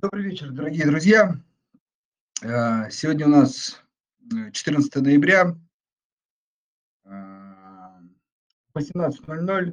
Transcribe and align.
Добрый 0.00 0.22
вечер, 0.22 0.52
дорогие 0.52 0.86
друзья. 0.86 1.34
Э, 2.40 2.88
сегодня 2.88 3.26
у 3.26 3.30
нас 3.30 3.82
14 4.52 4.94
э, 4.94 5.00
ноября, 5.00 5.56
18.00 7.04 8.70
э, 8.76 9.72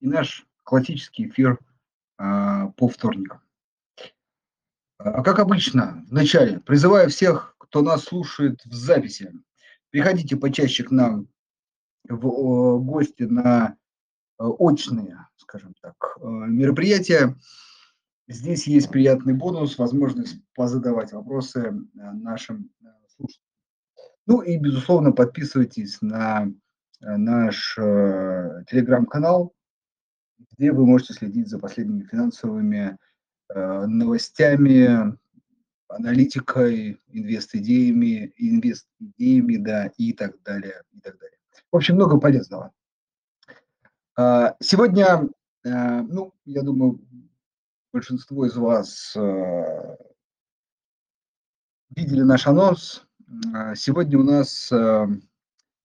и 0.00 0.06
наш 0.06 0.46
классический 0.62 1.28
эфир 1.28 1.58
по 2.16 2.88
вторникам. 2.88 3.42
Как 4.96 5.38
обычно, 5.38 6.02
вначале 6.08 6.60
призываю 6.60 7.10
всех, 7.10 7.54
кто 7.58 7.82
нас 7.82 8.04
слушает 8.04 8.64
в 8.64 8.72
записи, 8.72 9.30
приходите 9.90 10.38
почаще 10.38 10.84
к 10.84 10.90
нам 10.90 11.28
в 12.08 12.78
гости 12.78 13.24
на 13.24 13.76
очные, 14.38 15.26
скажем 15.36 15.74
так, 15.82 16.16
мероприятия. 16.22 17.36
Здесь 18.28 18.66
есть 18.66 18.90
приятный 18.90 19.34
бонус, 19.34 19.78
возможность 19.78 20.40
позадавать 20.54 21.12
вопросы 21.12 21.60
э, 21.60 21.72
нашим 21.94 22.70
э, 22.82 22.86
слушателям. 23.08 23.46
Ну 24.26 24.40
и, 24.40 24.58
безусловно, 24.58 25.12
подписывайтесь 25.12 26.02
на 26.02 26.48
э, 27.00 27.16
наш 27.16 27.76
телеграм-канал, 27.76 29.54
где 30.50 30.72
вы 30.72 30.86
можете 30.86 31.14
следить 31.14 31.48
за 31.48 31.58
последними 31.58 32.04
финансовыми 32.04 32.98
новостями, 33.48 35.16
аналитикой, 35.86 37.00
инвест-идеями, 37.06 38.32
инвест-идеями, 38.36 39.56
да, 39.58 39.86
и 39.96 40.12
так 40.12 40.42
далее, 40.42 40.82
и 40.90 40.98
так 40.98 41.16
далее. 41.16 41.38
В 41.70 41.76
общем, 41.76 41.94
много 41.94 42.18
полезного. 42.18 42.72
А, 44.16 44.56
сегодня, 44.58 45.28
ну, 45.62 46.34
я 46.44 46.62
думаю, 46.62 46.98
большинство 47.96 48.44
из 48.44 48.54
вас 48.56 49.16
э, 49.16 49.96
видели 51.96 52.20
наш 52.20 52.46
анонс. 52.46 53.06
Э, 53.54 53.74
сегодня 53.74 54.18
у 54.18 54.22
нас 54.22 54.70
э, 54.70 55.06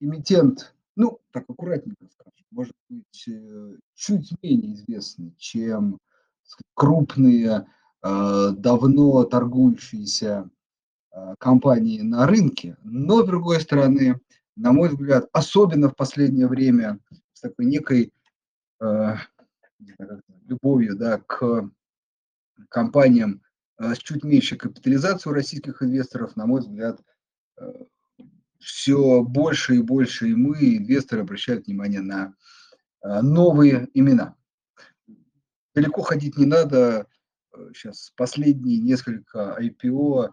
эмитент, 0.01 0.75
ну, 0.97 1.21
так 1.31 1.49
аккуратненько 1.49 2.05
скажем, 2.11 2.45
может 2.51 2.73
быть, 2.89 3.29
чуть 3.95 4.43
менее 4.43 4.73
известный, 4.73 5.33
чем 5.37 5.99
крупные, 6.73 7.65
давно 8.01 9.23
торгующиеся 9.23 10.49
компании 11.37 12.01
на 12.01 12.27
рынке. 12.27 12.75
Но, 12.83 13.23
с 13.23 13.25
другой 13.25 13.61
стороны, 13.61 14.19
на 14.57 14.73
мой 14.73 14.89
взгляд, 14.89 15.29
особенно 15.31 15.87
в 15.87 15.95
последнее 15.95 16.47
время, 16.47 16.99
с 17.31 17.39
такой 17.39 17.67
некой 17.67 18.11
любовью 20.49 20.97
да, 20.97 21.21
к 21.25 21.71
компаниям 22.69 23.41
э, 23.79 23.93
с 23.95 23.97
чуть 23.97 24.23
меньшей 24.23 24.57
капитализацией 24.57 25.31
у 25.31 25.35
российских 25.35 25.81
инвесторов, 25.81 26.35
на 26.35 26.45
мой 26.45 26.61
взгляд, 26.61 27.01
э, 27.59 27.85
все 28.59 29.23
больше 29.23 29.75
и 29.75 29.81
больше 29.81 30.29
и 30.29 30.35
мы, 30.35 30.77
инвесторы, 30.77 31.21
обращают 31.21 31.65
внимание 31.65 32.01
на 32.01 32.33
э, 33.03 33.21
новые 33.21 33.87
имена. 33.93 34.35
Далеко 35.73 36.01
ходить 36.01 36.37
не 36.37 36.45
надо. 36.45 37.07
Сейчас 37.73 38.11
последние 38.15 38.79
несколько 38.79 39.57
IPO 39.59 40.31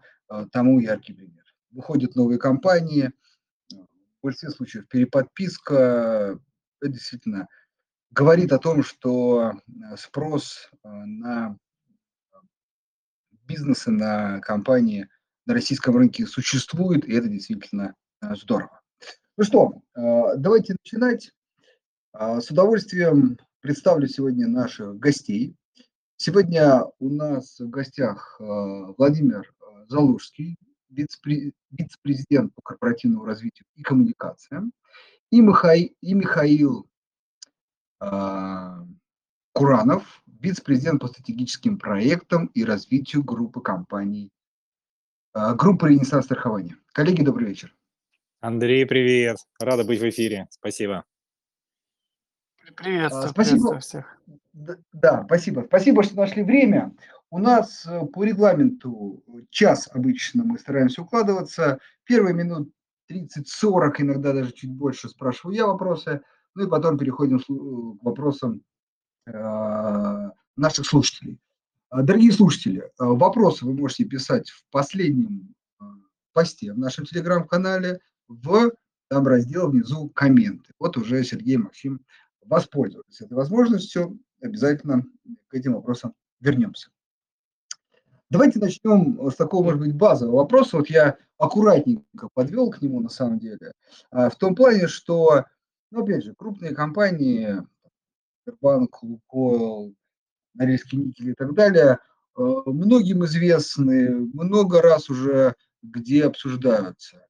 тому 0.53 0.79
яркий 0.79 1.15
пример. 1.15 1.45
Выходят 1.71 2.15
новые 2.15 2.39
компании, 2.39 3.13
в 3.71 4.23
большинстве 4.23 4.51
случаев 4.51 4.89
переподписка. 4.89 6.39
Это 6.81 6.93
действительно 6.93 7.49
говорит 8.11 8.53
о 8.53 8.59
том, 8.59 8.83
что 8.83 9.53
спрос 9.97 10.71
на 10.85 11.57
бизнесы, 13.49 13.91
на 13.91 14.41
компании 14.41 15.09
на 15.47 15.55
российском 15.55 15.97
рынке 15.97 16.27
существует, 16.27 17.07
и 17.07 17.15
это 17.15 17.27
действительно 17.27 17.95
э, 18.21 18.35
здорово. 18.37 18.81
Ну 19.37 19.45
что, 19.45 19.83
э, 19.97 20.37
давайте 20.37 20.75
начинать. 20.75 21.33
Э, 22.13 22.41
с 22.41 22.51
удовольствием 22.51 23.39
представлю 23.61 24.07
сегодня 24.07 24.47
наших 24.47 24.99
гостей. 24.99 25.57
Сегодня 26.17 26.85
у 26.99 27.09
нас 27.11 27.59
в 27.59 27.71
гостях 27.71 28.37
Владимир 28.41 29.55
Залужский, 29.87 30.57
вице-президент 30.91 32.53
по 32.55 32.63
корпоративному 32.63 33.25
развитию 33.25 33.67
и 33.77 33.83
коммуникациям, 33.83 34.73
и, 35.31 35.41
Михаил, 35.41 35.95
и 36.01 36.15
Михаил 36.15 36.89
Куранов, 39.53 40.25
вице-президент 40.41 41.01
по 41.01 41.09
стратегическим 41.09 41.79
проектам 41.79 42.47
и 42.55 42.65
развитию 42.65 43.23
группы 43.25 43.61
компаний, 43.61 44.31
а, 45.33 45.55
группы 45.55 45.89
«Ренессанс 45.89 46.27
страхования». 46.27 46.77
Коллеги, 46.93 47.23
добрый 47.23 47.49
вечер. 47.49 47.75
Андрей, 48.41 48.87
привет. 48.87 49.39
Рада 49.59 49.85
быть 49.85 50.01
в 50.01 50.09
эфире. 50.09 50.47
Спасибо. 50.51 51.05
Приветствую, 52.77 53.25
а, 53.25 53.29
спасибо. 53.29 53.79
всех. 53.81 54.19
Да, 54.53 54.77
да, 54.93 55.25
спасибо. 55.25 55.65
Спасибо, 55.67 56.03
что 56.03 56.17
нашли 56.17 56.43
время. 56.43 56.95
У 57.31 57.39
нас 57.39 57.85
э, 57.87 58.07
по 58.07 58.25
регламенту 58.25 59.23
час 59.51 59.89
обычно 59.93 60.45
мы 60.45 60.59
стараемся 60.59 61.03
укладываться. 61.03 61.79
Первые 62.05 62.35
минут 62.35 62.71
30-40, 63.11 63.95
иногда 63.99 64.33
даже 64.33 64.53
чуть 64.53 64.71
больше 64.71 65.09
спрашиваю 65.09 65.57
я 65.57 65.67
вопросы. 65.67 66.23
Ну 66.55 66.67
и 66.67 66.71
потом 66.71 66.99
переходим 66.99 67.41
к 67.41 68.05
вопросам 68.05 68.63
Э, 68.63 68.78
наших 70.57 70.87
слушателей. 70.87 71.39
Э, 71.91 72.03
дорогие 72.03 72.33
слушатели, 72.33 72.81
э, 72.81 72.91
вопросы 72.99 73.65
вы 73.65 73.75
можете 73.75 74.05
писать 74.05 74.51
в 74.51 74.65
последнем 74.71 75.55
посте 76.33 76.73
в 76.73 76.79
нашем 76.79 77.05
телеграм-канале, 77.05 78.01
в 78.29 78.73
там 79.09 79.27
раздел 79.27 79.71
внизу 79.71 80.11
комменты. 80.11 80.73
Вот 80.79 80.97
уже 80.97 81.25
Сергей 81.25 81.57
Максим 81.57 82.05
воспользовались 82.45 83.21
этой 83.21 83.35
возможностью. 83.35 84.19
Обязательно 84.41 85.05
к 85.49 85.55
этим 85.55 85.73
вопросам 85.73 86.15
вернемся. 86.41 86.91
Давайте 88.31 88.59
начнем 88.59 89.31
с 89.31 89.35
такого, 89.37 89.65
может 89.65 89.81
быть, 89.81 89.95
базового 89.95 90.37
вопроса. 90.37 90.77
Вот 90.77 90.91
я 90.91 91.17
аккуратненько 91.39 92.29
подвел 92.35 92.71
к 92.71 92.83
нему 92.83 93.01
на 93.01 93.09
самом 93.09 93.39
деле. 93.39 93.73
В 94.13 94.35
том 94.39 94.55
плане, 94.55 94.87
что, 94.87 95.47
ну, 95.91 96.03
опять 96.03 96.25
же, 96.25 96.35
крупные 96.35 96.75
компании, 96.75 97.63
Сбербанк, 98.49 99.03
Лукойл, 99.03 99.95
Норильский 100.55 100.99
никель 100.99 101.31
и 101.31 101.35
так 101.35 101.55
далее, 101.55 101.99
э, 102.37 102.43
многим 102.67 103.25
известны, 103.25 104.11
много 104.33 104.81
раз 104.83 105.11
уже 105.11 105.55
где 105.83 106.25
обсуждаются. 106.25 107.25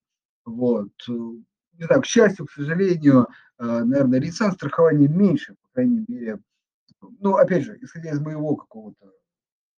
Вот. 0.44 0.92
Не 1.06 1.84
знаю, 1.84 2.02
к 2.02 2.06
счастью, 2.06 2.46
к 2.46 2.52
сожалению, 2.52 3.28
э, 3.58 3.64
наверное, 3.64 4.20
ренессанс 4.20 4.54
страхования 4.54 5.08
меньше, 5.08 5.56
по 5.62 5.68
крайней 5.74 6.04
мере. 6.08 6.38
Ну, 7.20 7.36
опять 7.36 7.64
же, 7.64 7.78
исходя 7.80 8.10
из 8.10 8.20
моего 8.20 8.56
какого-то 8.56 9.12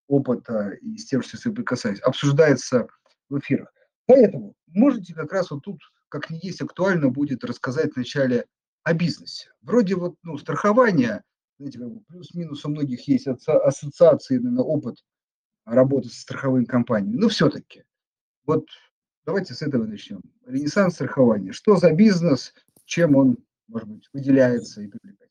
опыта 0.08 0.70
и 0.70 0.96
с 0.96 1.06
тем, 1.06 1.22
что 1.22 1.36
я 1.36 1.40
соприкасаюсь, 1.40 2.00
обсуждается 2.00 2.86
в 3.28 3.38
эфирах. 3.38 3.72
Поэтому 4.06 4.54
можете 4.68 5.14
как 5.14 5.32
раз 5.32 5.50
вот 5.50 5.62
тут, 5.62 5.80
как 6.08 6.30
не 6.30 6.38
есть 6.42 6.60
актуально, 6.62 7.10
будет 7.10 7.44
рассказать 7.44 7.94
вначале 7.94 8.46
о 8.82 8.94
бизнесе. 8.94 9.50
Вроде 9.62 9.94
вот, 9.94 10.14
ну, 10.22 10.38
страхование, 10.38 11.22
знаете, 11.60 11.78
как 11.78 11.90
бы 11.90 12.00
плюс-минус 12.08 12.64
у 12.64 12.70
многих 12.70 13.06
есть 13.06 13.26
ассоциации, 13.26 14.38
наверное, 14.38 14.64
опыт 14.64 14.96
работы 15.66 16.08
со 16.08 16.22
страховыми 16.22 16.64
компаниями. 16.64 17.16
Но 17.16 17.28
все-таки, 17.28 17.84
вот 18.46 18.66
давайте 19.26 19.52
с 19.52 19.60
этого 19.60 19.84
начнем. 19.84 20.22
Ренессанс 20.46 20.94
страхования. 20.94 21.52
Что 21.52 21.76
за 21.76 21.92
бизнес, 21.92 22.54
чем 22.86 23.14
он, 23.14 23.36
может 23.68 23.88
быть, 23.88 24.08
выделяется 24.14 24.80
и 24.80 24.88
привлекает? 24.88 25.30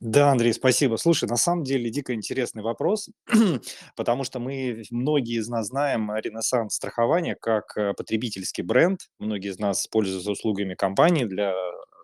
Да, 0.00 0.30
Андрей, 0.32 0.52
спасибо. 0.52 0.96
Слушай, 0.96 1.28
на 1.28 1.36
самом 1.36 1.62
деле 1.62 1.90
дико 1.90 2.12
интересный 2.12 2.62
вопрос, 2.62 3.08
потому 3.96 4.24
что 4.24 4.40
мы, 4.40 4.84
многие 4.90 5.38
из 5.38 5.48
нас 5.48 5.68
знаем 5.68 6.12
Ренессанс 6.12 6.74
страхования 6.74 7.36
как 7.40 7.76
э, 7.76 7.94
потребительский 7.94 8.62
бренд. 8.62 9.00
Многие 9.18 9.50
из 9.50 9.58
нас 9.58 9.86
пользуются 9.86 10.32
услугами 10.32 10.74
компании 10.74 11.24
для 11.24 11.52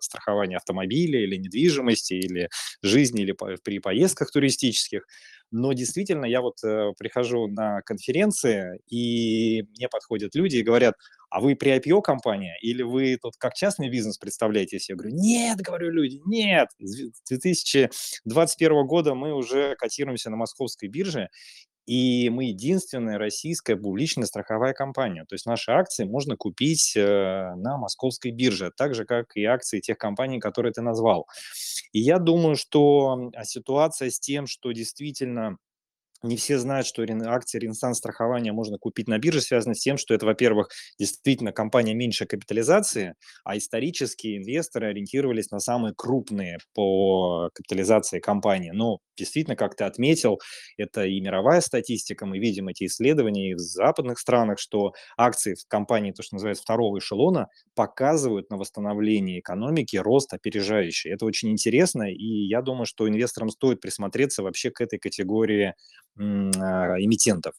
страхования 0.05 0.57
автомобиля 0.57 1.21
или 1.21 1.35
недвижимости, 1.35 2.13
или 2.13 2.49
жизни, 2.81 3.23
или 3.23 3.35
при 3.63 3.79
поездках 3.79 4.31
туристических. 4.31 5.05
Но 5.51 5.73
действительно, 5.73 6.25
я 6.25 6.41
вот 6.41 6.63
э, 6.63 6.91
прихожу 6.97 7.47
на 7.47 7.81
конференции, 7.81 8.79
и 8.89 9.63
мне 9.77 9.87
подходят 9.89 10.35
люди 10.35 10.57
и 10.57 10.63
говорят, 10.63 10.95
а 11.29 11.39
вы 11.39 11.55
при 11.55 11.75
IPO 11.77 12.01
компания 12.01 12.57
или 12.61 12.81
вы 12.81 13.17
тут 13.21 13.33
как 13.37 13.53
частный 13.53 13.89
бизнес 13.89 14.17
представляетесь? 14.17 14.89
Я 14.89 14.95
говорю, 14.95 15.15
нет, 15.15 15.59
говорю 15.59 15.91
люди, 15.91 16.21
нет. 16.25 16.69
С 16.79 17.11
2021 17.29 18.87
года 18.87 19.15
мы 19.15 19.33
уже 19.33 19.75
котируемся 19.75 20.29
на 20.29 20.37
московской 20.37 20.87
бирже, 20.87 21.29
и 21.85 22.29
мы 22.29 22.45
единственная 22.45 23.17
российская 23.17 23.75
публичная 23.75 24.25
страховая 24.25 24.73
компания. 24.73 25.25
То 25.25 25.35
есть 25.35 25.45
наши 25.45 25.71
акции 25.71 26.03
можно 26.03 26.35
купить 26.35 26.93
э, 26.95 27.55
на 27.55 27.77
московской 27.77 28.31
бирже, 28.31 28.71
так 28.75 28.95
же, 28.95 29.05
как 29.05 29.35
и 29.35 29.43
акции 29.45 29.79
тех 29.79 29.97
компаний, 29.97 30.39
которые 30.39 30.73
ты 30.73 30.81
назвал. 30.81 31.27
И 31.91 31.99
я 31.99 32.19
думаю, 32.19 32.55
что 32.55 33.31
ситуация 33.43 34.09
с 34.09 34.19
тем, 34.19 34.47
что 34.47 34.71
действительно 34.71 35.57
не 36.27 36.37
все 36.37 36.57
знают, 36.57 36.87
что 36.87 37.03
акции 37.03 37.59
Ренессанс 37.59 37.97
страхования 37.97 38.51
можно 38.51 38.77
купить 38.77 39.07
на 39.07 39.17
бирже, 39.17 39.41
связано 39.41 39.75
с 39.75 39.79
тем, 39.79 39.97
что 39.97 40.13
это, 40.13 40.25
во-первых, 40.25 40.69
действительно 40.99 41.51
компания 41.51 41.93
меньшей 41.93 42.27
капитализации, 42.27 43.15
а 43.43 43.57
исторически 43.57 44.37
инвесторы 44.37 44.89
ориентировались 44.89 45.51
на 45.51 45.59
самые 45.59 45.93
крупные 45.95 46.57
по 46.73 47.49
капитализации 47.53 48.19
компании. 48.19 48.71
Но 48.71 48.99
действительно, 49.17 49.55
как 49.55 49.75
ты 49.75 49.83
отметил, 49.83 50.39
это 50.77 51.05
и 51.05 51.19
мировая 51.21 51.61
статистика, 51.61 52.25
мы 52.25 52.39
видим 52.39 52.67
эти 52.67 52.85
исследования 52.85 53.51
и 53.51 53.55
в 53.55 53.59
западных 53.59 54.19
странах, 54.19 54.59
что 54.59 54.93
акции 55.17 55.55
в 55.55 55.67
компании, 55.67 56.11
то, 56.11 56.23
что 56.23 56.35
называется 56.35 56.63
второго 56.63 56.99
эшелона, 56.99 57.47
показывают 57.75 58.49
на 58.49 58.57
восстановление 58.57 59.39
экономики 59.39 59.97
рост 59.97 60.33
опережающий. 60.33 61.11
Это 61.11 61.25
очень 61.25 61.51
интересно, 61.51 62.03
и 62.11 62.47
я 62.47 62.61
думаю, 62.61 62.85
что 62.85 63.07
инвесторам 63.07 63.49
стоит 63.49 63.81
присмотреться 63.81 64.43
вообще 64.43 64.71
к 64.71 64.81
этой 64.81 64.99
категории 64.99 65.73
эмитентов. 66.17 67.53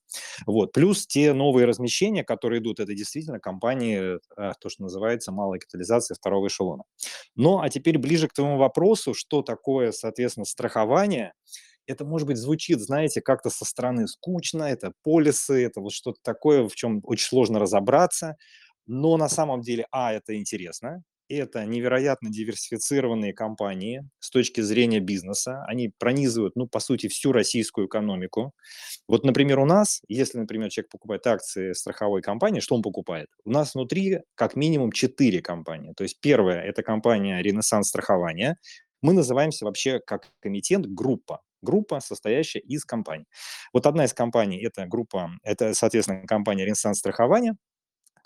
Вот. 0.47 0.73
Плюс 0.73 1.07
те 1.07 1.33
новые 1.33 1.67
размещения, 1.67 2.25
которые 2.25 2.61
идут, 2.61 2.81
это 2.81 2.95
действительно 2.95 3.39
компании, 3.41 4.19
а, 4.37 4.53
то, 4.61 4.69
что 4.69 4.83
называется 4.85 5.33
малая 5.33 5.59
капитализация 5.61 6.15
второго 6.15 6.49
эшелона. 6.49 6.85
Ну, 7.35 7.61
а 7.61 7.69
теперь 7.69 7.99
ближе 7.99 8.29
к 8.29 8.33
твоему 8.33 8.57
вопросу, 8.59 9.15
что 9.15 9.43
такое, 9.43 9.93
соответственно, 9.93 10.47
страхование. 10.47 11.33
Это, 11.87 12.05
может 12.05 12.27
быть, 12.27 12.37
звучит, 12.39 12.81
знаете, 12.81 13.21
как-то 13.21 13.51
со 13.51 13.65
стороны 13.65 14.09
скучно, 14.09 14.65
это 14.65 14.93
полисы, 15.03 15.65
это 15.65 15.81
вот 15.81 15.93
что-то 15.93 16.19
такое, 16.23 16.69
в 16.69 16.75
чем 16.75 17.01
очень 17.05 17.27
сложно 17.27 17.61
разобраться. 17.61 18.37
Но 18.87 19.17
на 19.17 19.29
самом 19.29 19.61
деле, 19.63 19.87
а, 19.93 20.13
это 20.13 20.37
интересно, 20.37 21.03
это 21.29 21.65
невероятно 21.65 22.31
диверсифицированные 22.31 23.33
компании 23.33 24.09
с 24.21 24.31
точки 24.31 24.61
зрения 24.61 25.01
бизнеса. 25.01 25.65
Они 25.67 25.91
пронизывают, 25.99 26.57
ну, 26.57 26.67
по 26.67 26.81
сути, 26.81 27.09
всю 27.09 27.33
российскую 27.33 27.87
экономику. 27.87 28.53
Вот, 29.09 29.25
например, 29.25 29.59
у 29.59 29.65
нас, 29.65 30.03
если, 30.09 30.39
например, 30.39 30.71
человек 30.71 30.91
покупает 30.91 31.27
акции 31.27 31.73
страховой 31.73 32.23
компании, 32.23 32.61
что 32.61 32.75
он 32.75 32.83
покупает? 32.83 33.29
У 33.45 33.51
нас 33.51 33.75
внутри 33.75 34.21
как 34.35 34.57
минимум 34.57 34.93
четыре 34.93 35.41
компании. 35.43 35.93
То 35.97 36.05
есть 36.05 36.21
первая– 36.21 36.61
это 36.63 36.83
компания 36.83 37.43
«Ренессанс 37.43 37.89
страхования». 37.89 38.57
Мы 39.03 39.13
называемся 39.13 39.65
вообще 39.65 40.01
как 40.01 40.31
комитет 40.41 40.87
группа 40.87 41.41
группа, 41.63 42.01
состоящая 42.01 42.61
из 42.61 42.85
компаний. 42.85 43.25
Вот 43.73 43.87
одна 43.87 44.05
из 44.05 44.15
компаний– 44.15 44.63
это 44.65 44.87
группа, 44.87 45.33
это, 45.43 45.75
соответственно, 45.75 46.27
компания 46.27 46.65
«Ренессанс 46.65 46.99
страхования», 46.99 47.57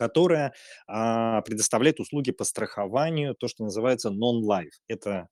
которая 0.01 0.55
а, 0.87 1.43
предоставляет 1.43 2.01
услуги 2.01 2.31
по 2.31 2.45
страхованию, 2.45 3.35
то, 3.35 3.49
что 3.49 3.65
называется 3.65 4.09
non-life. 4.09 4.73
Это 4.89 5.29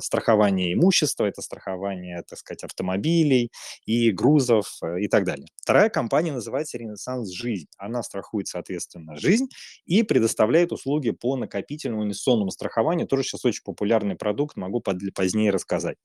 страхование 0.00 0.74
имущества, 0.74 1.26
это 1.26 1.40
страхование, 1.42 2.22
так 2.28 2.38
сказать, 2.38 2.64
автомобилей 2.64 3.50
и 3.84 4.10
грузов 4.10 4.66
э, 4.82 5.00
и 5.02 5.08
так 5.08 5.24
далее. 5.24 5.46
Вторая 5.56 5.88
компания 5.88 6.32
называется 6.32 6.78
«Ренессанс 6.78 7.32
Жизнь». 7.32 7.66
Она 7.78 8.02
страхует, 8.02 8.48
соответственно, 8.48 9.16
жизнь 9.16 9.48
и 9.84 10.02
предоставляет 10.02 10.72
услуги 10.72 11.10
по 11.10 11.36
накопительному 11.36 12.04
инвестиционному 12.04 12.50
страхованию. 12.50 13.06
Тоже 13.06 13.24
сейчас 13.24 13.44
очень 13.44 13.62
популярный 13.64 14.16
продукт, 14.16 14.56
могу 14.56 14.82
позднее 15.14 15.50
рассказать. 15.50 15.96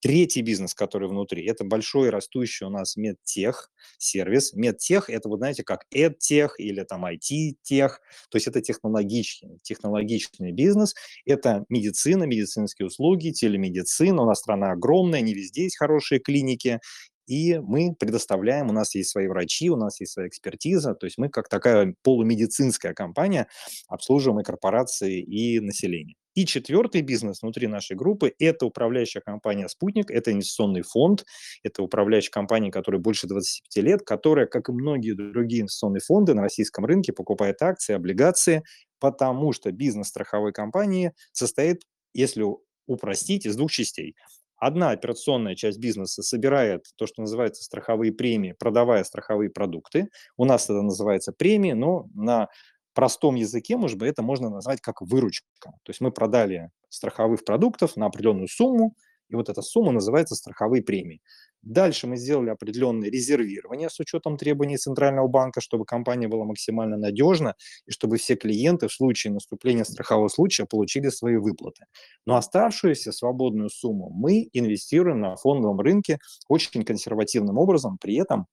Третий 0.00 0.42
бизнес, 0.42 0.74
который 0.74 1.08
внутри, 1.08 1.44
это 1.46 1.64
большой 1.64 2.10
растущий 2.10 2.66
у 2.66 2.70
нас 2.70 2.96
медтех 2.96 3.70
сервис. 3.98 4.52
Медтех– 4.52 5.10
это, 5.10 5.28
вы 5.28 5.36
знаете, 5.36 5.62
как 5.62 5.84
EdTech 5.94 6.50
или 6.58 6.82
там 6.82 7.04
IT-тех, 7.04 8.00
то 8.30 8.36
есть 8.36 8.46
это 8.46 8.60
технологичный, 8.60 9.58
технологичный 9.62 10.52
бизнес, 10.52 10.94
это 11.24 11.64
медицина, 11.68 12.24
медицина 12.24 12.47
медицинские 12.48 12.86
услуги, 12.86 13.30
телемедицина. 13.30 14.22
У 14.22 14.26
нас 14.26 14.38
страна 14.38 14.72
огромная, 14.72 15.20
не 15.20 15.34
везде 15.34 15.64
есть 15.64 15.78
хорошие 15.78 16.20
клиники. 16.20 16.80
И 17.26 17.58
мы 17.58 17.94
предоставляем, 17.94 18.70
у 18.70 18.72
нас 18.72 18.94
есть 18.94 19.10
свои 19.10 19.28
врачи, 19.28 19.68
у 19.68 19.76
нас 19.76 20.00
есть 20.00 20.12
своя 20.12 20.28
экспертиза, 20.28 20.94
то 20.94 21.04
есть 21.04 21.18
мы 21.18 21.28
как 21.28 21.50
такая 21.50 21.94
полумедицинская 22.02 22.94
компания 22.94 23.48
обслуживаем 23.86 24.40
и 24.40 24.44
корпорации, 24.44 25.20
и 25.20 25.60
население. 25.60 26.14
И 26.34 26.46
четвертый 26.46 27.02
бизнес 27.02 27.42
внутри 27.42 27.66
нашей 27.66 27.96
группы– 27.96 28.32
это 28.38 28.64
управляющая 28.64 29.20
компания 29.20 29.68
«Спутник», 29.68 30.10
это 30.10 30.32
инвестиционный 30.32 30.82
фонд, 30.82 31.24
это 31.62 31.82
управляющая 31.82 32.30
компания, 32.30 32.70
которая 32.70 33.00
больше 33.00 33.26
25 33.26 33.84
лет, 33.84 34.02
которая, 34.06 34.46
как 34.46 34.70
и 34.70 34.72
многие 34.72 35.12
другие 35.12 35.62
инвестиционные 35.62 36.00
фонды 36.00 36.32
на 36.32 36.42
российском 36.42 36.86
рынке, 36.86 37.12
покупает 37.12 37.60
акции, 37.60 37.92
облигации, 37.92 38.62
потому 39.00 39.52
что 39.52 39.70
бизнес 39.70 40.08
страховой 40.08 40.52
компании 40.52 41.12
состоит 41.32 41.82
если 42.14 42.44
упростить, 42.86 43.46
из 43.46 43.56
двух 43.56 43.70
частей. 43.70 44.16
Одна 44.56 44.90
операционная 44.90 45.54
часть 45.54 45.78
бизнеса 45.78 46.22
собирает 46.22 46.84
то, 46.96 47.06
что 47.06 47.22
называется 47.22 47.62
страховые 47.62 48.12
премии, 48.12 48.56
продавая 48.58 49.04
страховые 49.04 49.50
продукты. 49.50 50.08
У 50.36 50.44
нас 50.44 50.64
это 50.64 50.82
называется 50.82 51.32
премии, 51.32 51.72
но 51.72 52.08
на 52.14 52.48
простом 52.92 53.36
языке, 53.36 53.76
может 53.76 53.98
быть, 53.98 54.10
это 54.10 54.22
можно 54.22 54.50
назвать 54.50 54.80
как 54.80 55.00
выручка. 55.00 55.46
То 55.62 55.90
есть 55.90 56.00
мы 56.00 56.10
продали 56.10 56.70
страховых 56.88 57.44
продуктов 57.44 57.96
на 57.96 58.06
определенную 58.06 58.48
сумму, 58.48 58.96
и 59.28 59.34
вот 59.34 59.48
эта 59.48 59.62
сумма 59.62 59.92
называется 59.92 60.34
страховые 60.34 60.82
премии. 60.82 61.20
Дальше 61.62 62.06
мы 62.06 62.16
сделали 62.16 62.50
определенное 62.50 63.10
резервирование 63.10 63.90
с 63.90 63.98
учетом 63.98 64.36
требований 64.36 64.76
Центрального 64.76 65.26
банка, 65.26 65.60
чтобы 65.60 65.84
компания 65.84 66.28
была 66.28 66.44
максимально 66.44 66.96
надежна 66.96 67.54
и 67.86 67.90
чтобы 67.90 68.16
все 68.16 68.36
клиенты 68.36 68.88
в 68.88 68.92
случае 68.92 69.32
наступления 69.32 69.84
страхового 69.84 70.28
случая 70.28 70.66
получили 70.66 71.08
свои 71.08 71.36
выплаты. 71.36 71.84
Но 72.26 72.36
оставшуюся 72.36 73.12
свободную 73.12 73.70
сумму 73.70 74.10
мы 74.10 74.48
инвестируем 74.52 75.20
на 75.20 75.36
фондовом 75.36 75.80
рынке 75.80 76.18
очень 76.48 76.84
консервативным 76.84 77.58
образом, 77.58 77.98
при 77.98 78.16
этом 78.16 78.46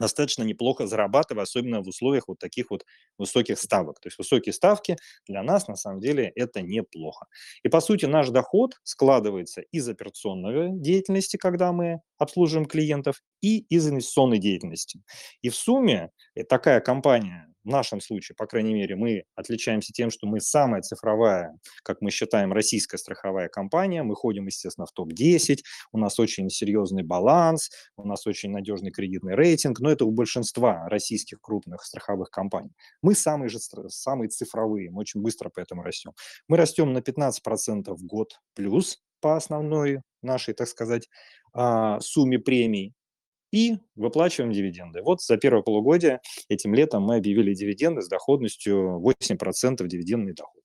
достаточно 0.00 0.42
неплохо 0.42 0.86
зарабатывая, 0.86 1.44
особенно 1.44 1.82
в 1.82 1.88
условиях 1.88 2.26
вот 2.28 2.38
таких 2.38 2.70
вот 2.70 2.84
высоких 3.18 3.58
ставок. 3.58 4.00
То 4.00 4.08
есть 4.08 4.18
высокие 4.18 4.52
ставки 4.52 4.96
для 5.28 5.42
нас 5.44 5.68
на 5.68 5.76
самом 5.76 6.00
деле 6.00 6.32
это 6.34 6.62
неплохо. 6.62 7.26
И 7.62 7.68
по 7.68 7.80
сути 7.80 8.06
наш 8.06 8.30
доход 8.30 8.74
складывается 8.82 9.62
из 9.72 9.88
операционной 9.88 10.70
деятельности, 10.80 11.36
когда 11.36 11.72
мы 11.72 12.00
обслуживаем 12.18 12.66
клиентов, 12.66 13.22
и 13.42 13.60
из 13.70 13.88
инвестиционной 13.88 14.38
деятельности. 14.38 15.00
И 15.42 15.48
в 15.48 15.56
сумме 15.56 16.10
э, 16.34 16.44
такая 16.44 16.80
компания 16.80 17.49
в 17.70 17.72
нашем 17.72 18.00
случае, 18.00 18.34
по 18.34 18.46
крайней 18.46 18.74
мере, 18.74 18.96
мы 18.96 19.22
отличаемся 19.36 19.92
тем, 19.92 20.10
что 20.10 20.26
мы 20.26 20.40
самая 20.40 20.82
цифровая, 20.82 21.56
как 21.84 22.00
мы 22.00 22.10
считаем, 22.10 22.52
российская 22.52 22.98
страховая 22.98 23.48
компания. 23.48 24.02
Мы 24.02 24.16
ходим, 24.16 24.46
естественно, 24.46 24.86
в 24.86 24.92
топ-10, 24.92 25.58
у 25.92 25.98
нас 25.98 26.18
очень 26.18 26.50
серьезный 26.50 27.04
баланс, 27.04 27.70
у 27.96 28.04
нас 28.04 28.26
очень 28.26 28.50
надежный 28.50 28.90
кредитный 28.90 29.36
рейтинг, 29.36 29.78
но 29.78 29.88
это 29.88 30.04
у 30.04 30.10
большинства 30.10 30.88
российских 30.88 31.40
крупных 31.40 31.84
страховых 31.84 32.30
компаний. 32.30 32.72
Мы 33.02 33.14
самые 33.14 33.48
же 33.48 33.60
самые 33.60 34.30
цифровые, 34.30 34.90
мы 34.90 35.02
очень 35.02 35.22
быстро 35.22 35.48
поэтому 35.54 35.84
растем. 35.84 36.10
Мы 36.48 36.56
растем 36.56 36.92
на 36.92 36.98
15% 36.98 37.94
в 37.94 38.04
год 38.04 38.40
плюс 38.54 39.00
по 39.20 39.36
основной 39.36 40.00
нашей, 40.22 40.54
так 40.54 40.66
сказать, 40.66 41.08
а, 41.52 42.00
сумме 42.00 42.40
премий 42.40 42.94
и 43.52 43.78
выплачиваем 43.96 44.52
дивиденды. 44.52 45.02
Вот 45.02 45.22
за 45.22 45.36
первое 45.36 45.62
полугодие 45.62 46.20
этим 46.48 46.74
летом 46.74 47.02
мы 47.02 47.16
объявили 47.16 47.54
дивиденды 47.54 48.02
с 48.02 48.08
доходностью 48.08 49.00
8% 49.00 49.86
дивидендный 49.86 50.34
доход. 50.34 50.62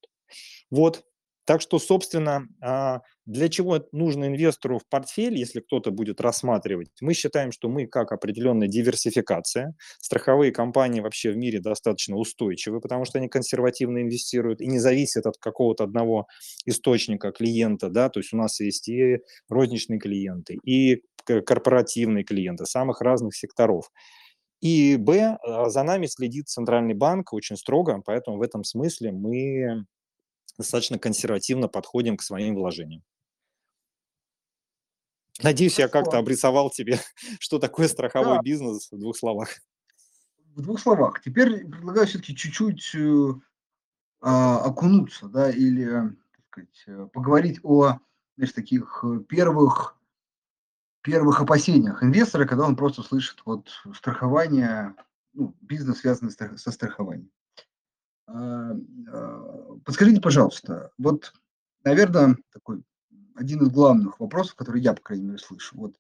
Вот, 0.72 1.04
так 1.46 1.62
что, 1.62 1.78
собственно, 1.78 2.48
а, 2.60 3.02
для 3.26 3.50
чего 3.50 3.80
нужно 3.92 4.26
инвестору 4.26 4.80
в 4.80 4.88
портфель, 4.90 5.38
если 5.38 5.60
кто-то 5.60 5.92
будет 5.92 6.20
рассматривать? 6.20 6.90
Мы 7.02 7.14
считаем, 7.14 7.52
что 7.52 7.70
мы 7.70 7.86
как 7.86 8.12
определенная 8.12 8.68
диверсификация. 8.68 9.76
Страховые 10.02 10.52
компании 10.52 11.02
вообще 11.02 11.32
в 11.32 11.38
мире 11.38 11.60
достаточно 11.60 12.18
устойчивы, 12.18 12.82
потому 12.82 13.06
что 13.06 13.20
они 13.20 13.30
консервативно 13.30 14.02
инвестируют 14.02 14.60
и 14.60 14.68
не 14.68 14.80
зависят 14.80 15.28
от 15.28 15.38
какого-то 15.38 15.84
одного 15.84 16.26
источника 16.66 17.32
клиента. 17.32 17.90
Да? 17.90 18.10
То 18.10 18.20
есть 18.22 18.34
у 18.34 18.38
нас 18.38 18.60
есть 18.60 18.90
и 18.90 19.20
розничные 19.48 20.00
клиенты, 20.00 20.58
и 20.64 21.04
корпоративные 21.26 22.24
клиенты 22.24 22.66
самых 22.66 23.02
разных 23.02 23.36
секторов. 23.36 23.92
И, 24.62 24.98
б, 24.98 25.38
а, 25.44 25.70
за 25.70 25.84
нами 25.84 26.08
следит 26.08 26.48
Центральный 26.48 26.94
банк 26.94 27.34
очень 27.34 27.58
строго, 27.58 28.02
поэтому 28.06 28.38
в 28.38 28.42
этом 28.42 28.64
смысле 28.64 29.12
мы 29.12 29.86
достаточно 30.58 30.98
консервативно 30.98 31.68
подходим 31.68 32.18
к 32.18 32.24
своим 32.24 32.56
вложениям. 32.56 33.04
Надеюсь, 35.44 35.80
я 35.80 35.88
как-то 35.88 36.18
обрисовал 36.18 36.70
тебе, 36.70 37.00
что 37.40 37.60
такое 37.60 37.88
страховой 37.88 38.38
да. 38.38 38.42
бизнес 38.42 38.90
в 38.92 38.98
двух 38.98 39.18
словах. 39.18 39.50
В 40.56 40.62
двух 40.62 40.80
словах. 40.80 41.22
Теперь 41.22 41.68
предлагаю 41.68 42.08
все-таки 42.08 42.36
чуть-чуть 42.36 42.96
э, 42.96 43.34
а, 44.22 44.60
окунуться, 44.60 45.28
да, 45.28 45.52
или, 45.52 45.86
так 45.86 46.46
сказать, 46.50 46.84
э, 46.88 47.08
поговорить 47.12 47.60
о, 47.64 48.00
знаешь, 48.38 48.54
таких 48.54 49.04
э, 49.04 49.20
первых, 49.28 49.98
первых 51.06 51.40
опасениях 51.40 52.04
инвестора, 52.04 52.48
когда 52.48 52.66
он 52.66 52.76
просто 52.76 53.04
слышит 53.04 53.38
вот 53.46 53.70
страхование, 53.94 54.96
ну, 55.34 55.56
бизнес, 55.62 56.00
связанный 56.00 56.32
со 56.32 56.72
страхованием. 56.72 57.30
А, 58.28 58.72
а, 58.72 59.78
подскажите, 59.86 60.20
пожалуйста, 60.20 60.92
вот, 60.98 61.32
наверное, 61.84 62.38
такой 62.52 62.84
один 63.36 63.62
из 63.62 63.70
главных 63.70 64.20
вопросов, 64.20 64.56
который 64.56 64.82
я, 64.82 64.94
по 64.94 65.02
крайней 65.02 65.26
мере, 65.26 65.38
слышу. 65.38 65.78
Вот 65.78 65.96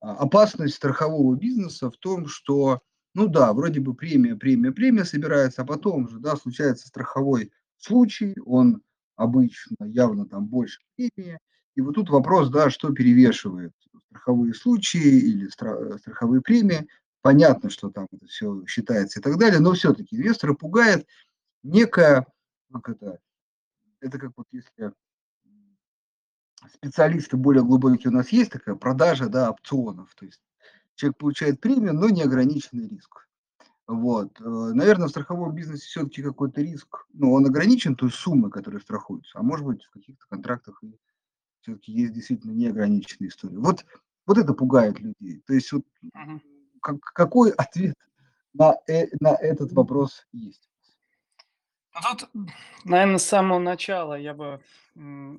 а, 0.00 0.16
опасность 0.16 0.74
страхового 0.74 1.36
бизнеса 1.36 1.88
в 1.88 1.96
том, 1.96 2.26
что, 2.26 2.80
ну 3.14 3.28
да, 3.28 3.52
вроде 3.52 3.78
бы 3.78 3.94
премия, 3.94 4.34
премия, 4.34 4.72
премия 4.72 5.04
собирается, 5.04 5.62
а 5.62 5.64
потом 5.64 6.08
же, 6.08 6.18
да, 6.18 6.34
случается 6.34 6.88
страховой 6.88 7.52
случай, 7.76 8.34
он 8.44 8.82
обычно 9.14 9.84
явно 9.84 10.26
там 10.26 10.46
больше 10.46 10.80
премии, 10.96 11.38
и 11.80 11.82
вот 11.82 11.94
тут 11.94 12.10
вопрос, 12.10 12.50
да, 12.50 12.68
что 12.68 12.92
перевешивает, 12.92 13.72
страховые 14.10 14.52
случаи 14.52 15.18
или 15.18 15.48
страховые 15.48 16.42
премии. 16.42 16.86
Понятно, 17.22 17.70
что 17.70 17.88
там 17.88 18.06
это 18.12 18.26
все 18.26 18.64
считается 18.66 19.18
и 19.18 19.22
так 19.22 19.38
далее, 19.38 19.60
но 19.60 19.72
все-таки 19.72 20.16
инвестора 20.16 20.52
пугает 20.52 21.06
некая, 21.62 22.26
как 22.70 22.90
это, 22.90 23.18
это 24.00 24.18
как 24.18 24.32
вот 24.36 24.46
если 24.52 24.92
специалисты 26.74 27.38
более 27.38 27.64
глубокие 27.64 28.10
у 28.10 28.14
нас 28.14 28.28
есть 28.28 28.52
такая 28.52 28.74
продажа, 28.74 29.30
да, 29.30 29.50
опционов, 29.50 30.14
то 30.14 30.26
есть 30.26 30.42
человек 30.96 31.16
получает 31.16 31.60
премию, 31.60 31.94
но 31.94 32.10
неограниченный 32.10 32.88
риск. 32.88 33.26
Вот. 33.86 34.38
Э, 34.38 34.44
Наверное, 34.44 35.08
в 35.08 35.10
страховом 35.10 35.54
бизнесе 35.54 35.86
все-таки 35.86 36.22
какой-то 36.22 36.60
риск, 36.60 37.06
ну, 37.14 37.32
он 37.32 37.46
ограничен 37.46 37.96
той 37.96 38.10
суммой, 38.10 38.50
которая 38.50 38.82
страхуется, 38.82 39.38
а 39.38 39.42
может 39.42 39.64
быть, 39.64 39.82
в 39.84 39.90
каких-то 39.90 40.26
контрактах 40.28 40.82
и 40.82 40.98
все-таки 41.60 41.92
есть 41.92 42.12
действительно 42.12 42.52
неограниченная 42.52 43.28
история. 43.28 43.58
Вот, 43.58 43.84
вот 44.26 44.38
это 44.38 44.54
пугает 44.54 44.98
людей. 45.00 45.42
То 45.46 45.54
есть 45.54 45.72
вот 45.72 45.84
uh 46.16 46.40
как, 46.80 47.00
какой 47.00 47.50
ответ 47.52 47.94
на, 48.54 48.74
э, 48.88 49.06
на 49.20 49.34
этот 49.34 49.72
вопрос 49.72 50.26
есть? 50.32 50.68
Ну, 51.94 52.16
тут, 52.16 52.30
наверное, 52.84 53.18
с 53.18 53.24
самого 53.24 53.58
начала 53.58 54.14
я 54.14 54.34
бы 54.34 54.62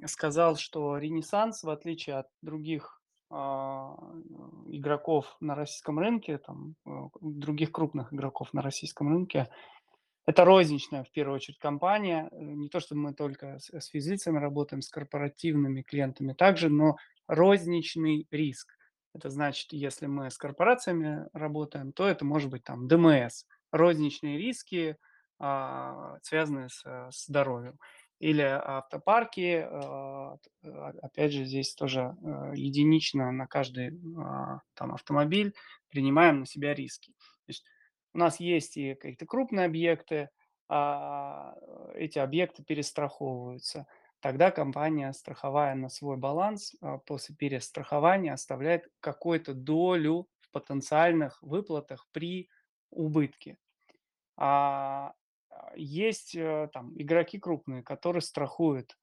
сказал, 0.06 0.56
что 0.58 0.98
Ренессанс, 0.98 1.64
в 1.64 1.70
отличие 1.70 2.18
от 2.18 2.28
других 2.42 3.02
а, 3.30 3.96
игроков 4.68 5.38
на 5.40 5.56
российском 5.56 6.00
рынке, 6.00 6.38
там, 6.38 6.76
э, 6.86 6.90
других 7.22 7.72
крупных 7.72 8.14
игроков 8.14 8.54
на 8.54 8.62
российском 8.62 9.08
рынке, 9.08 9.50
это 10.26 10.46
розничная, 10.46 11.04
в 11.04 11.12
первую 11.12 11.36
очередь, 11.36 11.60
компания. 11.60 12.30
Э, 12.32 12.36
не 12.40 12.70
то, 12.70 12.80
что 12.80 12.96
мы 12.96 13.14
только 13.14 13.60
с, 13.60 13.70
с 13.70 13.88
физлицами 13.88 14.38
работаем, 14.38 14.82
с 14.82 14.90
корпоративными 14.90 15.82
клиентами 15.82 16.34
также, 16.34 16.70
но 16.70 16.98
розничный 17.28 18.28
риск. 18.32 18.74
Это 19.14 19.30
значит, 19.30 19.74
если 19.74 20.06
мы 20.06 20.30
с 20.30 20.38
корпорациями 20.38 21.28
работаем, 21.34 21.92
то 21.92 22.08
это 22.08 22.24
может 22.24 22.50
быть 22.50 22.64
там 22.64 22.88
ДМС, 22.88 23.46
розничные 23.72 24.38
риски, 24.38 24.96
а, 25.40 26.18
связанные 26.22 26.70
с, 26.70 26.84
с 26.84 27.26
здоровьем. 27.26 27.78
Или 28.20 28.44
автопарки, 28.44 29.66
а, 29.68 30.38
а, 30.64 30.94
опять 31.02 31.34
же, 31.34 31.46
здесь 31.46 31.74
тоже 31.74 32.16
единично 32.54 33.32
на 33.32 33.48
каждый 33.48 34.00
там, 34.76 34.94
автомобиль 34.94 35.54
принимаем 35.90 36.42
на 36.42 36.46
себя 36.46 36.74
риски. 36.74 37.14
Есть 37.48 37.66
у 38.14 38.18
нас 38.18 38.40
есть 38.40 38.78
и 38.78 38.96
какие-то 38.96 39.26
крупные 39.26 39.66
объекты, 39.66 40.30
а 40.70 41.56
эти 41.96 42.20
объекты 42.20 42.64
перестраховываются. 42.64 43.88
Тогда 44.22 44.52
компания, 44.52 45.12
страховая 45.14 45.76
на 45.76 45.90
свой 45.90 46.16
баланс, 46.16 46.76
а, 46.82 47.00
после 47.00 47.36
перестрахования 47.36 48.34
оставляет 48.34 48.88
какую-то 49.00 49.54
долю 49.54 50.28
в 50.40 50.52
потенциальных 50.52 51.42
выплатах 51.42 52.08
при 52.12 52.50
убытке. 52.92 53.58
А, 54.38 55.14
а 55.50 55.74
есть 55.76 56.36
э, 56.36 56.70
там 56.72 56.94
игроки 56.96 57.40
крупные, 57.40 57.84
которые 57.84 58.22
страхуют 58.22 58.98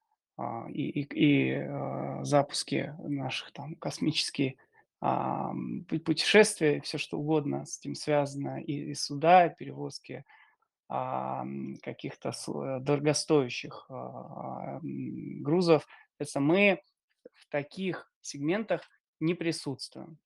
и, 0.69 1.03
и, 1.03 1.09
и 1.13 1.69
запуски 2.23 2.95
наших 2.99 3.53
там 3.53 3.75
космические 3.75 4.55
а, 4.55 4.68
путешествия, 5.01 6.81
все 6.81 6.99
что 6.99 7.19
угодно 7.19 7.65
с 7.65 7.79
этим 7.79 7.95
связано, 7.95 8.61
и, 8.61 8.91
и 8.91 8.95
суда, 8.95 9.47
и 9.47 9.55
перевозки 9.55 10.25
а, 10.89 11.45
каких-то 11.83 12.31
э, 12.31 12.81
дорогостоящих 12.81 13.87
а, 13.91 14.81
грузов. 14.83 15.87
Соответственно, 16.13 16.47
мы 16.47 16.83
в 17.35 17.47
таких 17.49 18.11
сегментах 18.23 18.83
не 19.21 19.35
присутствуем. 19.35 20.19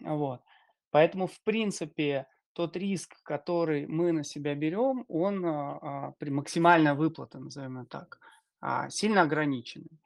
Вот. 0.00 0.42
Поэтому, 0.90 1.26
в 1.26 1.40
принципе, 1.42 2.26
тот 2.52 2.76
риск, 2.76 3.22
который 3.22 3.86
мы 3.86 4.12
на 4.12 4.24
себя 4.24 4.54
берем, 4.54 5.04
он 5.08 5.40
при 6.18 6.30
максимальной 6.30 6.94
выплате, 6.94 7.38
назовем 7.38 7.78
это 7.78 8.06
так, 8.60 8.90
сильно 8.92 9.22
ограниченный. 9.22 9.98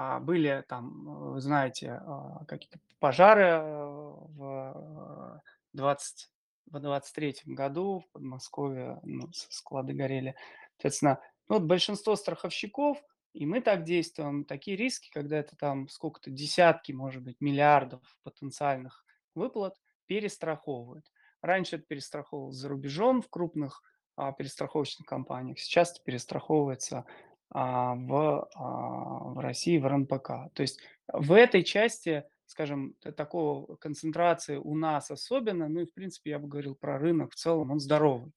А, 0.00 0.20
были 0.20 0.64
там, 0.68 1.32
вы 1.32 1.40
знаете, 1.40 2.00
а, 2.06 2.44
какие-то 2.46 2.78
пожары 3.00 3.46
э, 3.46 3.60
в 3.64 5.42
20 5.72 6.30
в 6.66 6.78
23 6.78 7.34
году 7.46 8.04
в 8.06 8.12
Подмосковье 8.12 9.00
ну, 9.02 9.28
склады 9.32 9.94
горели. 9.94 10.36
Соответственно, 10.76 11.18
ну, 11.48 11.56
вот 11.56 11.64
большинство 11.64 12.14
страховщиков, 12.14 13.02
и 13.32 13.44
мы 13.44 13.60
так 13.60 13.82
действуем, 13.82 14.44
такие 14.44 14.76
риски, 14.76 15.10
когда 15.10 15.36
это 15.36 15.56
там 15.56 15.88
сколько-то 15.88 16.30
десятки, 16.30 16.92
может 16.92 17.24
быть, 17.24 17.40
миллиардов 17.40 18.00
потенциальных 18.22 19.04
выплат 19.34 19.74
перестраховывают. 20.06 21.10
Раньше 21.42 21.74
это 21.74 21.86
перестраховывалось 21.86 22.56
за 22.56 22.68
рубежом 22.68 23.20
в 23.20 23.28
крупных 23.28 23.82
а, 24.14 24.30
перестраховочных 24.30 25.08
компаниях. 25.08 25.58
Сейчас 25.58 25.90
это 25.90 26.04
перестраховывается 26.04 27.04
в, 27.50 28.48
а, 28.54 29.18
в 29.30 29.38
России, 29.38 29.78
в 29.78 29.86
РНПК. 29.86 30.52
То 30.52 30.60
есть 30.62 30.80
в 31.12 31.32
этой 31.32 31.62
части, 31.62 32.24
скажем, 32.46 32.94
такого 33.16 33.76
концентрации 33.76 34.56
у 34.56 34.76
нас 34.76 35.10
особенно, 35.10 35.68
ну 35.68 35.80
и 35.80 35.86
в 35.86 35.94
принципе 35.94 36.30
я 36.30 36.38
бы 36.38 36.48
говорил 36.48 36.74
про 36.74 36.98
рынок 36.98 37.32
в 37.32 37.36
целом, 37.36 37.70
он 37.70 37.80
здоровый. 37.80 38.32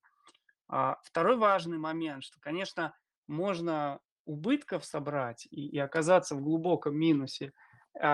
А 0.68 0.98
второй 1.04 1.38
важный 1.38 1.78
момент, 1.78 2.24
что, 2.24 2.40
конечно, 2.40 2.96
можно 3.28 4.00
убытков 4.26 4.86
собрать 4.86 5.48
и, 5.52 5.68
и 5.68 5.78
оказаться 5.78 6.36
в 6.36 6.42
глубоком 6.42 6.96
минусе, 6.96 7.52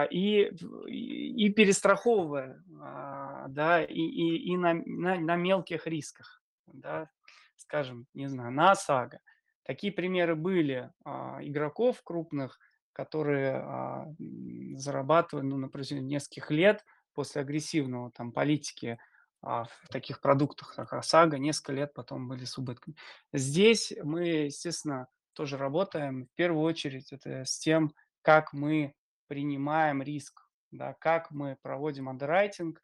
и, 0.09 0.51
и 0.87 1.49
перестраховывая, 1.51 2.63
да, 3.49 3.83
и, 3.83 3.93
и, 3.93 4.51
и 4.51 4.57
на, 4.57 4.73
на, 4.73 5.19
на 5.19 5.35
мелких 5.35 5.85
рисках, 5.85 6.41
да, 6.65 7.09
скажем, 7.57 8.07
не 8.13 8.27
знаю, 8.27 8.51
на 8.51 8.71
ОСАГО. 8.71 9.19
Такие 9.67 9.91
примеры 9.91 10.37
были 10.37 10.89
а, 11.03 11.39
игроков 11.41 12.01
крупных, 12.01 12.57
которые 12.93 13.57
а, 13.57 14.07
зарабатывали 14.75 15.45
ну, 15.45 15.57
на 15.57 15.67
протяжении 15.67 16.13
нескольких 16.13 16.51
лет 16.51 16.85
после 17.13 17.41
агрессивного 17.41 18.09
там 18.11 18.31
политики 18.31 18.97
а, 19.41 19.65
в 19.65 19.89
таких 19.89 20.21
продуктах, 20.21 20.73
как 20.73 20.93
ОСАГО, 20.93 21.37
несколько 21.37 21.73
лет 21.73 21.93
потом 21.93 22.29
были 22.29 22.45
с 22.45 22.57
убытками. 22.57 22.95
Здесь 23.33 23.91
мы, 24.01 24.45
естественно, 24.45 25.09
тоже 25.33 25.57
работаем. 25.57 26.27
В 26.27 26.35
первую 26.35 26.63
очередь 26.63 27.11
это 27.11 27.43
с 27.43 27.59
тем, 27.59 27.93
как 28.21 28.53
мы 28.53 28.93
принимаем 29.27 30.01
риск, 30.01 30.47
да, 30.71 30.93
как 30.93 31.29
мы 31.29 31.57
проводим 31.61 32.07
андеррайтинг, 32.07 32.81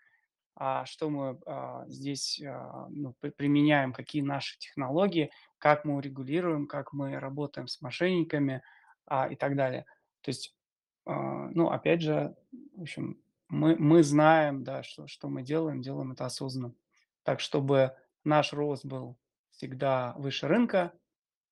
что 0.85 1.09
мы 1.09 1.39
а, 1.45 1.85
здесь 1.87 2.41
а, 2.45 2.87
ну, 2.89 3.15
применяем, 3.37 3.91
какие 3.91 4.21
наши 4.21 4.57
технологии, 4.59 5.31
как 5.57 5.85
мы 5.85 5.95
урегулируем, 5.95 6.67
как 6.67 6.93
мы 6.93 7.19
работаем 7.19 7.67
с 7.67 7.81
мошенниками 7.81 8.61
а, 9.05 9.27
и 9.27 9.35
так 9.35 9.55
далее. 9.55 9.85
То 10.21 10.29
есть, 10.29 10.55
а, 11.05 11.49
ну, 11.49 11.69
опять 11.69 12.01
же, 12.01 12.35
в 12.75 12.81
общем, 12.81 13.19
мы, 13.49 13.75
мы 13.75 14.03
знаем, 14.03 14.63
да, 14.63 14.83
что, 14.83 15.07
что 15.07 15.29
мы 15.29 15.43
делаем, 15.43 15.81
делаем 15.81 16.11
это 16.11 16.25
осознанно. 16.25 16.75
Так, 17.23 17.39
чтобы 17.39 17.95
наш 18.23 18.53
рост 18.53 18.85
был 18.85 19.17
всегда 19.51 20.13
выше 20.17 20.47
рынка, 20.47 20.93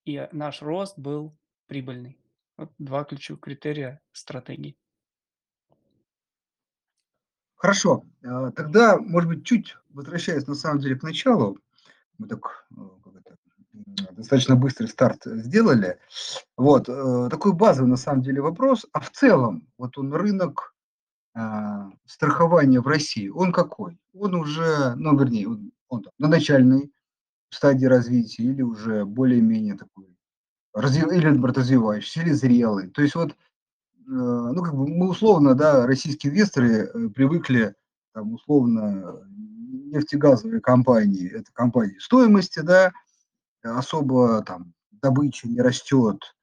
и 0.05 0.27
наш 0.31 0.61
рост 0.61 0.97
был 0.97 1.37
прибыльный. 1.67 2.19
Вот 2.57 2.71
два 2.77 3.03
ключевых 3.03 3.41
критерия 3.41 4.01
стратегии. 4.11 4.75
Хорошо. 7.61 8.03
А, 8.25 8.49
тогда, 8.51 8.97
может 8.97 9.29
быть, 9.29 9.45
чуть 9.45 9.77
возвращаясь 9.93 10.47
на 10.47 10.55
самом 10.55 10.79
деле 10.79 10.95
к 10.95 11.03
началу, 11.03 11.59
мы 12.17 12.27
так 12.27 12.65
э, 12.71 12.81
достаточно 14.13 14.55
быстрый 14.55 14.87
старт 14.87 15.21
сделали. 15.25 15.99
Вот, 16.57 16.89
э, 16.89 17.27
такой 17.29 17.53
базовый 17.53 17.87
на 17.87 17.97
самом 17.97 18.23
деле 18.23 18.41
вопрос. 18.41 18.87
А 18.93 18.99
в 18.99 19.11
целом, 19.11 19.67
вот 19.77 19.95
он 19.99 20.11
рынок 20.11 20.73
а, 21.35 21.91
страхования 22.07 22.81
в 22.81 22.87
России, 22.87 23.29
он 23.29 23.51
какой? 23.51 23.99
Он 24.15 24.33
уже, 24.33 24.95
ну, 24.95 25.15
вернее, 25.15 25.47
он, 25.47 25.71
он 25.87 26.01
там, 26.01 26.13
на 26.17 26.29
начальной 26.29 26.91
стадии 27.51 27.85
развития 27.85 28.43
или 28.43 28.63
уже 28.63 29.05
более-менее 29.05 29.77
такой, 29.77 30.17
развив, 30.73 31.11
или, 31.11 31.27
развивающийся, 31.27 32.21
или 32.21 32.31
зрелый. 32.31 32.89
То 32.89 33.03
есть 33.03 33.13
вот, 33.13 33.31
э, 33.31 33.35
ну, 34.05 34.61
как 34.63 34.75
бы 34.75 34.87
мы 34.87 35.09
условно, 35.09 35.55
да, 35.55 35.85
российские 35.85 36.31
инвесторы 36.31 36.85
э, 36.85 37.09
привыкли, 37.09 37.75
там, 38.13 38.33
условно, 38.33 39.21
нефтегазовые 39.91 40.61
компании, 40.61 41.29
это 41.31 41.51
компании 41.53 41.97
стоимости, 41.99 42.59
да, 42.59 42.91
особо 43.63 44.43
там 44.43 44.73
добыча 44.91 45.47
не 45.47 45.61
растет, 45.61 46.35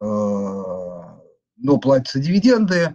э, 0.00 0.04
но 0.04 1.78
платятся 1.80 2.20
дивиденды. 2.20 2.94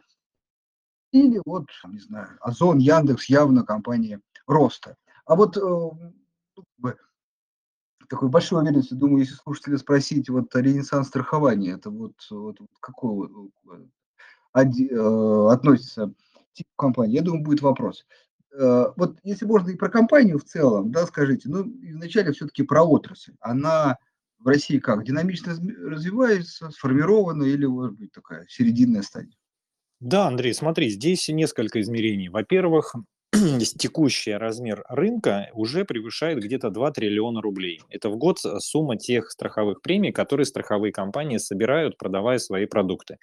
Или 1.12 1.42
вот, 1.46 1.68
не 1.88 2.00
знаю, 2.00 2.38
Озон, 2.42 2.80
Яндекс 2.80 3.30
явно 3.30 3.64
компании 3.64 4.20
роста. 4.48 4.98
А 5.26 5.36
вот 5.36 5.58
э, 5.58 5.62
ну, 5.62 6.94
такой 8.08 8.30
большой 8.30 8.62
уверенности, 8.62 8.94
думаю, 8.94 9.20
если 9.20 9.36
слушателя 9.36 9.78
спросить, 9.78 10.30
вот 10.30 10.56
ренессанс 10.56 11.08
страхования, 11.08 11.72
это 11.72 11.90
вот, 11.90 12.14
вот 12.30 12.58
какой 12.80 13.30
э, 14.54 15.48
относится 15.52 16.14
тип 16.54 16.68
компании? 16.78 17.16
Я 17.16 17.22
думаю, 17.22 17.44
будет 17.44 17.62
вопрос. 17.62 18.06
Э, 18.54 18.88
вот 18.96 19.18
если 19.24 19.46
можно 19.46 19.70
и 19.70 19.76
про 19.76 19.90
компанию 19.90 20.40
в 20.40 20.44
целом, 20.44 20.92
да, 20.92 21.06
скажите, 21.06 21.50
ну, 21.50 21.64
вначале 21.64 22.32
все-таки 22.32 22.64
про 22.64 22.84
отрасль. 22.84 23.34
Она 23.42 23.98
в 24.40 24.48
России 24.48 24.80
как, 24.80 25.04
динамично 25.04 25.54
развивается, 25.54 26.70
сформирована 26.70 27.44
или, 27.44 27.66
может 27.66 27.98
быть, 27.98 28.12
такая 28.12 28.46
серединная 28.48 29.02
стадия? 29.02 29.36
Да, 30.00 30.28
Андрей, 30.28 30.54
смотри, 30.54 30.90
здесь 30.90 31.28
несколько 31.30 31.82
измерений. 31.82 32.28
Во-первых, 32.30 32.96
текущий 33.78 34.34
размер 34.34 34.84
рынка 34.88 35.50
уже 35.54 35.84
превышает 35.86 36.40
где-то 36.40 36.70
2 36.70 36.92
триллиона 36.92 37.42
рублей. 37.42 37.82
Это 37.90 38.10
в 38.10 38.18
год 38.18 38.38
э, 38.46 38.60
сумма 38.60 38.98
тех 38.98 39.30
страховых 39.32 39.82
премий, 39.82 40.12
которые 40.12 40.46
страховые 40.46 40.92
компании 40.92 41.38
собирают, 41.38 41.98
продавая 41.98 42.38
свои 42.40 42.66
продукты. 42.66 43.18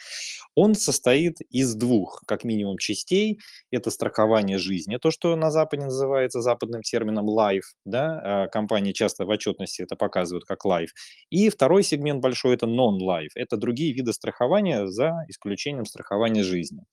Он 0.54 0.74
состоит 0.74 1.38
из 1.50 1.74
двух, 1.74 2.22
как 2.26 2.44
минимум, 2.44 2.78
частей. 2.78 3.38
Это 3.70 3.90
страхование 3.90 4.58
жизни, 4.58 4.98
то, 4.98 5.10
что 5.10 5.34
на 5.36 5.50
Западе 5.50 5.84
называется 5.84 6.40
западным 6.40 6.82
термином 6.82 7.30
life. 7.30 7.72
Да? 7.84 8.46
Э, 8.46 8.48
компании 8.50 8.92
часто 8.92 9.24
в 9.24 9.30
отчетности 9.30 9.82
это 9.82 9.96
показывают 9.96 10.44
как 10.44 10.66
life. 10.66 10.90
И 11.30 11.48
второй 11.48 11.82
сегмент 11.82 12.20
большой– 12.20 12.54
это 12.56 12.66
non-life. 12.66 13.30
Это 13.34 13.56
другие 13.56 13.92
виды 13.92 14.12
страхования 14.12 14.86
за 14.86 15.24
исключением 15.28 15.86
страхования 15.86 16.42
жизни. 16.42 16.84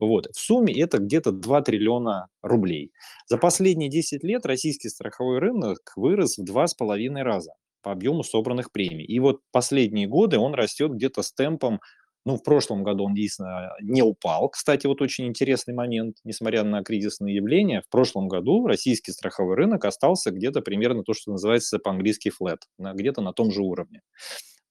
Вот. 0.00 0.26
В 0.32 0.38
сумме 0.38 0.74
это 0.80 0.98
где-то 0.98 1.30
2 1.30 1.62
триллиона 1.62 2.26
рублей 2.42 2.63
рублей. 2.64 2.92
За 3.26 3.38
последние 3.38 3.90
10 3.90 4.24
лет 4.24 4.46
российский 4.46 4.88
страховой 4.88 5.38
рынок 5.38 5.92
вырос 5.96 6.38
в 6.38 6.44
два 6.44 6.66
с 6.66 6.74
половиной 6.74 7.22
раза 7.22 7.52
по 7.82 7.92
объему 7.92 8.22
собранных 8.22 8.72
премий. 8.72 9.04
И 9.04 9.20
вот 9.20 9.40
последние 9.52 10.06
годы 10.06 10.38
он 10.38 10.54
растет 10.54 10.92
где-то 10.92 11.22
с 11.22 11.32
темпом 11.32 11.80
ну, 12.26 12.38
в 12.38 12.42
прошлом 12.42 12.84
году 12.84 13.04
он 13.04 13.12
действительно 13.12 13.72
не 13.82 14.00
упал. 14.00 14.48
Кстати, 14.48 14.86
вот 14.86 15.02
очень 15.02 15.26
интересный 15.26 15.74
момент, 15.74 16.16
несмотря 16.24 16.64
на 16.64 16.82
кризисные 16.82 17.36
явления, 17.36 17.82
в 17.82 17.90
прошлом 17.90 18.28
году 18.28 18.66
российский 18.66 19.12
страховой 19.12 19.56
рынок 19.56 19.84
остался 19.84 20.30
где-то 20.30 20.62
примерно 20.62 21.02
то, 21.02 21.12
что 21.12 21.32
называется 21.32 21.78
по-английски 21.78 22.32
flat, 22.40 22.60
где-то 22.78 23.20
на 23.20 23.34
том 23.34 23.50
же 23.50 23.60
уровне. 23.60 24.00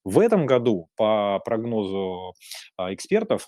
В 0.03 0.17
этом 0.17 0.47
году, 0.47 0.89
по 0.95 1.39
прогнозу 1.45 2.33
а, 2.75 2.91
экспертов, 2.91 3.47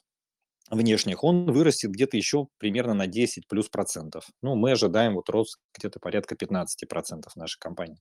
внешних, 0.70 1.24
он 1.24 1.46
вырастет 1.46 1.92
где-то 1.92 2.18
еще 2.18 2.48
примерно 2.58 2.94
на 2.94 3.08
10 3.08 3.48
плюс 3.48 3.70
процентов. 3.70 4.26
Ну, 4.42 4.56
мы 4.56 4.72
ожидаем 4.72 5.16
вот 5.16 5.30
рост 5.30 5.58
где-то 5.78 6.00
порядка 6.00 6.36
15 6.36 6.88
процентов 6.90 7.36
нашей 7.36 7.60
компании. 7.60 8.00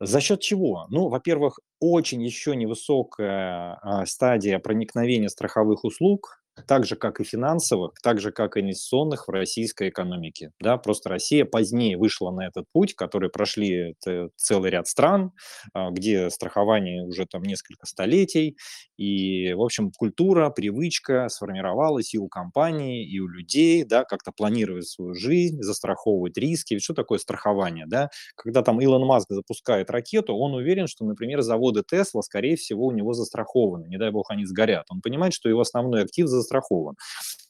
За 0.00 0.20
счет 0.20 0.40
чего? 0.40 0.86
Ну, 0.90 1.08
во-первых, 1.08 1.60
очень 1.80 2.22
еще 2.22 2.56
невысокая 2.56 3.78
а, 3.82 4.06
стадия 4.06 4.58
проникновения 4.58 5.28
страховых 5.28 5.84
услуг 5.84 6.43
так 6.66 6.84
же, 6.86 6.96
как 6.96 7.20
и 7.20 7.24
финансовых, 7.24 7.92
так 8.02 8.20
же, 8.20 8.32
как 8.32 8.56
и 8.56 8.60
инвестиционных 8.60 9.26
в 9.28 9.30
российской 9.30 9.88
экономике. 9.88 10.52
Да, 10.60 10.76
просто 10.78 11.08
Россия 11.10 11.44
позднее 11.44 11.96
вышла 11.98 12.30
на 12.30 12.46
этот 12.46 12.66
путь, 12.72 12.94
который 12.94 13.30
прошли 13.30 13.94
целый 14.36 14.70
ряд 14.70 14.86
стран, 14.86 15.32
а, 15.72 15.90
где 15.90 16.30
страхование 16.30 17.04
уже 17.04 17.26
там 17.26 17.42
несколько 17.42 17.86
столетий, 17.86 18.56
и, 18.96 19.52
в 19.54 19.62
общем, 19.62 19.90
культура, 19.90 20.50
привычка 20.50 21.28
сформировалась 21.28 22.14
и 22.14 22.18
у 22.18 22.28
компаний, 22.28 23.04
и 23.04 23.18
у 23.18 23.26
людей, 23.26 23.84
да, 23.84 24.04
как-то 24.04 24.32
планировать 24.32 24.88
свою 24.88 25.14
жизнь, 25.14 25.60
застраховывать 25.62 26.36
риски. 26.38 26.74
Ведь 26.74 26.84
что 26.84 26.94
такое 26.94 27.18
страхование, 27.18 27.86
да? 27.86 28.10
Когда 28.36 28.62
там 28.62 28.80
Илон 28.80 29.04
Маск 29.06 29.26
запускает 29.30 29.90
ракету, 29.90 30.34
он 30.36 30.54
уверен, 30.54 30.86
что, 30.86 31.04
например, 31.04 31.42
заводы 31.42 31.82
Тесла, 31.88 32.22
скорее 32.22 32.56
всего, 32.56 32.86
у 32.86 32.92
него 32.92 33.12
застрахованы, 33.12 33.86
не 33.88 33.98
дай 33.98 34.10
бог 34.10 34.30
они 34.30 34.44
сгорят. 34.44 34.84
Он 34.90 35.00
понимает, 35.00 35.34
что 35.34 35.48
его 35.48 35.60
основной 35.60 36.02
актив 36.02 36.26
за 36.28 36.42
застрахован. 36.44 36.94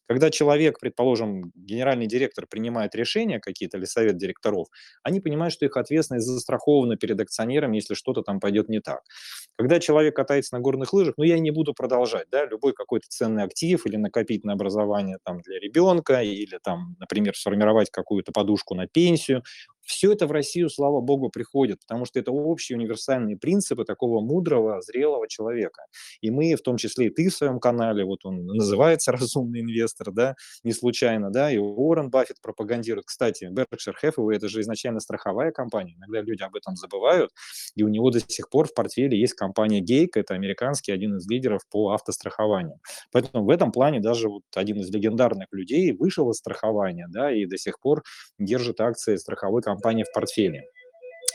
Когда 0.07 0.31
человек, 0.31 0.79
предположим, 0.81 1.53
генеральный 1.55 2.07
директор 2.07 2.47
принимает 2.47 2.95
решения 2.95 3.41
какие-то 3.41 3.79
или 3.79 3.85
совет 3.87 4.17
директоров, 4.19 4.69
они 5.03 5.21
понимают, 5.21 5.55
что 5.55 5.65
их 5.65 5.77
ответственность 5.77 6.27
застрахована 6.27 6.97
перед 6.97 7.21
акционером, 7.21 7.73
если 7.73 7.95
что-то 7.95 8.23
там 8.23 8.41
пойдет 8.41 8.69
не 8.69 8.81
так. 8.81 9.01
Когда 9.57 9.81
человек 9.81 10.17
катается 10.17 10.55
на 10.55 10.61
горных 10.61 10.93
лыжах, 10.93 11.15
ну 11.17 11.25
я 11.25 11.39
не 11.39 11.51
буду 11.51 11.75
продолжать, 11.75 12.27
да, 12.31 12.45
любой 12.45 12.73
какой-то 12.73 13.07
ценный 13.09 13.45
актив 13.45 13.85
или 13.87 13.97
накопить 13.97 14.45
на 14.45 14.53
образование 14.55 15.19
там 15.25 15.41
для 15.41 15.59
ребенка, 15.61 16.23
или 16.23 16.59
там, 16.63 16.97
например, 16.99 17.37
сформировать 17.37 17.91
какую-то 17.91 18.33
подушку 18.33 18.75
на 18.75 18.87
пенсию, 18.87 19.43
все 19.87 20.13
это 20.13 20.27
в 20.27 20.33
Россию, 20.33 20.71
слава 20.71 21.01
богу, 21.01 21.29
приходит, 21.29 21.81
потому 21.81 22.07
что 22.07 22.19
это 22.19 22.33
общие 22.33 22.77
универсальные 22.77 23.37
принципы 23.37 23.85
такого 23.85 24.21
мудрого, 24.21 24.81
зрелого 24.81 25.29
человека. 25.29 25.83
И 26.21 26.31
мы, 26.31 26.55
в 26.55 26.63
том 26.63 26.77
числе 26.77 27.07
и 27.07 27.11
ты 27.11 27.29
в 27.29 27.35
своем 27.35 27.61
канале, 27.61 28.05
вот 28.05 28.25
он 28.25 28.47
называется 28.47 29.13
«Разумный 29.13 29.61
инвестор», 29.61 29.94
да, 29.99 30.35
не 30.63 30.73
случайно, 30.73 31.31
да, 31.31 31.51
и 31.51 31.59
Уоррен 31.59 32.11
Баффет 32.11 32.41
пропагандирует. 32.41 33.07
Кстати, 33.07 33.45
Berkshire 33.45 33.95
Hathaway– 34.03 34.35
это 34.37 34.49
же 34.49 34.61
изначально 34.61 35.01
страховая 35.01 35.53
компания, 35.53 35.95
иногда 35.95 36.21
люди 36.21 36.43
об 36.43 36.57
этом 36.57 36.77
забывают, 36.77 37.31
и 37.75 37.83
у 37.83 37.89
него 37.89 38.11
до 38.11 38.21
сих 38.21 38.49
пор 38.51 38.69
в 38.69 38.75
портфеле 38.75 39.19
есть 39.19 39.35
компания 39.35 39.81
Гейк, 39.81 40.17
это 40.17 40.35
американский 40.35 40.93
один 40.93 41.17
из 41.17 41.29
лидеров 41.29 41.63
по 41.71 41.93
автострахованию. 41.93 42.79
Поэтому 43.13 43.45
в 43.45 43.51
этом 43.51 43.73
плане 43.73 44.01
даже 44.01 44.29
вот 44.29 44.43
один 44.55 44.81
из 44.81 44.91
легендарных 44.91 45.49
людей 45.53 45.93
вышел 45.93 46.31
из 46.31 46.37
страхования, 46.37 47.07
да, 47.11 47.33
и 47.33 47.47
до 47.47 47.59
сих 47.59 47.81
пор 47.81 48.03
держит 48.39 48.81
акции 48.81 49.17
страховой 49.17 49.63
компании 49.63 50.05
в 50.05 50.13
портфеле. 50.13 50.65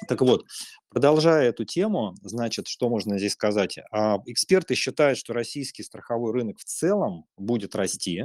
Так 0.09 0.21
вот, 0.21 0.43
продолжая 0.89 1.49
эту 1.49 1.65
тему, 1.65 2.15
значит, 2.23 2.67
что 2.67 2.89
можно 2.89 3.19
здесь 3.19 3.33
сказать? 3.33 3.77
А, 3.91 4.17
эксперты 4.25 4.73
считают, 4.73 5.19
что 5.19 5.33
российский 5.33 5.83
страховой 5.83 6.33
рынок 6.33 6.57
в 6.57 6.63
целом 6.63 7.25
будет 7.37 7.75
расти. 7.75 8.23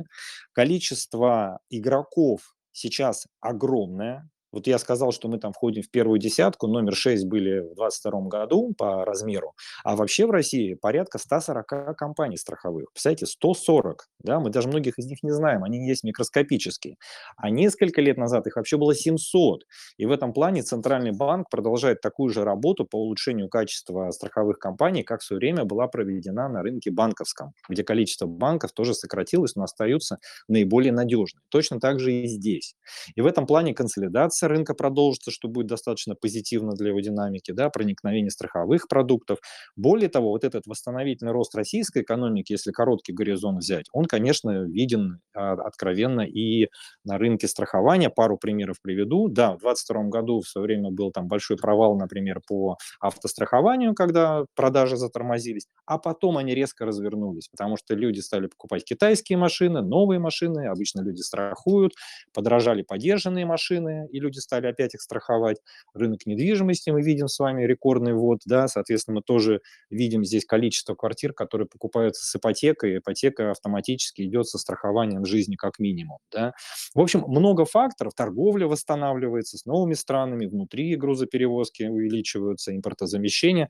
Количество 0.53 1.61
игроков 1.69 2.57
сейчас 2.73 3.27
огромное, 3.41 4.31
вот 4.55 4.69
я 4.69 4.79
сказал, 4.79 5.11
что 5.11 5.29
мы 5.29 5.39
там 5.39 5.53
входим 5.53 5.83
в 5.83 5.91
первую 5.91 6.21
десятку, 6.21 6.69
номер 6.69 6.95
6 6.95 7.27
были 7.27 7.59
в 7.59 7.75
2022 7.75 8.21
году 8.29 8.73
по 8.79 9.05
размеру, 9.05 9.55
а 9.83 9.97
вообще 9.97 10.27
в 10.27 10.31
России 10.31 10.75
порядка 10.75 11.19
140 11.19 11.97
компаний 11.97 12.37
страховых. 12.37 12.93
Представляете, 12.93 13.27
140, 13.27 14.07
да, 14.21 14.39
мы 14.39 14.51
даже 14.51 14.69
многих 14.69 14.99
из 14.99 15.07
них 15.07 15.23
не 15.25 15.33
знаем, 15.33 15.65
они 15.65 15.87
есть 15.89 16.05
микроскопические. 16.05 16.97
А 17.37 17.51
несколько 17.51 18.01
лет 18.01 18.17
назад 18.17 18.47
их 18.47 18.55
вообще 18.55 18.77
было 18.77 18.95
700. 18.95 19.65
И 19.97 20.07
в 20.07 20.13
этом 20.13 20.33
плане 20.33 20.63
Центральный 20.63 21.13
банк 21.13 21.51
продолжает 21.51 22.01
такую 22.01 22.31
же 22.31 22.45
работу 22.45 22.85
по 22.85 22.97
улучшению 22.97 23.49
качества 23.49 24.11
страховых 24.13 24.59
компаний, 24.61 25.03
как 25.03 25.21
в 25.21 25.25
свое 25.25 25.39
время 25.39 25.65
была 25.65 25.89
проведена 25.89 26.49
на 26.49 26.63
рынке 26.63 26.93
банковском, 26.93 27.55
где 27.69 27.83
количество 27.83 28.27
банков 28.27 28.73
тоже 28.73 28.95
сократилось, 28.95 29.57
но 29.57 29.65
остаются 29.65 30.19
наиболее 30.47 30.93
надежными. 30.93 31.43
Точно 31.49 31.81
так 31.81 31.99
же 31.99 32.13
и 32.13 32.27
здесь. 32.29 32.77
И 33.17 33.21
в 33.21 33.27
этом 33.27 33.47
плане 33.47 33.75
консолидация 33.75 34.44
консолидация 34.45 34.49
рынка 34.49 34.75
продолжится, 34.75 35.31
что 35.31 35.49
будет 35.49 35.67
достаточно 35.67 36.15
позитивно 36.15 36.73
для 36.73 36.89
его 36.89 37.01
динамики, 37.01 37.53
да, 37.53 37.71
проникновение 37.71 38.31
страховых 38.31 38.89
продуктов. 38.89 39.39
Более 39.77 40.09
того, 40.09 40.31
вот 40.31 40.45
этот 40.45 40.67
восстановительный 40.67 41.33
рост 41.33 41.55
российской 41.55 42.03
экономики, 42.03 42.53
если 42.53 42.73
короткий 42.73 43.13
горизонт 43.13 43.59
взять, 43.59 43.87
он, 43.93 44.05
конечно, 44.05 44.65
виден 44.65 45.21
а, 45.35 45.53
откровенно 45.53 46.23
и 46.23 46.69
на 47.05 47.19
рынке 47.19 47.49
страхования. 47.49 48.11
Пару 48.11 48.39
примеров 48.39 48.77
приведу. 48.83 49.29
Да, 49.29 49.57
в 49.57 49.61
2022 49.61 50.03
году 50.05 50.41
в 50.41 50.49
свое 50.49 50.67
время 50.67 50.91
был 50.91 51.11
там 51.11 51.27
большой 51.29 51.57
провал, 51.57 51.97
например, 51.97 52.41
по 52.47 52.77
автострахованию, 53.01 53.95
когда 53.95 54.45
продажи 54.55 54.97
затормозились, 54.97 55.67
а 55.87 55.99
потом 55.99 56.37
они 56.37 56.55
резко 56.55 56.85
развернулись, 56.85 57.49
потому 57.49 57.77
что 57.77 57.95
люди 57.95 58.21
стали 58.21 58.47
покупать 58.47 58.85
китайские 58.85 59.39
машины, 59.39 59.83
новые 59.83 60.19
машины, 60.19 60.67
обычно 60.67 61.03
люди 61.03 61.21
страхуют, 61.21 61.93
подорожали 62.33 62.83
подержанные 62.83 63.47
машины, 63.47 64.09
и 64.11 64.21
люди 64.21 64.34
люди 64.35 64.41
стали 64.41 64.67
опять 64.67 64.95
их 64.95 65.01
страховать. 65.01 65.59
Рынок 65.95 66.27
недвижимости 66.27 66.91
мы 66.91 67.03
видим 67.03 67.29
с 67.29 67.39
вами 67.39 67.65
рекордный 67.65 68.15
ввод, 68.15 68.41
да, 68.47 68.69
соответственно, 68.69 69.17
мы 69.17 69.23
тоже 69.23 69.61
видим 69.91 70.25
здесь 70.25 70.45
количество 70.45 70.95
квартир, 70.95 71.33
которые 71.33 71.69
покупаются 71.69 72.27
с 72.27 72.35
ипотекой, 72.37 72.99
ипотека 72.99 73.51
автоматически 73.51 74.23
идет 74.23 74.49
со 74.49 74.59
страхованием 74.59 75.25
жизни 75.25 75.57
как 75.57 75.79
минимум, 75.79 76.19
да. 76.33 76.53
В 76.95 77.01
общем, 77.01 77.25
много 77.27 77.65
факторов, 77.65 78.15
торговля 78.15 78.67
восстанавливается 78.67 79.59
с 79.59 79.65
новыми 79.65 79.95
странами, 79.95 80.47
внутри 80.47 80.95
грузоперевозки 80.97 81.85
увеличиваются, 81.85 82.75
импортозамещение. 82.75 83.69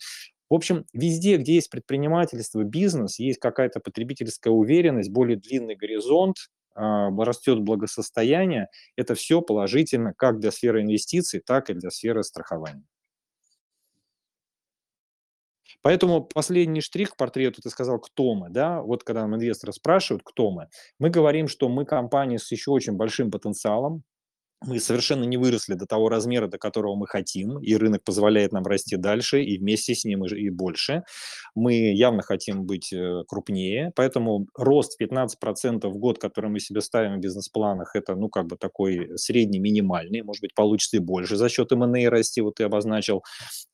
В 0.51 0.55
общем, 0.55 0.85
везде, 0.93 1.37
где 1.37 1.55
есть 1.55 1.71
предпринимательство, 1.71 2.63
бизнес, 2.63 3.19
есть 3.19 3.39
какая-то 3.41 3.81
потребительская 3.81 4.53
уверенность, 4.53 5.11
более 5.11 5.37
длинный 5.39 5.75
горизонт, 5.75 6.37
растет 6.75 7.61
благосостояние, 7.61 8.69
это 8.97 9.15
все 9.15 9.41
положительно 9.41 10.13
как 10.17 10.41
для 10.41 10.51
сферы 10.51 10.83
инвестиций, 10.83 11.41
так 11.41 11.71
и 11.71 11.75
для 11.75 11.91
сферы 11.91 12.23
страхования. 12.23 12.85
Поэтому 15.83 16.25
последний 16.25 16.81
штрих 16.81 17.11
к 17.11 17.17
портрету, 17.17 17.61
ты 17.61 17.69
сказал, 17.69 17.99
кто 17.99 18.35
мы, 18.35 18.49
да? 18.49 18.81
Вот 18.81 19.05
когда 19.05 19.23
нам 19.23 19.37
инвесторы 19.37 19.73
спрашивают, 19.73 20.23
кто 20.25 20.51
мы, 20.51 20.69
мы 20.99 21.11
говорим, 21.11 21.47
что 21.47 21.69
мы 21.69 21.85
компания 21.85 22.39
с 22.39 22.51
еще 22.51 22.71
очень 22.71 22.95
большим 22.95 23.31
потенциалом, 23.31 24.03
мы 24.67 24.81
совершенно 24.81 25.25
не 25.25 25.37
выросли 25.37 25.75
до 25.75 25.87
того 25.87 26.09
размера, 26.09 26.47
до 26.47 26.59
которого 26.59 26.95
мы 26.95 27.07
хотим, 27.07 27.59
и 27.59 27.75
рынок 27.77 28.03
позволяет 28.05 28.53
нам 28.53 28.65
расти 28.65 28.97
дальше, 28.97 29.43
и 29.43 29.59
вместе 29.59 29.95
с 29.95 30.05
ним 30.05 30.25
и, 30.25 30.51
больше. 30.51 31.05
Мы 31.55 31.93
явно 31.93 32.23
хотим 32.23 32.65
быть 32.65 32.93
э, 32.93 33.23
крупнее, 33.29 33.93
поэтому 33.95 34.47
рост 34.57 35.01
15% 35.01 35.87
в 35.89 35.99
год, 35.99 36.19
который 36.19 36.51
мы 36.51 36.61
себе 36.61 36.81
ставим 36.81 37.19
в 37.19 37.21
бизнес-планах, 37.21 37.95
это, 37.95 38.15
ну, 38.15 38.29
как 38.29 38.47
бы 38.47 38.57
такой 38.57 39.17
средний, 39.17 39.59
минимальный, 39.59 40.23
может 40.23 40.41
быть, 40.41 40.55
получится 40.55 40.97
и 40.97 41.01
больше 41.01 41.37
за 41.37 41.49
счет 41.49 41.73
M&A 41.73 42.09
расти, 42.09 42.41
вот 42.41 42.57
ты 42.57 42.65
обозначил 42.65 43.23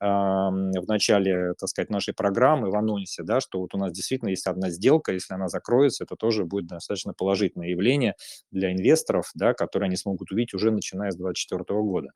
э, 0.00 0.04
в 0.04 0.86
начале, 0.88 1.54
так 1.58 1.68
сказать, 1.68 1.90
нашей 1.90 2.14
программы, 2.14 2.70
в 2.70 2.74
анонсе, 2.74 3.22
да, 3.22 3.40
что 3.40 3.60
вот 3.60 3.74
у 3.74 3.78
нас 3.78 3.92
действительно 3.92 4.30
есть 4.30 4.46
одна 4.46 4.70
сделка, 4.70 5.12
если 5.12 5.34
она 5.34 5.48
закроется, 5.48 6.04
это 6.04 6.16
тоже 6.16 6.44
будет 6.44 6.66
достаточно 6.66 7.12
положительное 7.12 7.68
явление 7.68 8.14
для 8.50 8.72
инвесторов, 8.72 9.30
да, 9.34 9.54
которые 9.54 9.86
они 9.86 9.96
смогут 9.96 10.32
увидеть 10.32 10.54
уже 10.54 10.69
начиная 10.70 11.10
с 11.10 11.16
2024 11.16 11.80
года. 11.80 12.08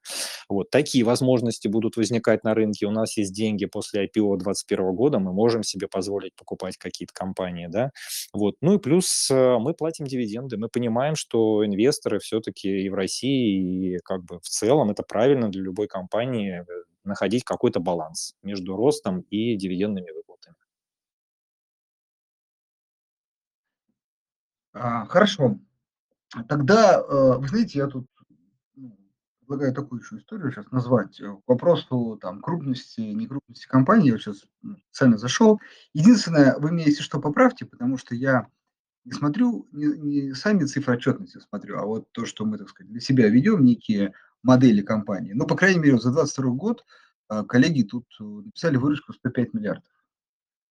Вот 0.49 0.71
такие 0.71 1.05
возможности 1.05 1.69
будут 1.69 1.97
возникать 1.97 2.45
на 2.45 2.55
рынке. 2.55 2.87
У 2.87 2.91
нас 2.91 3.17
есть 3.17 3.35
деньги 3.35 3.67
после 3.67 4.05
IPO 4.05 4.39
2021 4.39 4.95
года, 4.95 5.19
мы 5.19 5.33
можем 5.33 5.63
себе 5.63 5.89
позволить 5.89 6.35
покупать 6.37 6.77
какие-то 6.77 7.13
компании, 7.15 7.67
да. 7.69 7.91
Вот. 8.33 8.57
Ну 8.61 8.75
и 8.75 8.79
плюс 8.79 9.31
э, 9.31 9.59
мы 9.59 9.75
платим 9.75 10.07
дивиденды, 10.07 10.57
мы 10.57 10.69
понимаем, 10.69 11.17
что 11.17 11.65
инвесторы 11.65 12.19
все-таки 12.19 12.69
и 12.69 12.89
в 12.89 12.95
России, 12.95 13.95
и 13.95 13.99
как 14.05 14.25
бы 14.25 14.39
в 14.41 14.49
целом 14.49 14.91
это 14.91 15.03
правильно 15.03 15.49
для 15.49 15.63
любой 15.63 15.89
компании 15.89 16.61
э, 16.61 16.65
находить 17.05 17.45
какой-то 17.45 17.81
баланс 17.81 18.35
между 18.43 18.77
ростом 18.77 19.21
и 19.31 19.57
дивидендными 19.57 20.11
выплатами. 20.11 20.57
А, 24.73 25.07
хорошо. 25.07 25.59
Тогда, 26.49 26.99
э, 26.99 27.39
вы 27.39 27.49
знаете, 27.49 27.79
я 27.79 27.87
тут 27.87 28.07
предлагаю 29.45 29.75
такую 29.75 30.01
еще 30.01 30.17
историю 30.17 30.51
сейчас 30.51 30.71
назвать. 30.71 31.21
Э, 31.21 31.37
к 31.37 31.49
вопросу 31.49 32.19
там 32.21 32.41
крупности, 32.41 33.01
некрупности 33.01 33.67
компании, 33.67 34.11
я 34.11 34.19
сейчас 34.19 34.45
специально 34.87 35.19
зашел. 35.19 35.61
Единственное, 35.93 36.57
вы 36.59 36.73
меня, 36.73 36.87
если 36.87 37.03
что, 37.03 37.21
поправьте, 37.21 37.67
потому 37.67 37.99
что 37.99 38.15
я 38.15 38.49
не 39.05 39.13
смотрю, 39.13 39.69
не, 39.73 39.87
не 39.99 40.35
сами 40.35 40.65
цифры 40.65 40.95
отчетности 40.95 41.39
смотрю, 41.39 41.79
а 41.79 41.85
вот 41.85 42.11
то, 42.13 42.25
что 42.25 42.47
мы, 42.47 42.57
так 42.57 42.71
сказать, 42.71 42.91
для 42.91 43.01
себя 43.01 43.29
ведем, 43.29 43.63
некие 43.63 44.15
модели 44.43 44.81
компании. 44.81 45.33
Ну, 45.33 45.47
по 45.47 45.57
крайней 45.57 45.81
мере, 45.81 45.99
за 45.99 46.11
22 46.11 46.51
год 46.53 46.85
э, 47.31 47.45
коллеги 47.45 47.83
тут 47.83 48.07
э, 48.19 48.25
написали 48.25 48.77
выручку 48.77 49.13
105 49.13 49.53
миллиардов. 49.53 49.93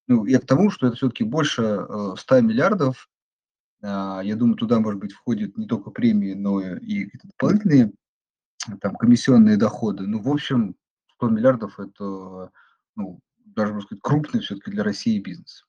Ну, 0.07 0.25
я 0.25 0.39
к 0.39 0.45
тому, 0.45 0.71
что 0.71 0.87
это 0.87 0.95
все-таки 0.97 1.23
больше 1.23 1.87
100 2.17 2.41
миллиардов. 2.41 3.09
А, 3.81 4.21
я 4.21 4.35
думаю, 4.35 4.57
туда, 4.57 4.81
может 4.81 4.99
быть, 4.99 5.13
входят 5.13 5.57
не 5.57 5.65
только 5.65 5.91
премии, 5.91 6.33
но 6.33 6.59
и 6.61 7.09
дополнительные 7.23 7.93
там 8.81 8.95
комиссионные 8.95 9.57
доходы. 9.57 10.05
Ну, 10.07 10.21
в 10.21 10.29
общем, 10.29 10.75
100 11.15 11.29
миллиардов– 11.29 11.79
это, 11.79 12.51
ну, 12.95 13.19
даже, 13.45 13.73
можно 13.73 13.87
сказать, 13.87 14.01
крупный 14.01 14.41
все-таки 14.41 14.71
для 14.71 14.83
России 14.83 15.19
бизнес. 15.19 15.65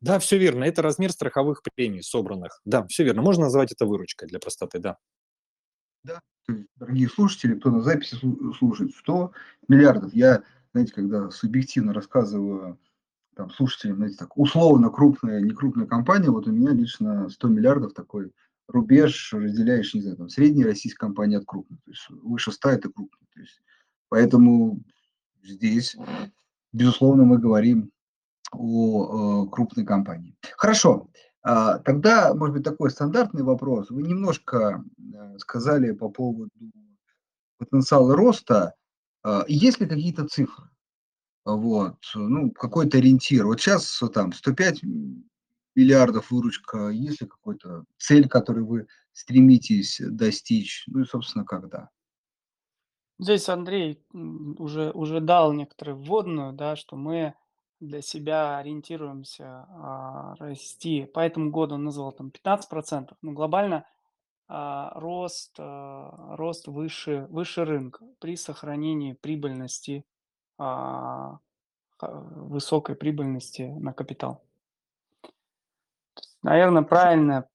Да, 0.00 0.18
все 0.18 0.38
верно. 0.38 0.64
Это 0.64 0.82
размер 0.82 1.10
страховых 1.12 1.62
премий 1.74 2.02
собранных. 2.02 2.60
Да, 2.64 2.86
все 2.86 3.04
верно. 3.04 3.22
Можно 3.22 3.44
назвать 3.44 3.72
это 3.72 3.86
выручкой 3.86 4.28
для 4.28 4.38
простоты, 4.38 4.78
да. 4.78 4.98
Да, 6.04 6.20
дорогие 6.76 7.08
слушатели, 7.08 7.54
кто 7.54 7.70
на 7.70 7.80
записи 7.80 8.16
слушает, 8.58 8.94
100 8.94 9.32
миллиардов. 9.68 10.14
Я, 10.14 10.42
знаете, 10.72 10.92
когда 10.92 11.30
субъективно 11.30 11.92
рассказываю 11.92 12.78
там, 13.34 13.50
слушателям, 13.50 13.96
знаете, 13.96 14.16
так, 14.16 14.36
условно 14.36 14.90
крупная, 14.90 15.40
не 15.40 15.50
крупная 15.50 15.86
компания, 15.86 16.30
вот 16.30 16.46
у 16.46 16.52
меня 16.52 16.70
лично 16.70 17.28
100 17.28 17.48
миллиардов 17.48 17.92
такой 17.92 18.32
рубеж 18.68 19.32
разделяешь, 19.32 19.94
не 19.94 20.00
знаю, 20.00 20.16
там, 20.16 20.28
средняя 20.28 20.66
российская 20.66 21.06
компания 21.06 21.38
от 21.38 21.44
крупной. 21.44 21.78
То 21.84 21.90
есть 21.90 22.06
выше 22.08 22.52
100 22.52 22.68
это 22.70 22.90
крупная. 22.90 23.26
То 23.32 23.40
есть, 23.40 23.62
поэтому 24.08 24.82
здесь, 25.42 25.96
безусловно, 26.72 27.24
мы 27.24 27.38
говорим 27.38 27.90
о 28.52 29.44
э, 29.46 29.50
крупной 29.50 29.84
компании. 29.84 30.36
Хорошо. 30.56 31.08
А, 31.42 31.78
тогда, 31.78 32.34
может 32.34 32.56
быть, 32.56 32.64
такой 32.64 32.90
стандартный 32.90 33.42
вопрос. 33.42 33.90
Вы 33.90 34.02
немножко 34.02 34.84
э, 34.98 35.38
сказали 35.38 35.92
по 35.92 36.08
поводу 36.08 36.50
потенциала 37.58 38.16
роста. 38.16 38.74
Э, 39.24 39.42
есть 39.46 39.80
ли 39.80 39.86
какие-то 39.86 40.26
цифры? 40.26 40.68
Вот, 41.44 41.98
ну, 42.16 42.50
какой-то 42.50 42.98
ориентир. 42.98 43.46
Вот 43.46 43.60
сейчас 43.60 44.02
там 44.12 44.32
105 44.32 44.80
миллиардов 45.76 46.30
выручка, 46.30 46.88
есть 46.88 47.20
ли 47.20 47.26
какой-то 47.26 47.84
цель, 47.98 48.28
которую 48.28 48.66
вы 48.66 48.86
стремитесь 49.12 50.00
достичь? 50.00 50.84
Ну 50.86 51.00
и, 51.00 51.04
собственно, 51.04 51.44
когда? 51.44 51.90
Здесь 53.18 53.48
Андрей 53.48 54.04
уже, 54.12 54.90
уже 54.90 55.20
дал 55.20 55.52
некоторую 55.52 55.98
вводную, 55.98 56.52
да, 56.52 56.76
что 56.76 56.96
мы 56.96 57.34
для 57.80 58.02
себя 58.02 58.58
ориентируемся 58.58 59.66
а, 59.68 60.34
расти. 60.38 61.04
По 61.04 61.20
этому 61.20 61.50
году 61.50 61.74
он 61.76 61.84
назвал 61.84 62.12
там 62.12 62.30
15%, 62.30 63.14
но 63.22 63.32
глобально 63.32 63.86
а, 64.48 64.92
рост, 64.94 65.54
а, 65.58 66.36
рост 66.36 66.68
выше, 66.68 67.26
выше 67.30 67.64
рынка 67.64 68.04
при 68.18 68.36
сохранении 68.36 69.14
прибыльности, 69.14 70.04
а, 70.58 71.38
высокой 72.00 72.96
прибыльности 72.96 73.62
на 73.78 73.92
капитал. 73.92 74.42
Наверное, 76.42 76.82
правильно, 76.82 77.48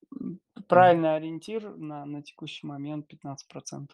правильный 0.67 1.15
ориентир 1.15 1.75
на, 1.75 2.05
на 2.05 2.21
текущий 2.21 2.67
момент 2.67 3.07
15%. 3.11 3.87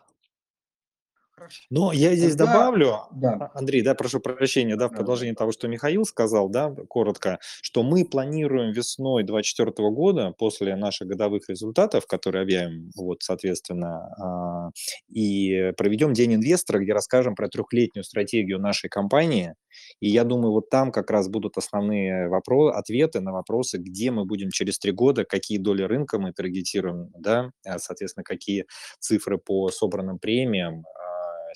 Но 1.69 1.91
я 1.91 2.15
здесь 2.15 2.35
Тогда, 2.35 2.53
добавлю, 2.53 2.99
да. 3.11 3.51
А, 3.53 3.59
Андрей, 3.59 3.81
да, 3.81 3.93
прошу 3.93 4.19
прощения, 4.19 4.75
да, 4.75 4.87
в 4.87 4.93
продолжение 4.93 5.33
да. 5.33 5.39
того, 5.39 5.51
что 5.51 5.67
Михаил 5.67 6.05
сказал, 6.05 6.49
да, 6.49 6.73
коротко, 6.89 7.39
что 7.61 7.83
мы 7.83 8.05
планируем 8.05 8.71
весной 8.71 9.23
2024 9.23 9.89
года, 9.89 10.33
после 10.37 10.75
наших 10.75 11.07
годовых 11.07 11.49
результатов, 11.49 12.07
которые 12.07 12.43
объявим, 12.43 12.91
вот, 12.95 13.21
соответственно, 13.21 14.09
а, 14.19 14.69
и 15.09 15.71
проведем 15.77 16.13
День 16.13 16.35
инвестора, 16.35 16.79
где 16.79 16.93
расскажем 16.93 17.35
про 17.35 17.49
трехлетнюю 17.49 18.03
стратегию 18.03 18.59
нашей 18.59 18.89
компании, 18.89 19.53
и 19.99 20.09
я 20.09 20.23
думаю, 20.23 20.53
вот 20.53 20.69
там 20.69 20.91
как 20.91 21.11
раз 21.11 21.27
будут 21.27 21.57
основные 21.57 22.29
вопросы, 22.29 22.75
ответы 22.75 23.19
на 23.19 23.31
вопросы, 23.31 23.77
где 23.77 24.11
мы 24.11 24.25
будем 24.25 24.49
через 24.49 24.79
три 24.79 24.91
года, 24.91 25.23
какие 25.23 25.59
доли 25.59 25.83
рынка 25.83 26.17
мы 26.17 26.33
таргетируем, 26.33 27.11
да, 27.17 27.51
а, 27.65 27.77
соответственно, 27.79 28.23
какие 28.23 28.65
цифры 28.99 29.37
по 29.37 29.69
собранным 29.69 30.17
премиям, 30.19 30.83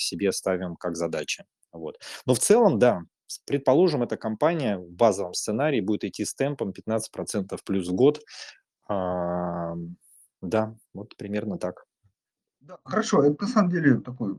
себе 0.02 0.32
ставим 0.32 0.76
как 0.76 0.96
задачи. 0.96 1.46
Вот. 1.72 2.00
Но 2.26 2.34
в 2.34 2.40
целом, 2.40 2.80
да, 2.80 3.02
предположим, 3.46 4.04
эта 4.04 4.18
компания 4.18 4.78
в 4.78 4.92
базовом 4.92 5.34
сценарии 5.34 5.82
будет 5.82 6.04
идти 6.04 6.26
с 6.26 6.34
темпом 6.34 6.72
15% 6.72 7.58
плюс 7.64 7.88
в 7.88 7.94
год. 7.94 8.22
А, 8.88 9.74
да, 10.42 10.76
вот 10.94 11.16
примерно 11.18 11.58
так. 11.58 11.86
Да, 12.60 12.78
хорошо, 12.84 13.24
это 13.24 13.44
на 13.44 13.48
самом 13.48 13.72
деле 13.72 14.00
такой 14.00 14.36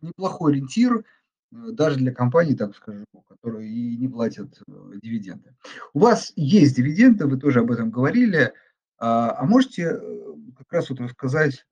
неплохой 0.00 0.52
ориентир, 0.52 0.98
э, 0.98 1.02
даже 1.50 1.96
для 1.96 2.12
компаний, 2.12 2.54
так 2.54 2.76
скажем, 2.76 3.04
которые 3.28 3.68
и 3.68 3.96
не 3.96 4.08
платят 4.08 4.60
э, 4.66 4.72
дивиденды. 5.02 5.56
У 5.94 6.00
вас 6.00 6.32
есть 6.36 6.76
дивиденды, 6.76 7.26
вы 7.26 7.38
тоже 7.38 7.60
об 7.60 7.70
этом 7.70 7.90
говорили. 7.90 8.52
А, 8.98 9.36
а 9.36 9.44
можете 9.44 9.82
э, 9.82 10.34
как 10.58 10.72
раз 10.72 10.90
вот 10.90 11.00
рассказать 11.00 11.66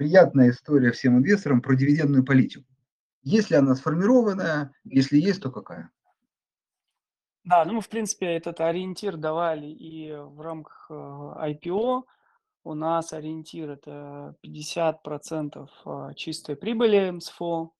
приятная 0.00 0.48
история 0.48 0.92
всем 0.92 1.18
инвесторам 1.18 1.60
про 1.60 1.74
дивидендную 1.74 2.24
политику. 2.24 2.64
Есть 3.22 3.50
ли 3.50 3.56
она 3.56 3.74
сформированная, 3.74 4.72
если 4.84 5.18
есть, 5.18 5.42
то 5.42 5.50
какая? 5.50 5.90
Да, 7.44 7.66
ну 7.66 7.74
мы, 7.74 7.80
в 7.82 7.88
принципе, 7.90 8.28
этот 8.28 8.62
ориентир 8.62 9.18
давали 9.18 9.66
и 9.66 10.10
в 10.10 10.40
рамках 10.40 10.86
э, 10.88 10.94
IPO. 10.94 12.04
У 12.64 12.74
нас 12.74 13.12
ориентир 13.12 13.68
это 13.72 14.36
50% 14.42 15.68
э, 15.84 16.14
чистой 16.14 16.56
прибыли 16.56 17.10
МСФО, 17.10 17.74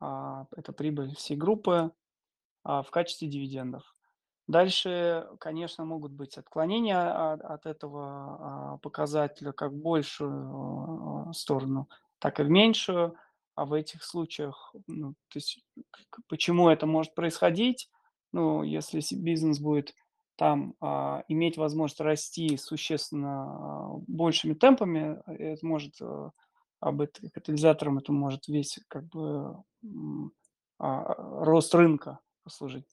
а, 0.00 0.46
это 0.56 0.72
прибыль 0.72 1.14
всей 1.14 1.36
группы 1.36 1.92
а, 2.64 2.82
в 2.82 2.90
качестве 2.90 3.28
дивидендов. 3.28 3.82
Дальше, 4.46 5.28
конечно, 5.38 5.84
могут 5.84 6.12
быть 6.12 6.36
отклонения 6.36 7.32
от, 7.32 7.40
от 7.40 7.66
этого 7.66 8.02
а, 8.04 8.78
показателя 8.78 9.52
как 9.52 9.72
в 9.72 9.80
большую 9.80 11.28
а, 11.28 11.32
сторону, 11.32 11.88
так 12.18 12.40
и 12.40 12.42
в 12.42 12.50
меньшую. 12.50 13.14
А 13.54 13.66
в 13.66 13.74
этих 13.74 14.04
случаях, 14.04 14.74
ну, 14.86 15.12
то 15.28 15.36
есть, 15.36 15.62
почему 16.28 16.68
это 16.68 16.86
может 16.86 17.14
происходить? 17.14 17.90
Ну, 18.32 18.62
если 18.62 19.02
бизнес 19.14 19.58
будет 19.58 19.94
там 20.36 20.74
а, 20.80 21.24
иметь 21.28 21.58
возможность 21.58 22.00
расти 22.00 22.56
существенно 22.56 23.42
а, 23.42 23.88
большими 24.06 24.54
темпами, 24.54 25.20
это 25.26 25.66
может 25.66 26.00
а, 26.00 26.30
об 26.80 27.02
этом 27.02 27.28
катализатором 27.28 27.98
это 27.98 28.12
может 28.12 28.48
весь 28.48 28.78
как 28.88 29.06
бы 29.08 29.62
а, 30.78 31.14
рост 31.44 31.74
рынка 31.74 32.20
послужить. 32.42 32.86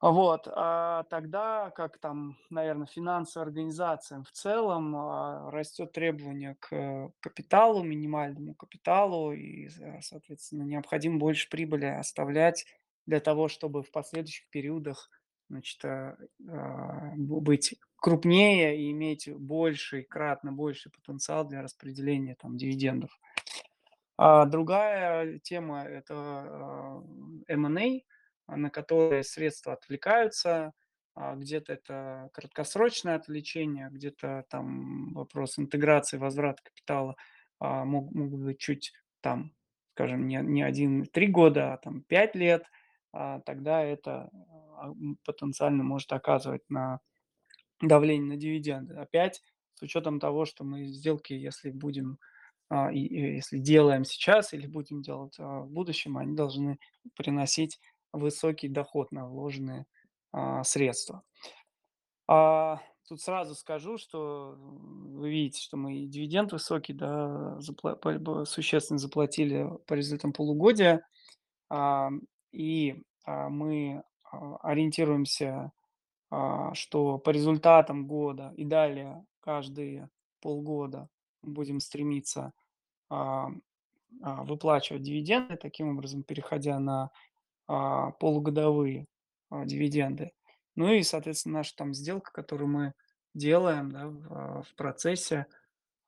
Вот, 0.00 0.46
а 0.54 1.02
тогда 1.10 1.70
как 1.70 1.98
там, 1.98 2.36
наверно, 2.50 2.86
финансовым 2.86 3.48
организациям 3.48 4.22
в 4.22 4.30
целом, 4.30 4.94
а, 4.94 5.50
растет 5.50 5.90
требование 5.92 6.54
к 6.60 7.10
капиталу, 7.18 7.82
минимальному 7.82 8.54
капиталу, 8.54 9.32
и, 9.32 9.66
за 9.68 9.98
соответственно, 10.02 10.62
необходимо 10.62 11.18
больше 11.18 11.48
прибыли 11.50 11.86
оставлять 11.86 12.64
для 13.06 13.18
того, 13.18 13.48
чтобы 13.48 13.82
в 13.82 13.90
последующих 13.90 14.48
периодах, 14.50 15.10
значит, 15.50 15.84
а, 15.84 16.16
а, 16.48 17.12
быть 17.16 17.74
крупнее 17.96 18.80
и 18.80 18.92
иметь 18.92 19.28
больший, 19.34 20.04
кратно 20.04 20.52
больший 20.52 20.92
потенциал 20.92 21.44
для 21.44 21.60
распределения 21.60 22.36
там 22.40 22.56
дивидендов. 22.56 23.18
А 24.16 24.46
другая 24.46 25.38
тема- 25.40 25.84
это, 25.84 26.14
а, 26.14 27.02
M&A, 27.48 28.02
на 28.56 28.70
которые 28.70 29.24
средства 29.24 29.74
отвлекаются. 29.74 30.72
А, 31.14 31.34
где-то 31.36 31.72
это 31.74 32.30
краткосрочное 32.32 33.16
отвлечение, 33.16 33.88
где-то 33.90 34.44
там 34.50 35.12
вопрос 35.14 35.58
интеграции, 35.58 36.16
возврата 36.18 36.62
капитала, 36.64 37.16
а, 37.60 37.84
мог 37.84 38.12
могут 38.14 38.40
быть 38.42 38.58
чуть 38.58 38.92
там, 39.20 39.52
скажем, 39.94 40.26
не 40.28 40.36
не 40.42 40.62
1-3 40.62 41.26
года, 41.28 41.74
а 41.74 41.76
там 41.78 42.02
5 42.02 42.34
лет. 42.36 42.64
А, 43.12 43.40
тогда 43.40 43.82
это, 43.84 44.30
а, 44.76 44.92
потенциально 45.24 45.82
может 45.84 46.12
оказывать 46.12 46.62
на 46.70 47.00
давление 47.82 48.28
на 48.28 48.36
дивиденды. 48.36 48.94
Опять 48.94 49.42
с 49.74 49.82
учетом 49.82 50.20
того, 50.20 50.44
что 50.46 50.64
мы 50.64 50.86
сделки, 50.86 51.32
если 51.34 51.70
будем, 51.70 52.18
а, 52.70 52.90
если 52.92 53.58
делаем 53.58 54.04
сейчас 54.04 54.54
или 54.54 54.66
будем 54.66 55.02
делать, 55.02 55.36
а, 55.38 55.60
в 55.62 55.70
будущем, 55.70 56.18
они 56.18 56.34
должны 56.36 56.78
приносить 57.16 57.80
высокий 58.12 58.68
доход 58.68 59.12
на 59.12 59.26
вложенные, 59.26 59.86
а, 60.32 60.64
средства. 60.64 61.22
А, 62.28 62.80
тут 63.08 63.20
сразу 63.22 63.54
скажу, 63.54 63.96
что 63.98 64.54
вы 64.58 65.30
видите, 65.30 65.62
что 65.62 65.76
мы 65.76 65.96
и 66.00 66.06
дивиденд 66.06 66.52
высокий, 66.52 66.92
да, 66.92 67.58
существенно 68.44 68.98
заплатили 68.98 69.68
по 69.86 69.94
результатам 69.94 70.32
полугодия. 70.32 71.06
Ам, 71.70 72.22
и, 72.52 73.02
а, 73.24 73.48
мы, 73.50 74.02
а, 74.32 74.56
ориентируемся, 74.58 75.72
а, 76.30 76.74
что 76.74 77.18
по 77.18 77.30
результатам 77.30 78.06
года 78.08 78.52
и 78.56 78.64
далее 78.64 79.24
каждые 79.40 80.10
полгода 80.42 81.08
будем 81.42 81.80
стремиться, 81.80 82.52
а, 83.10 83.48
выплачивать 84.44 85.02
дивиденды, 85.02 85.56
таким 85.56 85.90
образом 85.90 86.22
переходя 86.24 86.78
на, 86.80 87.10
а, 87.68 88.12
полугодовые, 88.12 89.06
а, 89.50 89.64
дивиденды. 89.66 90.32
Ну 90.76 90.92
и, 90.92 91.02
соответственно, 91.02 91.58
наша 91.58 91.74
там 91.76 91.94
сделка, 91.94 92.32
которую 92.32 92.68
мы 92.68 92.92
делаем, 93.34 93.90
да, 93.92 94.08
в, 94.08 94.32
а, 94.32 94.62
в 94.62 94.74
процессе, 94.76 95.46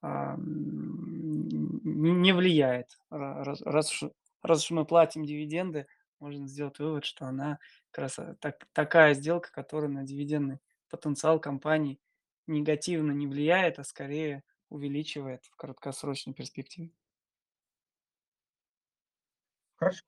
не 0.02 2.32
влияет. 2.32 2.98
Ра 3.10 3.44
раз 3.44 3.60
раз 3.62 3.90
уж 4.02 4.10
раз 4.42 4.64
уж 4.64 4.70
мы 4.70 4.84
платим 4.86 5.24
дивиденды, 5.24 5.86
можно 6.18 6.46
сделать 6.46 6.78
вывод, 6.78 7.04
что 7.04 7.26
она 7.26 7.58
как 7.90 8.02
раз, 8.04 8.18
а, 8.18 8.36
так 8.40 8.66
такая 8.72 9.14
сделка, 9.14 9.50
которая 9.52 9.90
на 9.90 10.04
дивидендный 10.04 10.58
потенциал 10.90 11.40
компании 11.40 12.00
негативно 12.46 13.12
не 13.12 13.26
влияет, 13.26 13.78
а 13.78 13.84
скорее 13.84 14.42
увеличивает 14.70 15.44
в 15.46 15.56
краткосрочной 15.56 16.34
перспективе. 16.34 16.92
Хорошо, 19.76 20.02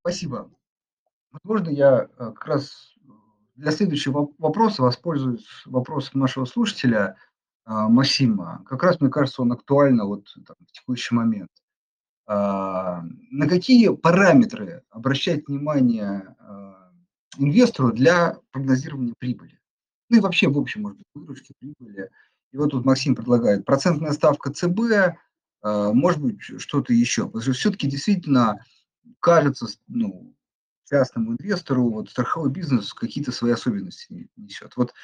спасибо. 0.00 0.50
Вот 1.32 1.40
можно 1.44 1.68
я, 1.70 2.08
а, 2.16 2.32
как 2.32 2.46
раз, 2.46 2.94
э, 3.04 3.08
для 3.56 3.70
следующего 3.72 4.12
воп 4.20 4.34
вопроса 4.38 4.82
воспользуюсь 4.82 5.46
вопросом 5.66 6.20
нашего 6.20 6.44
слушателя, 6.44 7.16
а, 7.64 7.88
Максима. 7.88 8.62
Как 8.66 8.82
раз, 8.82 9.00
мне 9.00 9.10
кажется, 9.10 9.42
он 9.42 9.52
актуально 9.52 10.06
вот 10.06 10.24
там 10.46 10.56
в 10.66 10.72
текущий 10.72 11.14
момент. 11.14 11.50
А, 12.26 13.02
на 13.30 13.48
какие 13.48 13.88
параметры 13.96 14.84
обращать 14.90 15.48
внимание, 15.48 16.36
а, 16.40 16.90
инвестору 17.38 17.92
для 17.92 18.38
прогнозирования 18.52 19.14
прибыли? 19.18 19.58
Ну 20.10 20.18
и 20.18 20.20
вообще, 20.20 20.48
в 20.48 20.58
общем, 20.58 20.82
может 20.82 20.98
быть, 20.98 21.06
выручки, 21.14 21.54
прибыли. 21.60 22.10
И 22.52 22.58
вот 22.58 22.70
тут 22.72 22.84
Максим 22.86 23.16
предлагает: 23.16 23.64
процентная 23.66 24.12
ставка 24.12 24.52
ЦБ, 24.52 25.16
может 25.64 26.22
быть, 26.22 26.40
что-то 26.42 26.94
еще. 26.94 27.26
Потому 27.26 27.42
что 27.42 27.52
всё-таки 27.54 27.88
действительно 27.88 28.64
кажется, 29.20 29.66
ну, 29.88 30.34
частному 30.88 31.32
инвестору 31.32 31.90
вот 31.90 32.10
страховой 32.10 32.50
бизнес 32.50 32.94
какие-то 32.94 33.32
свои 33.32 33.52
особенности 33.52 34.12
не 34.12 34.28
несет. 34.36 34.76
Вот 34.76 34.94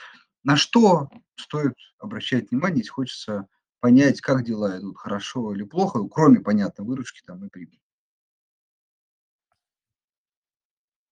на 0.45 0.57
что 0.57 1.09
стоит 1.37 1.75
обращать 1.99 2.51
внимание, 2.51 2.79
если 2.79 2.91
хочется 2.91 3.47
понять, 3.81 4.21
как 4.21 4.45
дела 4.45 4.79
идут, 4.79 4.97
хорошо 4.99 5.55
или 5.55 5.65
плохо, 5.65 6.03
кроме, 6.09 6.41
понятно, 6.41 6.85
выручки 6.85 7.23
там 7.27 7.45
и 7.45 7.49
прибыли? 7.49 7.81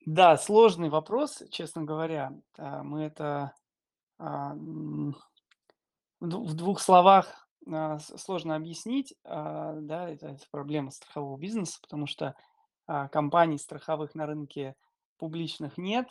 Да, 0.06 0.36
сложный 0.36 0.88
вопрос, 0.88 1.42
честно 1.50 1.84
говоря. 1.84 2.32
А, 2.58 2.82
мы 2.82 3.02
это, 3.02 3.54
а, 4.18 4.54
в 4.54 5.14
дву 6.20 6.44
в 6.44 6.54
двух 6.54 6.80
словах, 6.80 7.48
а, 7.70 7.98
сложно 7.98 8.56
объяснить. 8.56 9.14
А, 9.24 9.74
да, 9.80 10.08
это 10.08 10.28
это 10.28 10.44
проблема 10.50 10.90
страхового 10.90 11.38
бизнеса, 11.38 11.78
потому 11.80 12.06
что, 12.06 12.34
компаний 12.86 13.58
страховых 13.58 14.14
на 14.14 14.26
рынке 14.26 14.74
публичных 15.18 15.78
нет, 15.78 16.08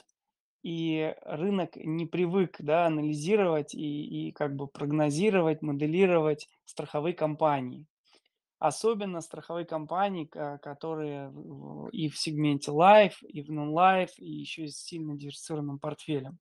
и 0.63 1.15
рынок 1.23 1.75
не 1.75 2.05
привык, 2.05 2.57
да, 2.59 2.85
анализировать 2.85 3.73
и 3.73 4.29
и 4.29 4.31
как 4.31 4.55
бы 4.55 4.67
прогнозировать, 4.67 5.61
моделировать 5.61 6.47
страховые 6.65 7.13
компании. 7.15 7.87
Особенно 8.59 9.21
страховые 9.21 9.65
компании, 9.65 10.25
которые 10.25 11.33
и 11.91 12.09
в 12.09 12.17
сегменте 12.17 12.71
life, 12.71 13.15
и 13.27 13.41
в 13.41 13.49
non-life, 13.49 14.11
и 14.17 14.29
еще 14.29 14.67
с 14.67 14.77
сильно 14.77 15.15
диверсифицированным 15.15 15.79
портфелем. 15.79 16.37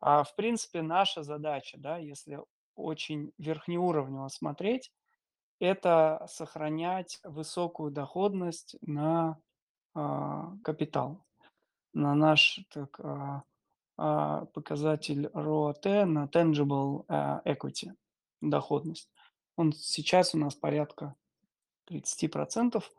А, 0.00 0.24
в 0.24 0.34
принципе, 0.34 0.82
наша 0.82 1.22
задача, 1.22 1.78
да, 1.78 1.98
если 1.98 2.40
очень 2.74 3.32
верхнеуровнево 3.38 4.28
смотреть- 4.28 4.90
это 5.60 6.26
сохранять 6.28 7.20
высокую 7.24 7.90
доходность 7.90 8.76
на, 8.82 9.38
а, 9.94 10.52
капитал, 10.62 11.24
на 11.94 12.14
наш 12.14 12.60
так, 12.70 12.98
а, 13.00 13.42
а, 13.96 14.46
показатель 14.46 15.26
ROATE, 15.28 16.04
на 16.04 16.26
tangible, 16.26 17.06
equity 17.44 17.92
доходность. 18.40 19.10
Он 19.56 19.72
сейчас 19.72 20.34
у 20.34 20.38
нас 20.38 20.54
порядка 20.54 21.14
30 21.86 22.28
%. 22.28 22.92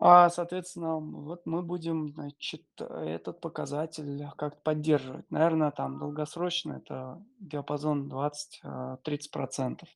А, 0.00 0.28
соответственно, 0.28 0.96
вот 0.98 1.46
мы 1.46 1.62
будем, 1.62 2.10
значит, 2.12 2.64
этот 2.78 3.40
показатель 3.40 4.28
как-то 4.36 4.60
поддерживать. 4.62 5.30
Наверно, 5.30 5.70
там 5.70 5.98
долгосрочно 5.98 6.74
это 6.74 7.22
диапазон 7.38 8.08
20, 8.08 8.60
а, 8.64 8.96
30 8.98 9.30
%. 9.30 9.88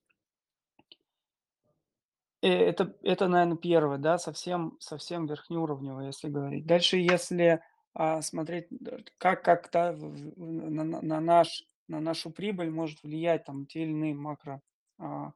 Э, 2.42 2.48
это 2.48 2.94
это, 3.03 3.29
наверно, 3.29 3.57
1, 3.57 3.98
да, 3.98 4.18
совсем 4.18 4.77
совсем 4.81 5.27
верхнеуровнево, 5.27 6.01
если 6.01 6.29
говорить. 6.29 6.66
Дальше, 6.66 6.96
если, 6.98 7.62
а, 7.94 8.22
смотреть, 8.22 8.66
д 8.70 9.05
как 9.18 9.42
как-то 9.44 9.92
в 9.92 10.01
в 10.37 10.70
на 10.70 10.85
на 10.85 11.03
на 11.03 11.20
наш 11.20 11.64
на 11.88 12.01
нашу 12.01 12.31
прибыль 12.31 12.70
может 12.70 13.03
влиять 13.03 13.44
там 13.44 13.66
те 13.66 13.83
или 13.83 13.90
иные 13.90 14.14
макро, 14.14 14.61
а, 14.98 15.33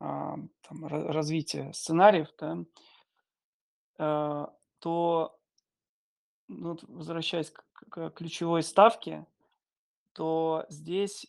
а, 0.00 0.36
там 0.68 0.86
ра 0.86 1.12
развитие 1.12 1.72
сценариев, 1.74 2.28
да 2.38 2.58
а, 3.98 4.50
то 4.80 5.36
ну 6.48 6.76
возвращаясь 6.88 7.50
к 7.50 7.64
к 7.90 8.10
ключевой 8.10 8.62
ставке, 8.62 9.26
то 10.14 10.66
здесь 10.70 11.26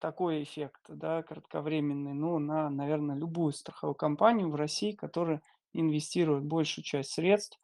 такой 0.00 0.42
эффект, 0.42 0.80
да, 0.88 1.22
кратковременный, 1.22 2.12
ну, 2.14 2.38
на, 2.38 2.70
наверно, 2.70 3.12
любую 3.12 3.52
страховую 3.52 3.94
компанию 3.94 4.50
в 4.50 4.56
России, 4.56 4.92
которая 4.92 5.42
инвестирует 5.72 6.44
большую 6.44 6.84
часть 6.84 7.12
средств, 7.12 7.60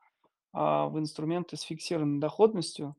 а, 0.53 0.87
в 0.89 0.99
инструменты 0.99 1.57
с 1.57 1.63
фиксированной 1.63 2.21
доходностью. 2.21 2.97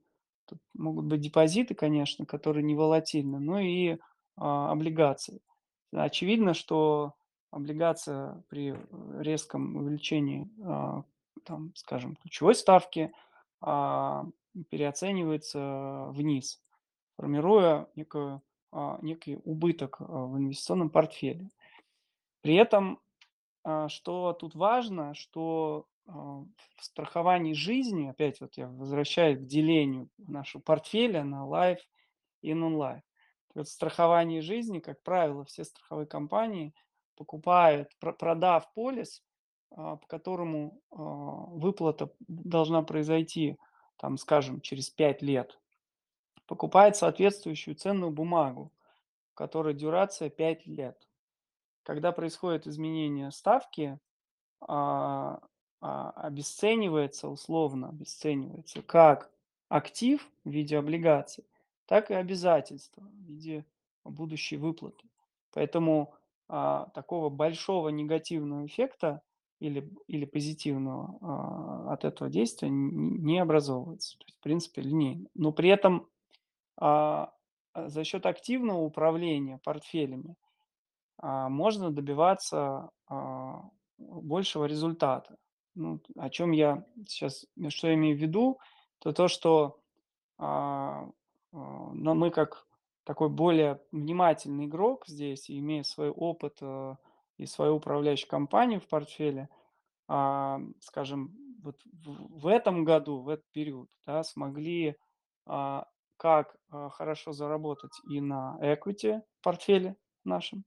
Тут 0.47 0.59
могут 0.73 1.05
быть 1.05 1.21
депозиты, 1.21 1.75
конечно, 1.75 2.25
которые 2.25 2.63
не 2.63 2.75
волатильны, 2.75 3.39
но 3.39 3.59
и, 3.59 3.97
а, 4.37 4.71
облигации. 4.71 5.41
Очевидно, 5.93 6.53
что 6.53 7.13
облигация 7.51 8.43
при, 8.49 8.73
э, 8.73 9.21
резком 9.21 9.75
увеличении, 9.77 10.49
а, 10.63 11.03
там, 11.43 11.71
скажем, 11.75 12.15
ключевой 12.17 12.55
ставки, 12.55 13.11
а, 13.61 14.25
переоценивается 14.69 16.07
вниз, 16.11 16.61
формируя 17.17 17.87
некую, 17.95 18.41
некий 19.01 19.37
убыток, 19.43 19.97
а, 19.99 20.03
в 20.03 20.37
инвестиционном 20.37 20.89
портфеле. 20.89 21.49
При 22.41 22.55
этом, 22.55 22.99
а, 23.63 23.89
что 23.89 24.33
тут 24.33 24.55
важно, 24.55 25.13
что 25.13 25.87
в 26.09 26.45
страховании 26.79 27.51
жизни, 27.51 28.07
опять 28.07 28.39
вот 28.39 28.55
я 28.55 28.69
возвращаюсь 28.69 29.39
к 29.39 29.45
делению 29.45 30.07
нашего 30.17 30.61
портфеля 30.61 31.25
на 31.25 31.45
life 31.45 31.81
и 32.41 32.51
non-life. 32.51 33.01
В 33.53 33.65
страховании 33.65 34.39
жизни, 34.39 34.79
как 34.79 35.03
правило, 35.03 35.43
все 35.43 35.65
страховые 35.65 36.07
компании 36.07 36.73
покупают, 37.17 37.91
продав 37.99 38.71
полис, 38.73 39.21
по 39.69 39.99
которому 40.07 40.79
выплата 40.91 42.09
должна 42.29 42.83
произойти, 42.83 43.57
там, 43.97 44.17
скажем, 44.17 44.61
через 44.61 44.89
5 44.89 45.21
лет, 45.21 45.59
покупает 46.47 46.95
соответствующую 46.95 47.75
ценную 47.75 48.11
бумагу, 48.11 48.71
которой 49.33 49.73
дюрация 49.73 50.29
5 50.29 50.65
лет. 50.65 51.07
Когда 51.83 52.11
происходит 52.11 52.67
изменение 52.67 53.31
ставки, 53.31 53.99
а, 54.61 55.39
а, 55.79 56.11
обесценивается, 56.11 57.27
условно 57.27 57.89
обесценивается, 57.89 58.81
как 58.81 59.31
актив 59.69 60.27
в 60.43 60.49
виде 60.49 60.77
облигаций, 60.77 61.45
так 61.85 62.09
и 62.09 62.15
обязательства 62.15 63.03
в 63.03 63.23
виде 63.25 63.65
будущей 64.03 64.57
выплаты. 64.57 65.05
Поэтому 65.53 66.13
а, 66.47 66.89
такого 66.93 67.29
большого 67.29 67.89
негативного 67.89 68.65
эффекта 68.65 69.21
или, 69.59 69.89
или 70.07 70.25
позитивного 70.25 71.17
а, 71.21 71.93
от 71.93 72.05
этого 72.05 72.29
действия 72.29 72.69
не, 72.69 73.17
не 73.19 73.39
образовывается. 73.39 74.17
То 74.17 74.25
есть, 74.25 74.37
в 74.37 74.41
принципе, 74.41 74.81
линейно. 74.81 75.27
Но 75.35 75.51
при 75.51 75.69
этом 75.69 76.07
а, 76.77 77.33
за 77.73 78.03
счет 78.03 78.25
активного 78.25 78.79
управления 78.79 79.59
портфелями 79.63 80.35
а, 81.17 81.49
можно 81.49 81.91
добиваться 81.91 82.89
а, 83.07 83.69
большего 83.97 84.65
результата. 84.65 85.37
Ну, 85.75 86.01
о 86.17 86.29
чем 86.29 86.51
я 86.51 86.85
сейчас, 87.07 87.45
что 87.69 87.87
я 87.87 87.93
имею 87.95 88.17
в 88.17 88.21
виду, 88.21 88.59
то 88.99 89.11
то, 89.13 89.27
что 89.27 89.79
а, 90.37 91.09
а, 91.53 91.89
но 91.93 92.15
мы 92.15 92.31
как 92.31 92.65
такой 93.03 93.29
более 93.29 93.81
внимательный 93.91 94.65
игрок 94.65 95.07
здесь, 95.07 95.49
имея 95.49 95.83
свой 95.83 96.09
опыт 96.09 96.57
а, 96.61 96.97
и 97.37 97.45
свою 97.45 97.75
управляющую 97.75 98.29
компанию 98.29 98.81
в 98.81 98.87
портфеле, 98.87 99.49
а, 100.07 100.59
скажем, 100.79 101.35
вот 101.61 101.81
в, 101.85 102.41
в 102.41 102.47
этом 102.47 102.83
году, 102.83 103.19
в 103.21 103.29
этот 103.29 103.45
период, 103.51 103.89
да, 104.05 104.23
смогли 104.23 104.95
а, 105.45 105.87
как 106.17 106.55
а, 106.69 106.89
хорошо 106.89 107.31
заработать 107.31 107.93
и 108.09 108.19
на 108.19 108.57
equity 108.61 109.21
портфеле 109.41 109.95
нашем. 110.23 110.63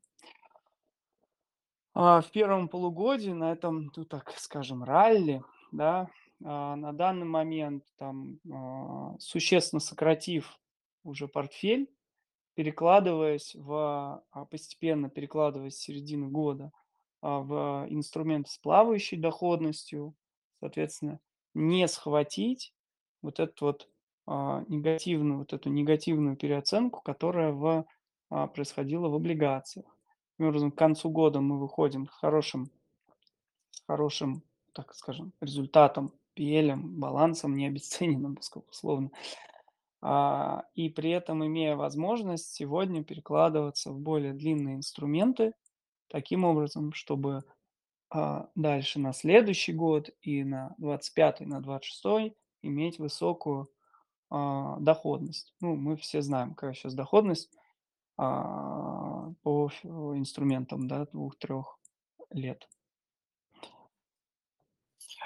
А, 1.92 2.20
в 2.20 2.30
первом 2.30 2.68
полугодии 2.68 3.30
на 3.30 3.52
этом, 3.52 3.90
ну 3.96 4.04
так 4.04 4.32
скажем, 4.36 4.84
ралли, 4.84 5.42
да, 5.72 6.08
а, 6.44 6.76
на 6.76 6.92
данный 6.92 7.26
момент 7.26 7.84
там 7.96 8.38
а, 8.50 9.16
существенно 9.18 9.80
сократив 9.80 10.58
уже 11.02 11.28
портфель, 11.28 11.90
перекладываясь 12.54 13.54
в, 13.54 14.22
постепенно 14.50 15.08
перекладываясь 15.08 15.76
с 15.76 15.80
середины 15.80 16.28
года 16.28 16.72
в 17.22 17.86
инструменты 17.88 18.50
с 18.50 18.58
плавающей 18.58 19.18
доходностью, 19.18 20.14
соответственно, 20.60 21.20
не 21.54 21.86
схватить 21.88 22.74
вот 23.22 23.40
этот 23.40 23.60
вот 23.60 23.88
негативную, 24.68 25.40
вот 25.40 25.52
эту 25.52 25.70
негативную 25.70 26.36
переоценку, 26.36 27.00
которая 27.02 27.52
в, 27.52 27.84
а, 28.28 28.46
происходила 28.46 29.08
в 29.08 29.14
облигациях. 29.14 29.86
Таким 30.32 30.48
образом, 30.48 30.70
к 30.70 30.78
концу 30.78 31.10
года 31.10 31.40
мы 31.40 31.58
выходим 31.58 32.06
с 32.06 32.10
хорошим, 32.10 32.70
с 33.72 33.82
хорошим, 33.86 34.42
так 34.72 34.94
скажем, 34.94 35.32
результатом, 35.40 36.12
PL, 36.38 36.76
балансом, 36.76 37.56
не 37.56 37.66
обесцененным, 37.66 38.38
условно. 38.70 39.10
А, 40.00 40.64
и 40.74 40.88
при 40.88 41.10
этом 41.10 41.44
имея 41.44 41.74
возможность 41.74 42.54
сегодня 42.54 43.02
перекладываться 43.02 43.90
в 43.90 43.98
более 43.98 44.32
длинные 44.32 44.76
инструменты, 44.76 45.52
таким 46.08 46.44
образом, 46.44 46.92
чтобы 46.92 47.42
а, 48.10 48.48
дальше 48.54 49.00
на 49.00 49.12
следующий 49.12 49.72
год 49.72 50.10
и 50.22 50.44
на 50.44 50.74
25 50.78 51.40
на 51.40 51.60
26 51.60 52.34
иметь 52.62 52.98
высокую 52.98 53.68
а, 54.30 54.76
доходность. 54.78 55.54
Ну, 55.60 55.76
мы 55.76 55.96
все 55.96 56.22
знаем, 56.22 56.54
какая 56.54 56.74
сейчас 56.74 56.94
доходность 56.94 57.50
а, 58.16 59.32
по 59.42 59.70
инструментам, 59.84 60.86
да, 60.86 61.06
двух-трех 61.06 61.78
лет. 62.30 62.68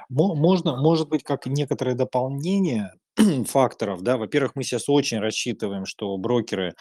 Можно, 0.09 0.77
может 0.77 1.09
быть, 1.09 1.23
как 1.23 1.47
некоторое 1.47 1.95
дополнение 1.95 2.93
факторов, 3.47 4.03
да. 4.03 4.17
Во-первых, 4.17 4.53
мы 4.57 4.65
сейчас 4.65 4.89
очень 4.89 5.19
рассчитываем, 5.19 5.87
что 5.87 6.17
брокеры, 6.17 6.71
э, 6.71 6.73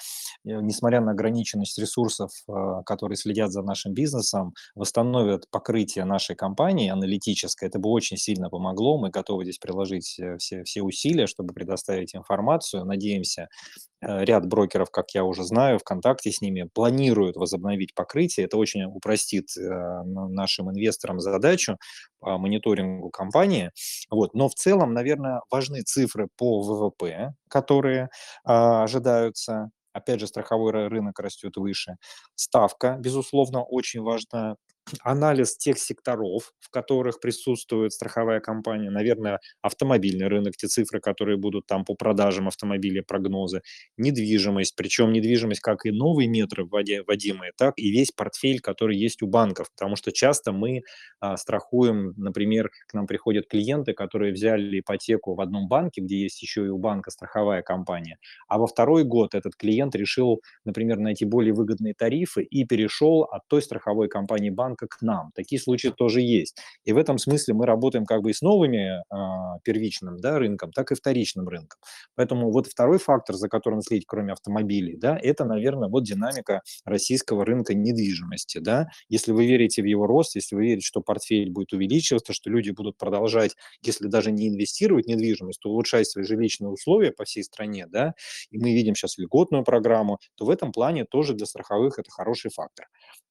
несмотря 0.43 1.01
на 1.01 1.11
ограниченность 1.11 1.77
ресурсов, 1.77 2.31
а, 2.47 2.81
которые 2.83 3.17
следят 3.17 3.51
за 3.51 3.61
нашим 3.61 3.93
бизнесом, 3.93 4.53
восстановят 4.75 5.49
покрытие 5.51 6.05
нашей 6.05 6.35
компании 6.35 6.89
аналитическое. 6.89 7.69
Это 7.69 7.79
бы 7.79 7.89
очень 7.89 8.17
сильно 8.17 8.49
помогло. 8.49 8.97
Мы 8.97 9.09
готовы 9.09 9.43
здесь 9.43 9.59
приложить 9.59 10.19
э, 10.19 10.37
все, 10.37 10.63
все 10.63 10.81
усилия, 10.81 11.27
чтобы 11.27 11.53
предоставить 11.53 12.15
информацию. 12.15 12.83
Надеемся, 12.85 13.47
Э, 13.77 13.92
ряд 14.05 14.47
брокеров, 14.47 14.91
как 14.91 15.11
я 15.11 15.23
уже 15.23 15.43
знаю, 15.43 15.79
ВКонтакте 15.79 16.31
с 16.31 16.41
ними 16.41 16.69
планируют 16.73 17.35
возобновить 17.35 17.93
покрытие. 17.93 18.45
Это 18.45 18.57
очень 18.57 18.83
упростит 18.83 19.55
э, 19.57 20.03
нашим 20.03 20.69
инвесторам 20.71 21.19
задачу 21.19 21.77
по 22.19 22.37
мониторингу 22.37 23.09
компании. 23.09 23.71
Вот. 24.09 24.33
Но 24.33 24.49
в 24.49 24.55
целом, 24.55 24.93
наверное, 24.93 25.41
важны 25.51 25.81
цифры 25.81 26.27
по 26.37 26.61
ВВП, 26.61 27.33
которые 27.49 28.09
а, 28.45 28.83
ожидаются. 28.83 29.69
Опять 29.93 30.19
же, 30.19 30.27
страховой 30.27 30.87
рынок 30.87 31.19
растет 31.19 31.55
выше. 31.57 31.97
Ставка, 32.35 32.97
безусловно, 32.99 33.63
очень 33.63 34.01
важна 34.01 34.55
анализ 35.01 35.57
тех 35.57 35.77
секторов, 35.77 36.53
в 36.59 36.69
которых 36.69 37.19
присутствует 37.19 37.93
страховая 37.93 38.39
компания, 38.39 38.89
наверное, 38.89 39.39
автомобильный 39.61 40.27
рынок, 40.27 40.55
те 40.57 40.67
цифры, 40.67 40.99
которые 40.99 41.37
будут 41.37 41.65
там 41.67 41.85
по 41.85 41.95
продажам 41.95 42.47
автомобилей, 42.47 43.01
прогнозы, 43.01 43.61
недвижимость, 43.97 44.75
причем 44.75 45.11
недвижимость 45.11 45.61
как 45.61 45.85
и 45.85 45.91
новые 45.91 46.27
метры 46.27 46.65
вводимые, 46.65 47.51
так 47.57 47.73
и 47.77 47.91
весь 47.91 48.11
портфель, 48.11 48.59
который 48.59 48.97
есть 48.97 49.21
у 49.21 49.27
банков, 49.27 49.67
потому 49.75 49.95
что 49.95 50.11
часто 50.11 50.51
мы 50.51 50.81
а, 51.19 51.37
страхуем, 51.37 52.13
например, 52.17 52.69
к 52.87 52.93
нам 52.93 53.07
приходят 53.07 53.47
клиенты, 53.47 53.93
которые 53.93 54.33
взяли 54.33 54.79
ипотеку 54.79 55.35
в 55.35 55.41
одном 55.41 55.67
банке, 55.67 56.01
где 56.01 56.21
есть 56.21 56.41
еще 56.41 56.65
и 56.65 56.69
у 56.69 56.77
банка 56.77 57.11
страховая 57.11 57.61
компания, 57.61 58.17
а 58.47 58.57
во 58.59 58.67
второй 58.67 59.03
год 59.03 59.35
этот 59.35 59.55
клиент 59.55 59.95
решил, 59.95 60.41
например, 60.65 60.97
найти 60.99 61.25
более 61.25 61.53
выгодные 61.53 61.93
тарифы 61.93 62.43
и 62.43 62.65
перешел 62.65 63.23
от 63.23 63.47
той 63.47 63.61
страховой 63.61 64.09
компании 64.09 64.49
банка 64.49 64.72
банка 64.73 64.87
к 64.87 65.01
нам. 65.01 65.31
Такие 65.35 65.61
случаи 65.61 65.89
тоже 65.89 66.21
есть. 66.21 66.57
И 66.85 66.93
в 66.93 66.97
этом 66.97 67.17
смысле 67.17 67.53
мы 67.53 67.65
работаем 67.65 68.05
как 68.05 68.21
бы 68.21 68.31
и 68.31 68.33
с 68.33 68.41
новыми 68.41 68.99
э, 68.99 69.59
первичным 69.63 70.17
да, 70.17 70.39
рынком, 70.39 70.71
так 70.71 70.91
и 70.91 70.95
вторичным 70.95 71.47
рынком. 71.47 71.79
Поэтому 72.15 72.51
вот 72.51 72.67
второй 72.67 72.97
фактор, 72.97 73.35
за 73.35 73.49
которым 73.49 73.81
следить, 73.81 74.05
кроме 74.07 74.33
автомобилей, 74.33 74.97
да, 74.97 75.17
это, 75.21 75.45
наверное, 75.45 75.89
вот 75.89 76.03
динамика 76.03 76.61
российского 76.85 77.45
рынка 77.45 77.73
недвижимости. 77.73 78.59
Да. 78.59 78.87
Если 79.09 79.31
вы 79.31 79.45
верите 79.45 79.81
в 79.81 79.85
его 79.85 80.07
рост, 80.07 80.35
если 80.35 80.55
вы 80.55 80.63
верите, 80.63 80.85
что 80.85 81.01
портфель 81.01 81.51
будет 81.51 81.73
увеличиваться, 81.73 82.33
что 82.33 82.49
люди 82.49 82.71
будут 82.71 82.97
продолжать, 82.97 83.55
если 83.81 84.07
даже 84.07 84.31
не 84.31 84.49
инвестировать 84.49 85.05
в 85.05 85.09
недвижимость, 85.09 85.59
то 85.59 85.69
улучшать 85.69 86.07
свои 86.07 86.25
жилищные 86.25 86.69
условия 86.69 87.11
по 87.11 87.23
всей 87.23 87.43
стране, 87.43 87.85
да, 87.87 88.13
и 88.49 88.57
мы 88.57 88.73
видим 88.73 88.95
сейчас 88.95 89.17
льготную 89.17 89.63
программу, 89.63 90.19
то 90.35 90.45
в 90.45 90.49
этом 90.49 90.71
плане 90.71 91.05
тоже 91.05 91.33
для 91.33 91.45
страховых 91.45 91.99
это 91.99 92.09
хороший 92.11 92.51
фактор. 92.51 92.87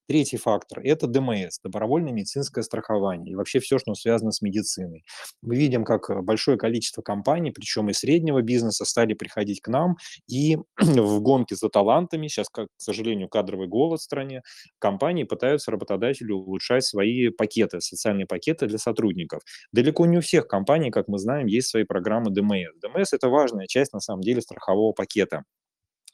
Третий 0.08 0.36
фактор– 0.36 0.80
это 0.84 1.06
ДМС, 1.06 1.60
добровольное 1.62 2.12
медицинское 2.12 2.62
страхование 2.62 3.32
и 3.32 3.34
вообще 3.36 3.60
все, 3.60 3.78
что 3.78 3.94
связано 3.94 4.32
с 4.32 4.42
медициной. 4.42 5.04
Мы 5.42 5.56
видим, 5.56 5.84
как 5.84 6.10
э, 6.10 6.20
большое 6.20 6.58
количество 6.58 7.02
компаний, 7.02 7.52
причем 7.52 7.88
и 7.88 7.92
среднего 7.92 8.42
бизнеса, 8.42 8.84
стали 8.84 9.14
приходить 9.14 9.60
к 9.60 9.68
нам 9.68 9.96
и 10.28 10.56
в 10.80 11.20
гонке 11.20 11.54
за 11.54 11.68
талантами, 11.68 12.26
сейчас, 12.26 12.48
как, 12.48 12.66
к 12.66 12.80
сожалению, 12.80 13.28
кадровый 13.28 13.68
голод 13.68 14.00
в 14.00 14.02
стране, 14.02 14.42
компании 14.80 15.22
пытаются 15.24 15.70
работодателю 15.70 16.36
улучшать 16.36 16.84
свои 16.84 17.28
пакеты, 17.28 17.80
социальные 17.80 18.26
пакеты 18.26 18.66
для 18.66 18.78
сотрудников. 18.78 19.42
Далеко 19.72 20.06
не 20.06 20.18
у 20.18 20.20
всех 20.20 20.48
компаний, 20.48 20.90
как 20.90 21.06
мы 21.06 21.18
знаем, 21.18 21.46
есть 21.46 21.68
свои 21.68 21.84
программы 21.84 22.30
ДМС. 22.30 22.74
ДМС– 22.80 23.12
это 23.12 23.28
важная 23.28 23.66
часть, 23.68 23.92
на 23.92 24.00
самом 24.00 24.22
деле, 24.22 24.40
страхового 24.40 24.92
пакета. 24.92 25.44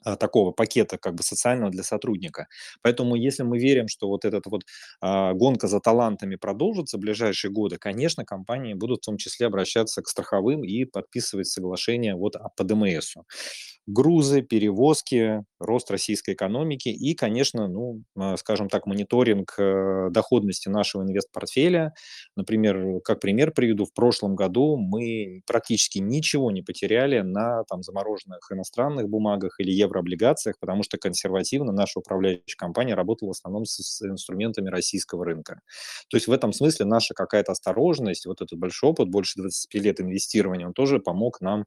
А, 0.08 0.16
такого 0.16 0.52
пакета 0.52 0.96
как 0.98 1.14
бы 1.14 1.22
социального 1.22 1.70
для 1.70 1.82
сотрудника. 1.82 2.48
Поэтому 2.82 3.14
если 3.14 3.42
мы 3.42 3.58
верим, 3.58 3.88
что 3.88 4.08
вот 4.08 4.24
эта 4.24 4.40
вот 4.46 4.62
а, 5.00 5.34
гонка 5.34 5.68
за 5.68 5.80
талантами 5.80 6.36
продолжится 6.36 6.96
в 6.96 7.00
ближайшие 7.00 7.50
годы, 7.50 7.76
конечно, 7.78 8.24
компании 8.24 8.74
будут 8.74 9.02
в 9.02 9.04
том 9.06 9.18
числе 9.18 9.46
обращаться 9.46 10.02
к 10.02 10.08
страховым 10.08 10.64
и 10.64 10.84
подписывать 10.84 11.48
соглашение 11.48 12.14
вот 12.14 12.36
по 12.56 12.64
ДМСу 12.64 13.24
грузы, 13.88 14.42
перевозки, 14.42 15.44
рост 15.58 15.90
российской 15.90 16.34
экономики 16.34 16.88
и, 16.90 17.14
конечно, 17.14 17.68
ну, 17.68 18.02
а, 18.16 18.36
скажем 18.36 18.68
так, 18.68 18.86
мониторинг 18.86 19.54
э, 19.58 20.08
доходности 20.10 20.68
нашего 20.68 21.02
инвестпортфеля. 21.02 21.94
Например, 22.36 23.00
как 23.02 23.20
пример 23.20 23.50
приведу, 23.50 23.86
в 23.86 23.94
прошлом 23.94 24.36
году 24.36 24.76
мы 24.76 25.40
практически 25.46 25.98
ничего 25.98 26.50
не 26.50 26.60
потеряли 26.60 27.20
на 27.20 27.64
там, 27.64 27.82
замороженных 27.82 28.52
иностранных 28.52 29.08
бумагах 29.08 29.58
или 29.58 29.70
еврооблигациях, 29.98 30.58
потому 30.58 30.82
что 30.82 30.98
консервативно 30.98 31.72
наша 31.72 31.98
управляющая 31.98 32.56
компания 32.56 32.94
работала 32.94 33.28
в 33.28 33.32
основном 33.32 33.64
с, 33.64 33.76
с 33.76 34.02
инструментами 34.02 34.68
российского 34.68 35.24
рынка. 35.24 35.60
То 36.08 36.16
есть 36.16 36.28
в 36.28 36.32
этом 36.32 36.52
смысле 36.52 36.86
наша 36.86 37.14
какая-то 37.14 37.52
осторожность, 37.52 38.26
вот 38.26 38.40
этот 38.40 38.58
большой 38.58 38.90
опыт, 38.90 39.08
больше 39.08 39.40
20 39.40 39.74
лет 39.74 40.00
инвестирования, 40.00 40.66
он 40.66 40.72
тоже 40.72 40.98
помог 40.98 41.40
нам 41.40 41.64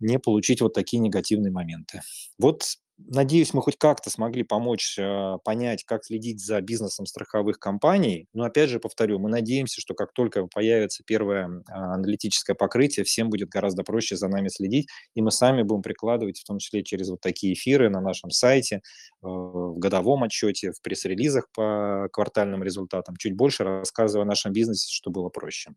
не 0.00 0.18
получить 0.18 0.60
вот 0.60 0.74
такие 0.74 0.98
негативные 1.00 1.52
моменты. 1.52 2.02
Вот 2.38 2.62
Надеюсь, 3.06 3.54
мы 3.54 3.62
хоть 3.62 3.78
как-то 3.78 4.10
смогли 4.10 4.42
помочь 4.42 4.98
э, 4.98 5.38
понять, 5.44 5.84
как 5.84 6.04
следить 6.04 6.44
за 6.44 6.60
бизнесом 6.60 7.06
страховых 7.06 7.60
компаний. 7.60 8.26
Но 8.34 8.42
опять 8.42 8.70
же 8.70 8.80
повторю, 8.80 9.20
мы 9.20 9.30
надеемся, 9.30 9.80
что 9.80 9.94
как 9.94 10.12
только 10.12 10.46
появится 10.48 11.04
первое 11.06 11.46
э, 11.46 11.62
аналитическое 11.72 12.56
покрытие, 12.56 13.04
всем 13.04 13.30
будет 13.30 13.50
гораздо 13.50 13.84
проще 13.84 14.16
за 14.16 14.26
нами 14.26 14.48
следить, 14.48 14.88
и 15.14 15.22
мы 15.22 15.30
сами 15.30 15.62
будем 15.62 15.82
прикладывать, 15.82 16.40
в 16.40 16.44
том 16.44 16.58
числе 16.58 16.82
через 16.82 17.08
вот 17.08 17.20
такие 17.20 17.54
эфиры 17.54 17.88
на 17.88 18.00
нашем 18.00 18.30
сайте, 18.30 18.76
э, 18.76 18.80
в 19.22 19.78
годовом 19.78 20.24
отчете, 20.24 20.72
в 20.72 20.82
пресс-релизах 20.82 21.46
по 21.54 22.08
квартальным 22.12 22.64
результатам, 22.64 23.16
чуть 23.16 23.36
больше 23.36 23.62
рассказывая 23.62 24.24
о 24.24 24.28
нашем 24.28 24.52
бизнесе, 24.52 24.92
чтобы 24.92 25.20
было 25.20 25.28
проще. 25.28 25.70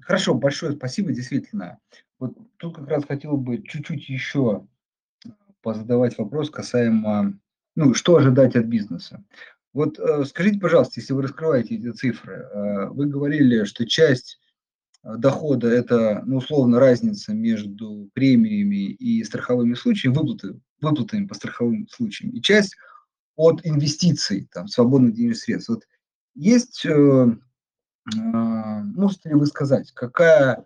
Хорошо, 0.00 0.32
большое 0.34 0.72
спасибо, 0.72 1.12
действительно. 1.12 1.78
Вот 2.18 2.34
тут 2.56 2.76
как 2.76 2.88
раз 2.88 3.04
хотел 3.04 3.36
бы 3.36 3.62
чуть-чуть 3.62 4.08
еще 4.08 4.66
позадавать 5.62 6.18
вопрос 6.18 6.50
касаемо, 6.50 7.38
ну, 7.76 7.94
что 7.94 8.16
ожидать 8.16 8.56
от 8.56 8.66
бизнеса. 8.66 9.24
Вот 9.72 9.98
э, 9.98 10.24
скажите, 10.24 10.58
пожалуйста, 10.58 11.00
если 11.00 11.12
вы 11.12 11.22
раскрываете 11.22 11.76
эти 11.76 11.92
цифры, 11.92 12.34
э, 12.34 12.86
вы 12.88 13.06
говорили, 13.06 13.64
что 13.64 13.86
часть 13.86 14.40
э, 15.04 15.16
дохода– 15.16 15.68
это, 15.68 16.22
ну, 16.26 16.38
условно, 16.38 16.80
разница 16.80 17.34
между 17.34 18.10
премиями 18.14 18.90
и 18.92 19.22
страховыми 19.24 19.74
случаями, 19.74 20.16
выплаты, 20.16 20.58
выплатами 20.80 21.26
по 21.26 21.34
страховым 21.34 21.86
случаям, 21.88 22.32
и 22.32 22.40
часть 22.40 22.76
от 23.36 23.64
инвестиций, 23.64 24.48
там, 24.52 24.66
свободных 24.68 25.14
денежных 25.14 25.38
средств. 25.38 25.68
Вот 25.68 25.84
есть 26.34 26.84
а, 28.16 28.82
можете 28.82 29.28
ли 29.28 29.34
вы 29.34 29.46
сказать, 29.46 29.92
какая, 29.92 30.64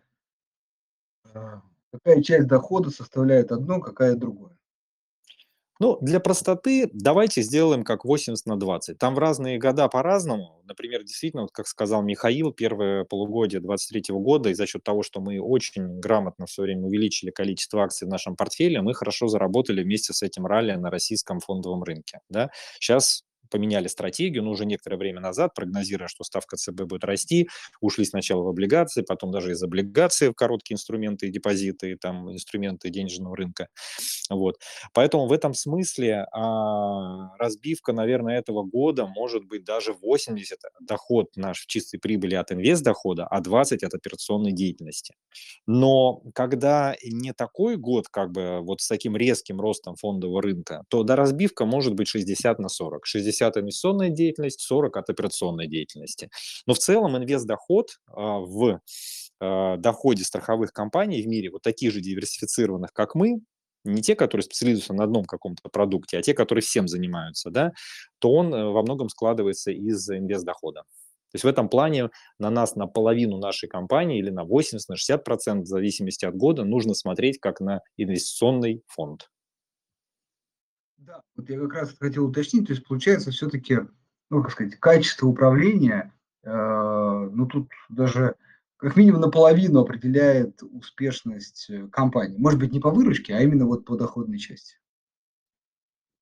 какая 1.33 2.23
часть 2.23 2.47
дохода 2.47 2.91
составляет 2.91 3.53
одно, 3.53 3.81
какая 3.81 4.15
другое? 4.15 4.57
Ну, 5.83 5.99
для 6.01 6.21
простоты 6.21 6.89
давайте 6.93 7.43
сделаем 7.43 7.83
как 7.83 8.05
80 8.05 8.47
на 8.47 8.57
20. 8.57 8.99
Там 8.99 9.17
в 9.17 9.19
разные 9.19 9.59
года 9.59 9.89
по-разному. 9.89 10.63
Например, 10.65 11.03
действительно, 11.03 11.43
вот 11.43 11.51
как 11.51 11.67
сказал 11.67 12.05
Михаил, 12.05 12.53
первое 12.53 13.03
полугодие 13.03 13.61
2023 13.61 14.15
года, 14.15 14.51
и 14.51 14.55
за 14.55 14.65
счет 14.69 14.85
того, 14.85 15.03
что 15.03 15.21
мы 15.21 15.41
очень 15.41 15.99
грамотно 15.99 16.47
все 16.47 16.63
время 16.63 16.87
увеличили 16.87 17.33
количество 17.33 17.83
акций 17.83 18.07
в 18.07 18.11
нашем 18.13 18.37
портфеле, 18.37 18.81
мы 18.81 18.95
хорошо 18.95 19.27
заработали 19.27 19.83
вместе 19.83 20.13
с 20.13 20.23
этим 20.23 20.47
ралли 20.47 20.71
на 20.75 20.89
российском 20.89 21.41
фондовом 21.41 21.83
рынке. 21.83 22.21
Да? 22.29 22.51
Сейчас 22.79 23.25
поменяли 23.53 23.87
стратегию, 23.87 24.43
но 24.43 24.51
уже 24.51 24.65
некоторое 24.67 24.97
время 24.97 25.21
назад, 25.21 25.55
прогнозируя, 25.55 26.09
что 26.09 26.25
ставка 26.25 26.57
ЦБ 26.57 26.85
будет 26.85 27.05
расти, 27.05 27.49
ушли 27.81 28.05
сначала 28.05 28.43
в 28.43 28.49
облигации, 28.49 29.03
потом 29.03 29.31
даже 29.31 29.53
из 29.53 29.63
облигаций 29.63 30.31
в 30.31 30.35
короткие 30.35 30.75
инструменты 30.75 31.29
депозиты, 31.29 31.97
там 31.97 32.33
инструменты 32.33 32.91
денежного 32.91 33.37
рынка. 33.37 33.69
Вот. 34.31 34.57
Поэтому 34.95 35.27
в 35.27 35.33
этом 35.33 35.55
смысле 35.55 36.27
а, 36.33 37.37
разбивка, 37.39 37.93
наверное, 37.93 38.39
этого 38.39 38.63
года 38.63 39.07
может 39.07 39.45
быть 39.45 39.65
даже 39.65 39.93
80 39.93 40.59
доход 40.81 41.29
наш 41.37 41.61
в 41.61 41.67
чистой 41.67 41.99
прибыли 41.99 42.35
от 42.35 42.53
инвест 42.53 42.83
дохода, 42.83 43.27
а 43.27 43.41
20 43.41 43.83
от 43.83 43.95
операционной 43.95 44.53
деятельности. 44.53 45.15
Но 45.67 46.23
когда 46.35 46.97
не 47.05 47.33
такой 47.33 47.77
год, 47.77 48.09
как 48.09 48.33
бы 48.33 48.61
вот 48.61 48.81
с 48.81 48.89
таким 48.89 49.17
резким 49.17 49.61
ростом 49.61 49.97
фондового 49.97 50.41
рынка, 50.43 50.85
то 50.89 51.03
до 51.03 51.17
разбивка 51.17 51.67
может 51.67 51.95
быть 51.95 52.09
60 52.09 52.59
на 52.59 52.69
40. 52.69 53.07
60 53.07 53.42
60 53.43 53.57
инвестиционная 53.59 54.11
деятельность, 54.11 54.61
40 54.61 54.97
от 54.97 55.11
операционной 55.11 55.67
деятельности. 55.67 56.31
Но 56.67 56.75
в 56.75 56.79
целом 56.79 57.17
инвест-доход 57.17 57.89
а, 58.07 58.39
в 58.39 58.81
а, 59.41 59.77
доходе 59.77 60.25
страховых 60.25 60.73
компаний 60.73 61.23
в 61.23 61.27
мире, 61.27 61.51
вот 61.51 61.63
таких 61.63 61.93
же 61.93 62.01
диверсифицированных, 62.01 62.93
как 62.93 63.15
мы, 63.15 63.41
не 63.85 64.01
те, 64.01 64.15
которые 64.15 64.45
специализируются 64.45 64.95
на 64.95 65.05
одном 65.05 65.25
каком-то 65.25 65.69
продукте, 65.69 66.19
а 66.19 66.23
те, 66.23 66.35
которые 66.35 66.63
всем 66.63 66.87
занимаются, 66.87 67.51
да, 67.51 67.73
то 68.21 68.33
он 68.33 68.55
э, 68.55 68.65
во 68.65 68.83
многом 68.83 69.09
складывается 69.09 69.73
из 69.73 70.09
инвест-дохода. 70.09 70.83
То 70.83 71.37
есть 71.37 71.45
в 71.45 71.49
этом 71.49 71.69
плане 71.69 72.11
на 72.39 72.51
нас, 72.51 72.77
на 72.77 72.87
половину 72.87 73.39
нашей 73.39 73.69
компании 73.69 74.19
или 74.19 74.31
на 74.31 74.45
80, 74.45 74.89
на 74.89 74.97
60 74.97 75.25
процентов, 75.25 75.65
в 75.65 75.69
зависимости 75.69 76.27
от 76.27 76.37
года, 76.37 76.63
нужно 76.63 76.95
смотреть 76.95 77.41
как 77.41 77.61
на 77.61 77.81
инвестиционный 77.97 78.83
фонд. 78.87 79.29
Да, 81.07 81.21
вот 81.37 81.51
я 81.51 81.59
как 81.59 81.75
раз 81.75 81.97
хотел 81.99 82.27
уточнить, 82.27 82.67
то 82.69 82.73
есть 82.73 82.87
получается 82.87 83.33
все-таки, 83.33 83.81
ну, 84.31 84.41
как 84.41 84.53
сказать, 84.53 84.77
качество 84.79 85.27
управления, 85.27 86.13
э, 86.45 86.51
ну, 86.53 87.47
тут 87.47 87.71
даже 87.89 88.37
как 88.77 88.97
минимум 88.97 89.21
наполовину 89.21 89.81
определяет 89.81 90.63
успешность 90.63 91.67
э, 91.71 91.89
компании. 91.89 92.37
Может 92.39 92.61
быть, 92.61 92.73
не 92.73 92.79
по 92.79 92.91
выручке, 92.91 93.35
а 93.35 93.41
именно 93.41 93.67
вот 93.67 93.85
по 93.85 93.97
доходной 93.97 94.39
части. 94.39 94.77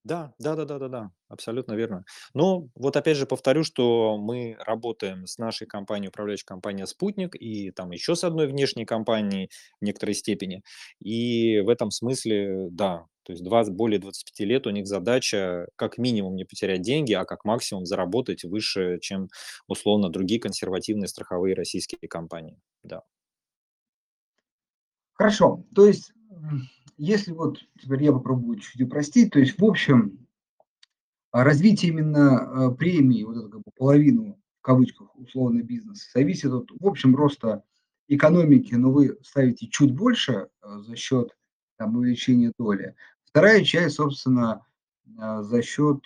Да, 0.04 0.32
да-да-да-да-да, 0.38 1.10
абсолютно 1.28 1.74
верно. 1.74 2.04
Но 2.32 2.68
вот 2.74 2.96
опять 2.96 3.16
же 3.18 3.26
повторю, 3.26 3.64
что 3.64 4.16
мы 4.18 4.56
работаем 4.64 5.26
с 5.26 5.36
нашей 5.36 5.66
компанией, 5.66 6.08
управляющей 6.08 6.46
компанией 6.46 6.86
«Спутник», 6.86 7.36
и 7.38 7.70
там 7.70 7.90
еще 7.90 8.14
с 8.16 8.24
одной 8.24 8.46
внешней 8.46 8.86
компанией 8.86 9.50
в 9.80 9.84
некоторой 9.84 10.14
степени. 10.14 10.62
И 11.00 11.60
в 11.60 11.68
этом 11.68 11.90
смысле, 11.90 12.68
да, 12.70 13.04
то 13.24 13.32
есть 13.32 13.44
20, 13.44 13.74
более 13.74 13.98
25 13.98 14.44
лет 14.46 14.66
у 14.66 14.70
них 14.70 14.86
задача 14.86 15.66
как 15.76 15.98
минимум 15.98 16.34
не 16.34 16.44
потерять 16.44 16.80
деньги, 16.80 17.12
а 17.12 17.24
как 17.26 17.44
максимум 17.44 17.84
заработать 17.84 18.44
выше, 18.44 18.98
чем 19.02 19.28
условно 19.68 20.08
другие 20.08 20.40
консервативные 20.40 21.08
страховые 21.08 21.54
российские 21.54 22.08
компании. 22.08 22.58
Да. 22.82 23.02
Хорошо, 25.14 25.64
то 25.74 25.86
есть 25.86 26.12
если 27.00 27.32
вот 27.32 27.58
теперь 27.80 28.04
я 28.04 28.12
попробую 28.12 28.58
чуть 28.58 28.82
упростить, 28.82 29.32
то 29.32 29.38
есть 29.38 29.58
в 29.58 29.64
общем 29.64 30.26
развитие 31.32 31.92
именно 31.92 32.66
а, 32.66 32.70
премии, 32.72 33.24
вот 33.24 33.38
эту 33.38 33.48
как 33.48 33.60
бы 33.62 33.72
половину 33.74 34.38
в 34.58 34.62
кавычках 34.62 35.16
условно 35.16 35.62
бизнеса, 35.62 36.10
зависит 36.12 36.52
от 36.52 36.70
в 36.70 36.86
общем 36.86 37.16
роста 37.16 37.64
экономики, 38.08 38.74
но 38.74 38.92
вы 38.92 39.16
ставите 39.22 39.68
чуть 39.68 39.94
больше 39.94 40.48
а, 40.60 40.80
за 40.80 40.94
счет 40.94 41.34
там, 41.78 41.96
увеличения 41.96 42.52
доли. 42.58 42.94
Вторая 43.24 43.64
часть, 43.64 43.94
собственно, 43.94 44.66
а, 45.18 45.42
за 45.42 45.62
счет 45.62 46.04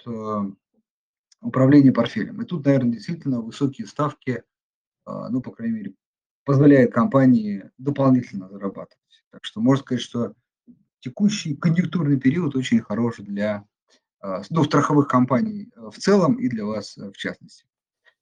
управления 1.41 1.93
портфелем. 1.93 2.41
И 2.41 2.47
тут, 2.47 2.65
наверное, 2.65 2.93
действительно 2.93 3.41
высокие 3.41 3.87
ставки, 3.87 4.45
ну, 5.05 5.43
по 5.43 5.51
крайней 5.51 5.75
мере, 5.75 5.95
позволяет 6.45 6.95
компании 6.95 7.71
дополнительно 7.77 8.49
зарабатывать. 8.49 8.97
Так 9.31 9.45
что 9.45 9.61
можно 9.61 9.85
сказать, 9.85 10.01
что 10.01 10.35
текущий 11.05 11.55
конъюнктурный 11.55 12.19
период 12.19 12.57
очень 12.57 12.81
хорош 12.81 13.17
для 13.19 13.67
а, 14.21 14.41
ну, 14.49 14.65
страховых 14.65 15.07
компаний 15.07 15.71
э, 15.77 15.91
в 15.91 15.99
целом 15.99 16.37
и 16.37 16.49
для 16.49 16.65
вас 16.65 16.97
э, 16.97 17.11
в 17.11 17.17
частности. 17.19 17.67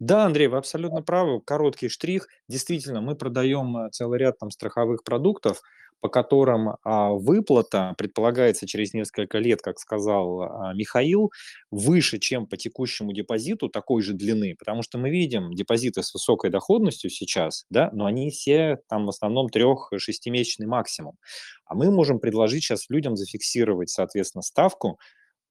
Да, 0.03 0.25
Андрей, 0.25 0.49
вы 0.49 0.57
абсолютно 0.57 1.01
правы. 1.01 1.41
Короткий 1.41 1.89
штрих. 1.89 2.27
Действительно, 2.49 3.01
мы 3.01 3.15
продаем 3.15 3.77
э, 3.77 3.91
целый 3.93 4.19
ряд 4.19 4.37
там 4.37 4.51
страховых 4.51 5.05
продуктов, 5.05 5.63
по 6.01 6.09
которым 6.09 6.71
а, 6.83 7.13
выплата 7.13 7.95
предполагается 7.97 8.67
через 8.67 8.93
несколько 8.93 9.39
лет, 9.39 9.63
как 9.63 9.79
сказал 9.79 10.43
а, 10.43 10.75
Михаил, 10.75 11.31
выше, 11.71 12.19
чем 12.19 12.49
по 12.49 12.57
текущему 12.57 13.13
депозиту 13.13 13.69
такой 13.69 14.03
же 14.03 14.13
длины, 14.13 14.57
потому 14.59 14.83
что 14.83 14.99
мы 14.99 15.11
видим 15.11 15.53
депозиты 15.53 16.03
с 16.03 16.13
высокой 16.13 16.51
доходностью 16.51 17.09
сейчас, 17.09 17.65
да, 17.71 17.89
но 17.93 18.07
они 18.07 18.33
все 18.33 18.79
там 18.89 19.07
в 19.07 19.11
основном 19.11 19.51
трех-шестимесячный 19.51 20.67
максимум. 20.67 21.17
А 21.65 21.77
мы 21.77 21.93
можем 21.93 22.19
предложить 22.19 22.65
сейчас 22.65 22.91
людям 22.91 23.15
зафиксировать, 23.15 23.89
соответственно, 23.91 24.43
ставку 24.43 24.99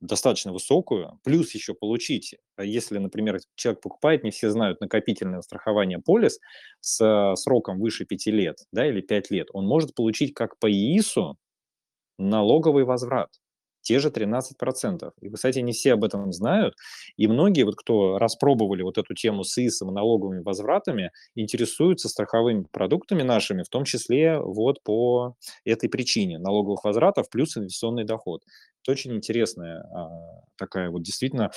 достаточно 0.01 0.51
высокую, 0.51 1.19
плюс 1.23 1.53
еще 1.55 1.73
получить, 1.73 2.35
а 2.57 2.63
если, 2.65 2.97
например, 2.97 3.39
человек 3.55 3.81
покупает, 3.81 4.23
не 4.23 4.31
все 4.31 4.49
знают, 4.49 4.81
накопительное 4.81 5.41
страхование 5.41 5.99
полис 5.99 6.39
с 6.81 7.01
э, 7.03 7.35
сроком 7.37 7.79
выше 7.79 8.05
5 8.05 8.27
лет, 8.27 8.57
да, 8.71 8.87
или 8.87 9.01
5 9.01 9.31
лет, 9.31 9.47
он 9.53 9.67
может 9.67 9.95
получить 9.95 10.33
как 10.33 10.57
по 10.59 10.69
ИИСу, 10.71 11.37
налоговый 12.17 12.85
возврат 12.85 13.29
те 13.81 13.99
же 13.99 14.09
13%. 14.09 15.11
И, 15.21 15.29
кстати, 15.29 15.59
не 15.59 15.73
все 15.73 15.93
об 15.93 16.03
этом 16.03 16.31
знают, 16.31 16.75
и 17.17 17.27
многие, 17.27 17.63
вот 17.63 17.75
кто 17.75 18.17
распробовали 18.17 18.83
вот 18.83 18.97
эту 18.97 19.13
тему 19.13 19.43
с 19.43 19.57
ИСом 19.57 19.89
и 19.89 19.93
налоговыми 19.93 20.41
возвратами, 20.41 21.11
интересуются 21.35 22.09
страховыми 22.09 22.65
продуктами 22.71 23.23
нашими, 23.23 23.63
в 23.63 23.69
том 23.69 23.85
числе 23.85 24.39
вот 24.39 24.83
по 24.83 25.35
этой 25.65 25.89
причине 25.89 26.39
налоговых 26.39 26.83
возвратов 26.83 27.29
плюс 27.29 27.57
инвестиционный 27.57 28.05
доход. 28.05 28.43
Это 28.83 28.93
очень 28.93 29.13
интересная 29.15 29.83
а, 29.93 30.09
такая 30.57 30.89
вот 30.89 31.03
действительно 31.03 31.51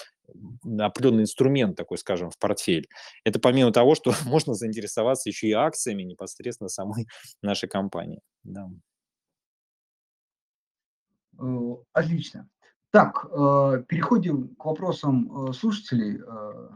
определенный 0.79 1.23
инструмент 1.23 1.77
такой, 1.77 1.99
скажем, 1.99 2.31
в 2.31 2.39
портфель. 2.39 2.87
Это 3.25 3.39
помимо 3.39 3.73
того, 3.73 3.95
что 3.95 4.13
можно 4.27 4.55
заинтересоваться 4.55 5.29
еще 5.29 5.49
и 5.49 5.53
акциями 5.53 6.03
непосредственно 6.03 6.69
самой 6.69 7.07
нашей 7.43 7.69
компании. 7.69 8.21
Да. 8.43 8.69
Э, 11.39 11.77
отлично. 11.93 12.49
Так, 12.91 13.27
э, 13.27 13.85
переходим 13.89 14.55
к 14.55 14.65
вопросам 14.65 15.49
э, 15.49 15.53
слушателей, 15.53 16.21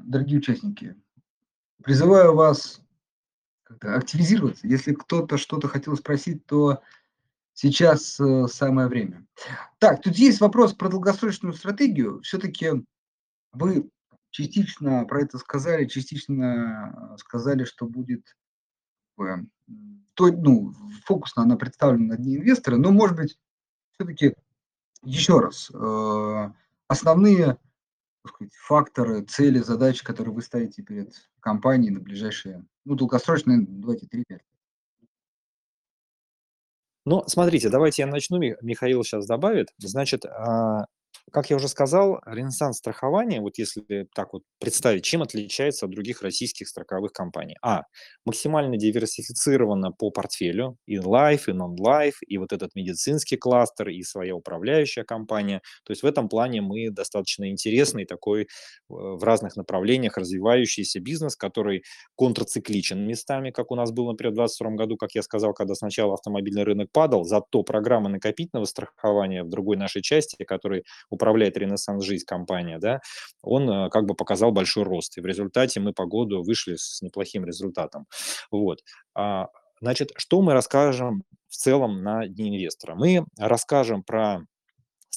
дорогие 0.05 0.39
участники. 0.39 0.97
Призываю 1.83 2.35
вас 2.35 2.83
активизироваться. 3.81 4.67
Если 4.67 4.95
кто-то 4.95 5.37
что-то 5.37 5.69
хотел 5.69 5.95
спросить, 5.97 6.45
то 6.47 6.83
сейчас 7.53 8.19
самое 8.51 8.89
время. 8.89 9.27
Так, 9.79 10.03
тут 10.03 10.17
есть 10.17 10.41
вопрос 10.41 10.73
про 10.73 10.89
долгосрочную 10.89 11.53
стратегию. 11.55 12.21
Все-таки 12.23 12.85
вы 13.53 13.89
частично 14.31 15.05
про 15.05 15.23
это 15.23 15.39
сказали, 15.39 15.85
частично 15.85 17.17
сказали, 17.19 17.65
что 17.65 17.87
будет 17.87 18.37
то, 19.17 20.27
ну, 20.33 20.73
фокусно 21.05 21.43
она 21.43 21.57
представлена 21.57 22.15
на 22.15 22.17
дне 22.17 22.37
инвестора, 22.37 22.77
но, 22.77 22.91
может 22.91 23.17
быть, 23.17 23.39
все-таки 23.93 24.35
еще 25.03 25.39
раз, 25.41 25.71
э, 25.73 26.53
основные 26.89 27.59
сказать, 28.27 28.55
факторы, 28.55 29.23
цели, 29.23 29.59
задачи, 29.59 30.05
которые 30.05 30.35
вы 30.35 30.43
ставите 30.43 30.83
перед 30.83 31.13
компанией 31.41 31.91
на 31.91 32.01
ближайшие, 32.01 32.65
ну, 32.85 32.95
долгосрочные, 32.95 33.65
давайте 33.67 34.07
3-5 34.07 34.41
ну, 37.09 37.25
смотрите, 37.27 37.71
давайте 37.71 38.03
я 38.03 38.07
начну, 38.07 38.37
Михаил 38.39 39.03
сейчас 39.03 39.27
добавит. 39.27 39.69
Значит, 39.79 40.27
а, 40.27 40.85
как 41.33 41.51
я 41.51 41.57
уже 41.57 41.69
сказал, 41.69 42.21
ренессанс 42.27 42.79
страхования, 42.79 43.41
вот 43.41 43.59
если 43.59 44.09
так 44.15 44.33
вот 44.33 44.43
представить, 44.59 45.05
чем 45.05 45.23
отличается 45.23 45.87
от 45.87 45.93
других 45.93 46.23
российских 46.23 46.69
страховых 46.69 47.13
компаний? 47.13 47.57
А, 47.63 47.83
максимально 48.25 48.77
диверсифицировано 48.77 49.93
по 49.93 50.11
портфелю, 50.11 50.77
и 50.87 50.97
life, 50.97 51.43
и 51.49 51.53
non-life, 51.53 52.17
и 52.27 52.39
вот 52.39 52.53
этот 52.53 52.75
медицинский 52.75 53.37
кластер, 53.37 53.89
и 53.89 54.03
своя 54.03 54.35
управляющая 54.35 55.05
компания. 55.05 55.61
То 55.85 55.93
есть 55.93 56.03
в 56.03 56.07
этом 56.07 56.29
плане 56.29 56.61
мы 56.63 56.91
достаточно 56.91 57.51
интересный 57.51 58.05
такой 58.05 58.43
э, 58.43 58.47
в 58.89 59.23
разных 59.23 59.57
направлениях 59.57 60.17
развивающийся 60.17 61.01
бизнес, 61.01 61.37
который 61.37 61.83
контрцикличен 62.17 63.07
местами, 63.07 63.51
как 63.51 63.71
у 63.71 63.75
нас 63.75 63.93
было, 63.93 64.13
например, 64.13 64.33
в 64.33 64.37
2022 64.37 64.71
году, 64.77 64.97
как 64.97 65.15
я 65.15 65.23
сказал, 65.23 65.53
когда 65.53 65.75
сначала 65.75 66.15
автомобильный 66.15 66.65
рынок 66.65 66.91
падал, 66.93 67.25
зато 67.25 67.63
программа 67.63 68.09
накопительного 68.09 68.65
страхования 68.67 69.43
в 69.43 69.49
другой 69.49 69.77
нашей 69.77 70.03
части, 70.03 70.45
который 70.45 70.85
управляет 71.19 71.57
Ренессанс 71.57 72.05
Жизнь 72.05 72.25
компания, 72.25 72.79
да, 72.79 73.01
он 73.43 73.69
э, 73.69 73.91
как 73.91 74.07
бы 74.07 74.15
показал 74.15 74.53
большой 74.53 74.85
рост. 74.85 75.19
И 75.19 75.21
в 75.21 75.27
результате 75.27 75.81
мы 75.81 75.93
по 75.93 76.07
году 76.07 76.43
вышли 76.43 76.77
с 76.77 77.03
неплохим 77.03 77.45
результатом. 77.45 78.07
Вот. 78.51 78.79
А, 79.15 79.49
значит, 79.81 80.11
что 80.17 80.41
мы 80.41 80.53
расскажем 80.55 81.25
в 81.49 81.57
целом 81.57 82.03
на 82.03 82.27
Дне 82.27 82.49
инвестора? 82.49 82.95
Мы 82.95 83.25
расскажем 83.39 84.03
про 84.03 84.41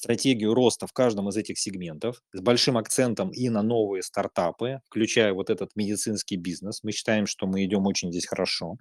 стратегию 0.02 0.52
роста 0.52 0.88
в 0.88 0.92
каждом 0.92 1.28
из 1.28 1.36
этих 1.36 1.58
сегментов 1.60 2.22
с 2.32 2.40
большим 2.40 2.76
акцентом 2.76 3.30
и 3.30 3.48
на 3.48 3.62
новые 3.62 4.02
стартапы, 4.02 4.80
включая 4.86 5.32
вот 5.32 5.48
этот 5.48 5.76
медицинский 5.76 6.34
бизнес. 6.36 6.80
Мы 6.82 6.90
считаем, 6.90 7.26
что 7.26 7.46
мы 7.46 7.64
идем 7.64 7.86
очень 7.86 8.10
здесь 8.10 8.26
хорошо. 8.26 8.74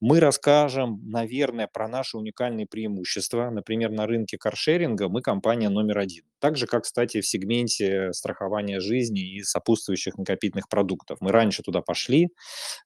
Мы 0.00 0.18
расскажем, 0.18 1.00
наверное, 1.08 1.68
про 1.72 1.86
наши 1.86 2.16
уникальные 2.16 2.66
преимущества. 2.66 3.50
Например, 3.50 3.92
на 3.92 4.06
рынке 4.06 4.36
каршеринга 4.36 5.08
мы 5.08 5.22
компания 5.22 5.68
номер 5.68 5.98
один. 5.98 6.24
Так 6.40 6.56
же, 6.56 6.66
как, 6.66 6.82
кстати, 6.82 7.20
в 7.20 7.26
сегменте 7.26 8.12
страхования 8.12 8.80
жизни 8.80 9.36
и 9.36 9.42
сопутствующих 9.42 10.18
накопительных 10.18 10.68
продуктов. 10.68 11.18
Мы 11.20 11.30
раньше 11.30 11.62
туда 11.62 11.82
пошли, 11.82 12.30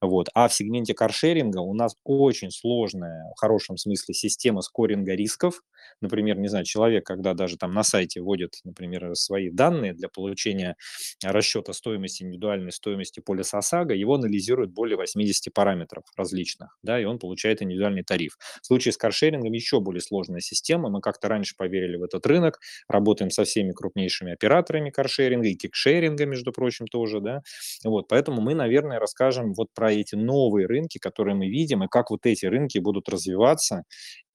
вот. 0.03 0.29
а 0.35 0.49
в 0.49 0.55
сегменте 0.55 0.93
каршеринга 0.93 1.59
у 1.59 1.73
нас 1.73 1.97
очень 2.05 2.51
сложная, 2.51 3.33
в 3.35 3.41
хорошем 3.41 3.79
смысле, 3.79 4.15
система 4.15 4.61
скоринга 4.61 5.15
рисков. 5.15 5.63
Например, 6.01 6.39
не 6.39 6.49
знаю, 6.49 6.65
человек, 6.65 7.05
когда 7.07 7.35
даже 7.35 7.57
там 7.63 7.73
на 7.75 7.83
сайте 7.83 8.21
вводит, 8.21 8.57
например, 8.65 9.15
свои 9.15 9.51
данные 9.51 9.95
для 9.95 10.09
получения 10.09 10.77
расчета 11.25 11.73
стоимости, 11.73 12.23
индивидуальной 12.23 12.73
стоимости 12.73 13.21
полиса 13.21 13.59
ОСАГО, 13.59 13.95
его 13.95 14.15
анализируют 14.15 14.73
более 14.73 14.97
80 14.97 15.51
параметров 15.51 16.05
различных, 16.17 16.77
да, 16.83 17.01
и 17.01 17.05
он 17.05 17.19
получает 17.19 17.63
индивидуальный 17.63 18.03
тариф. 18.03 18.37
В 18.63 18.67
случае 18.67 18.93
с 18.93 18.97
каршерингом 18.97 19.53
еще 19.53 19.81
более 19.81 20.01
сложная 20.01 20.41
система. 20.41 20.89
Мы 20.91 21.01
как-то 21.01 21.29
раньше 21.29 21.55
поверили 21.57 21.97
в 21.97 22.03
этот 22.03 22.27
рынок, 22.27 22.59
работаем 22.89 23.31
со 23.31 23.45
всеми 23.45 23.73
крупнейшими 23.73 24.33
операторами 24.33 24.91
каршеринга 24.91 25.49
и 25.49 25.55
кикшеринга, 25.55 26.27
между 26.27 26.53
прочим, 26.53 26.87
тоже, 26.87 27.21
да. 27.21 27.43
Вот, 27.85 28.09
поэтому 28.09 28.41
мы, 28.41 28.55
наверное, 28.55 28.99
расскажем 28.99 29.53
вот 29.55 29.69
про 29.75 29.93
эти 29.93 30.15
новые 30.15 30.67
рынки, 30.67 30.99
которые 30.99 31.35
мы 31.35 31.49
видим, 31.49 31.85
и 31.85 31.89
как 31.89 32.11
вот 32.11 32.27
эти 32.27 32.47
рынки 32.47 32.79
будут 32.79 33.09
развиваться, 33.09 33.85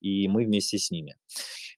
и 0.00 0.28
мы 0.28 0.44
вместе 0.44 0.78
с 0.78 0.90
ними. 0.90 1.16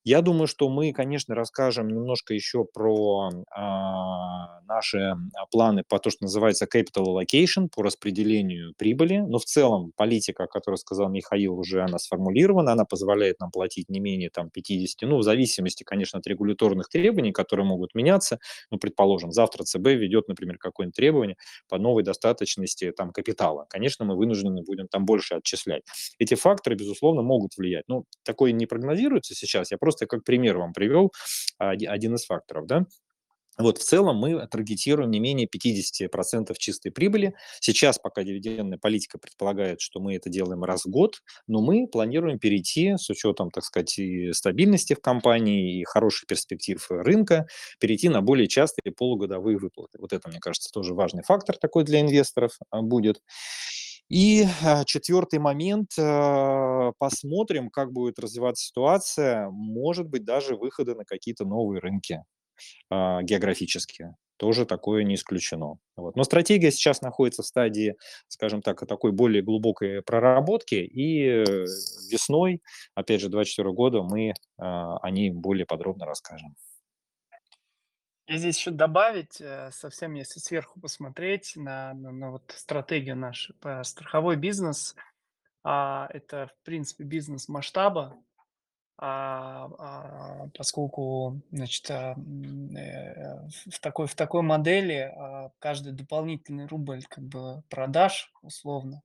Я 0.04 0.22
думаю, 0.22 0.46
что 0.46 0.68
мы, 0.70 0.92
конечно, 0.92 1.34
расскажем 1.40 1.88
немножко 1.88 2.34
еще 2.34 2.64
про 2.64 3.30
а, 3.50 4.60
наши 4.66 4.98
а, 4.98 5.46
планы 5.50 5.82
по 5.88 5.98
то, 5.98 6.10
что 6.10 6.24
называется 6.24 6.66
capital 6.66 7.06
allocation, 7.06 7.68
по 7.74 7.82
распределению 7.82 8.74
прибыли. 8.76 9.18
Но 9.18 9.38
в 9.38 9.44
целом 9.44 9.92
политика, 9.96 10.44
о 10.44 10.46
которой 10.46 10.76
сказал 10.76 11.08
Михаил, 11.08 11.58
уже 11.58 11.82
она 11.82 11.98
сформулирована, 11.98 12.72
она 12.72 12.84
позволяет 12.84 13.40
нам 13.40 13.50
платить 13.50 13.88
не 13.88 14.00
менее 14.00 14.30
там, 14.30 14.50
50, 14.50 15.08
ну, 15.08 15.16
в 15.16 15.22
зависимости, 15.22 15.82
конечно, 15.82 16.18
от 16.18 16.26
регуляторных 16.26 16.88
требований, 16.88 17.32
которые 17.32 17.66
могут 17.66 17.94
меняться. 17.94 18.38
Ну, 18.70 18.78
предположим, 18.78 19.32
завтра 19.32 19.64
ЦБ 19.64 19.86
ведет, 19.86 20.28
например, 20.28 20.58
какое-нибудь 20.58 20.94
требование 20.94 21.36
по 21.68 21.78
новой 21.78 22.02
достаточности 22.02 22.92
там, 22.92 23.12
капитала. 23.12 23.66
Конечно, 23.70 24.04
мы 24.04 24.16
вынуждены 24.16 24.62
будем 24.62 24.88
там 24.88 25.06
больше 25.06 25.36
отчислять. 25.36 25.82
Эти 26.18 26.34
факторы, 26.34 26.76
безусловно, 26.76 27.22
могут 27.22 27.56
влиять. 27.56 27.84
Ну, 27.88 28.04
такое 28.24 28.52
не 28.52 28.66
прогнозируется 28.66 29.34
сейчас, 29.34 29.70
я 29.70 29.78
просто 29.78 30.06
как 30.06 30.22
пример 30.24 30.58
вам 30.58 30.72
привел 30.72 31.12
один 31.58 32.14
из 32.14 32.24
факторов, 32.24 32.66
да. 32.66 32.86
Вот 33.60 33.78
в 33.78 33.82
целом 33.82 34.16
мы 34.16 34.46
таргетируем 34.46 35.10
не 35.10 35.20
менее 35.20 35.46
50% 35.46 36.54
чистой 36.58 36.90
прибыли. 36.90 37.34
Сейчас 37.60 37.98
пока 37.98 38.22
дивидендная 38.22 38.78
политика 38.78 39.18
предполагает, 39.18 39.80
что 39.80 40.00
мы 40.00 40.16
это 40.16 40.30
делаем 40.30 40.64
раз 40.64 40.84
в 40.84 40.88
год, 40.88 41.22
но 41.46 41.60
мы 41.60 41.86
планируем 41.86 42.38
перейти 42.38 42.94
с 42.96 43.10
учетом, 43.10 43.50
так 43.50 43.64
сказать, 43.64 43.98
и 43.98 44.32
стабильности 44.32 44.94
в 44.94 45.00
компании, 45.00 45.80
и 45.80 45.84
хороших 45.84 46.26
перспектив 46.26 46.84
рынка, 46.90 47.46
перейти 47.78 48.08
на 48.08 48.22
более 48.22 48.48
частые 48.48 48.92
полугодовые 48.92 49.58
выплаты. 49.58 49.98
Вот 49.98 50.12
это, 50.12 50.28
мне 50.28 50.40
кажется, 50.40 50.70
тоже 50.72 50.94
важный 50.94 51.22
фактор 51.22 51.56
такой 51.58 51.84
для 51.84 52.00
инвесторов 52.00 52.52
а, 52.70 52.80
будет. 52.80 53.20
И 54.10 54.44
а, 54.64 54.84
четвертый 54.84 55.38
момент, 55.38 55.92
а, 55.96 56.90
посмотрим, 56.98 57.70
как 57.70 57.92
будет 57.92 58.18
развиваться 58.18 58.66
ситуация, 58.66 59.48
может 59.50 60.08
быть, 60.08 60.24
даже 60.24 60.56
выходы 60.56 60.96
на 60.96 61.04
какие-то 61.04 61.44
новые 61.44 61.80
рынки 61.80 62.24
а, 62.90 63.22
географические. 63.22 64.16
Тоже 64.36 64.66
такое 64.66 65.04
не 65.04 65.14
исключено. 65.14 65.76
Вот. 65.96 66.16
Но 66.16 66.24
стратегия 66.24 66.72
сейчас 66.72 67.02
находится 67.02 67.42
в 67.42 67.46
стадии, 67.46 67.94
скажем 68.26 68.62
так, 68.62 68.84
такой 68.88 69.12
более 69.12 69.42
глубокой 69.42 70.02
проработки, 70.02 70.76
и 70.76 71.26
э, 71.26 71.44
весной, 72.10 72.60
опять 72.94 73.20
же, 73.20 73.28
2024 73.28 73.72
года 73.72 74.02
мы 74.02 74.32
о 74.56 75.10
ней 75.10 75.30
более 75.30 75.66
подробно 75.66 76.06
расскажем. 76.06 76.56
Я 78.30 78.36
здесь 78.36 78.58
еще 78.58 78.70
добавить, 78.70 79.40
э, 79.40 79.72
совсем 79.72 80.14
если 80.14 80.38
сверху 80.38 80.78
посмотреть 80.78 81.54
на, 81.56 81.94
на, 81.94 82.12
на 82.12 82.30
вот 82.30 82.54
стратегию 82.56 83.16
нашу 83.16 83.54
по 83.54 83.82
страховой 83.82 84.36
бизнес, 84.36 84.94
а, 85.64 86.06
это 86.12 86.46
в 86.46 86.64
принципе 86.64 87.02
бизнес 87.02 87.48
масштаба, 87.48 88.16
а, 88.98 89.68
а, 89.78 90.48
поскольку 90.56 91.40
значит, 91.50 91.90
а, 91.90 92.14
э, 92.76 93.48
в 93.68 93.80
такой 93.80 94.06
в 94.06 94.14
такой 94.14 94.42
модели 94.42 95.12
а, 95.12 95.50
каждый 95.58 95.92
дополнительный 95.92 96.68
рубль 96.68 97.02
как 97.02 97.24
бы 97.24 97.64
продаж 97.68 98.32
условно 98.42 99.02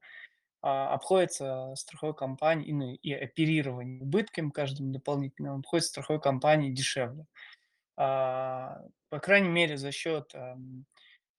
а, 0.61 0.93
обходится 0.93 1.73
страховой 1.75 2.13
компании 2.13 2.71
ну, 2.71 2.93
и 2.93 3.11
оперирование 3.11 4.03
убытками 4.03 4.51
каждым 4.51 4.91
дополнительным 4.91 5.61
обходится 5.61 5.93
страховой 5.93 6.21
компании 6.21 6.71
дешевле. 6.71 7.25
А, 7.97 8.81
по 9.09 9.19
крайней 9.19 9.49
мере, 9.49 9.77
за 9.77 9.91
счет 9.91 10.33
эм, 10.33 10.85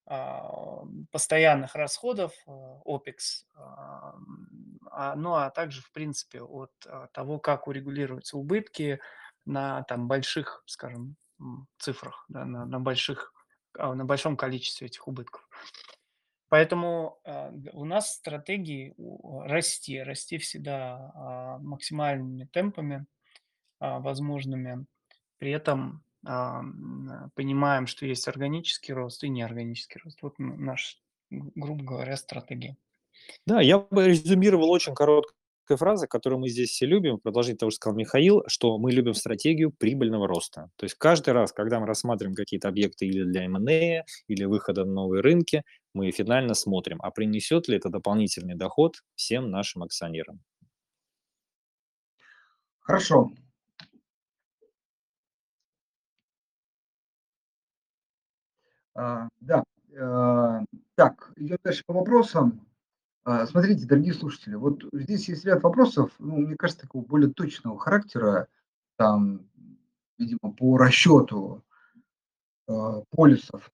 а, 0.05 0.83
постоянных 1.11 1.75
расходов, 1.75 2.33
э, 2.47 2.51
OPEX, 2.85 3.45
а, 3.55 5.15
ну 5.15 5.35
а 5.35 5.49
также, 5.49 5.81
в 5.81 5.91
принципе, 5.91 6.41
от 6.41 6.71
того, 7.11 7.39
как 7.39 7.67
урегулируются 7.67 8.37
убытки, 8.37 8.99
на 9.45 9.83
там 9.83 10.07
больших, 10.07 10.63
скажем, 10.65 11.15
цифрах, 11.77 12.25
да, 12.27 12.45
на, 12.45 12.65
на 12.65 12.79
больших, 12.79 13.33
на 13.73 14.05
большом 14.05 14.35
количестве 14.35 14.87
этих 14.87 15.07
убытков. 15.07 15.47
Поэтому 16.49 17.19
э, 17.25 17.51
у 17.73 17.83
нас 17.83 18.13
стратегии 18.13 18.95
расти, 19.45 20.01
расти 20.01 20.37
всегда 20.37 21.11
э, 21.13 21.63
максимальными 21.63 22.45
темпами 22.45 23.05
э, 23.81 23.99
возможными. 23.99 24.85
При 25.39 25.51
этом 25.51 25.97
э, 25.97 26.06
понимаем, 27.35 27.87
что 27.87 28.05
есть 28.05 28.27
органический 28.27 28.93
рост 28.93 29.23
и 29.23 29.29
неорганический 29.29 30.01
рост. 30.03 30.21
Вот 30.21 30.35
наш, 30.37 31.01
грубо 31.29 31.83
говоря, 31.83 32.17
стратегия. 32.17 32.75
Да, 33.45 33.61
я 33.61 33.79
бы 33.79 34.07
резюмировал 34.07 34.69
очень 34.69 34.93
короткой 34.93 35.33
фразой, 35.69 36.07
которую 36.07 36.39
мы 36.39 36.49
здесь 36.49 36.69
все 36.69 36.85
любим, 36.85 37.19
продолжить 37.19 37.57
того, 37.57 37.71
что 37.71 37.77
сказал 37.77 37.97
Михаил, 37.97 38.43
что 38.47 38.77
мы 38.77 38.91
любим 38.91 39.13
стратегию 39.13 39.71
прибыльного 39.71 40.27
роста. 40.27 40.69
То 40.77 40.85
есть 40.85 40.95
каждый 40.95 41.33
раз, 41.33 41.51
когда 41.51 41.79
мы 41.79 41.87
рассматриваем 41.87 42.35
какие-то 42.35 42.69
объекты 42.69 43.05
или 43.05 43.23
для 43.23 43.43
M&A, 43.45 44.05
или 44.27 44.45
выхода 44.45 44.85
на 44.85 44.93
новые 44.93 45.21
рынки, 45.21 45.63
мы 45.93 46.11
финально 46.11 46.53
смотрим, 46.53 46.99
а 47.01 47.11
принесет 47.11 47.67
ли 47.67 47.77
это 47.77 47.89
дополнительный 47.89 48.55
доход 48.55 49.03
всем 49.15 49.49
нашим 49.49 49.83
акционерам. 49.83 50.39
Хорошо. 52.79 53.31
А, 58.97 59.29
да. 59.41 59.63
А, 59.99 60.63
так, 60.95 61.31
идем 61.35 61.57
дальше 61.63 61.83
по 61.85 61.93
вопросам. 61.93 62.65
А, 63.23 63.45
смотрите, 63.45 63.85
дорогие 63.85 64.13
слушатели, 64.13 64.55
вот 64.55 64.83
здесь 64.91 65.29
есть 65.29 65.45
ряд 65.45 65.61
вопросов, 65.61 66.11
ну, 66.17 66.37
мне 66.37 66.55
кажется, 66.55 66.83
такого 66.83 67.03
более 67.03 67.31
точного 67.31 67.77
характера, 67.77 68.47
там, 68.95 69.41
видимо, 70.17 70.51
по 70.53 70.77
расчету 70.77 71.63
э, 72.67 72.73
полисов, 73.11 73.69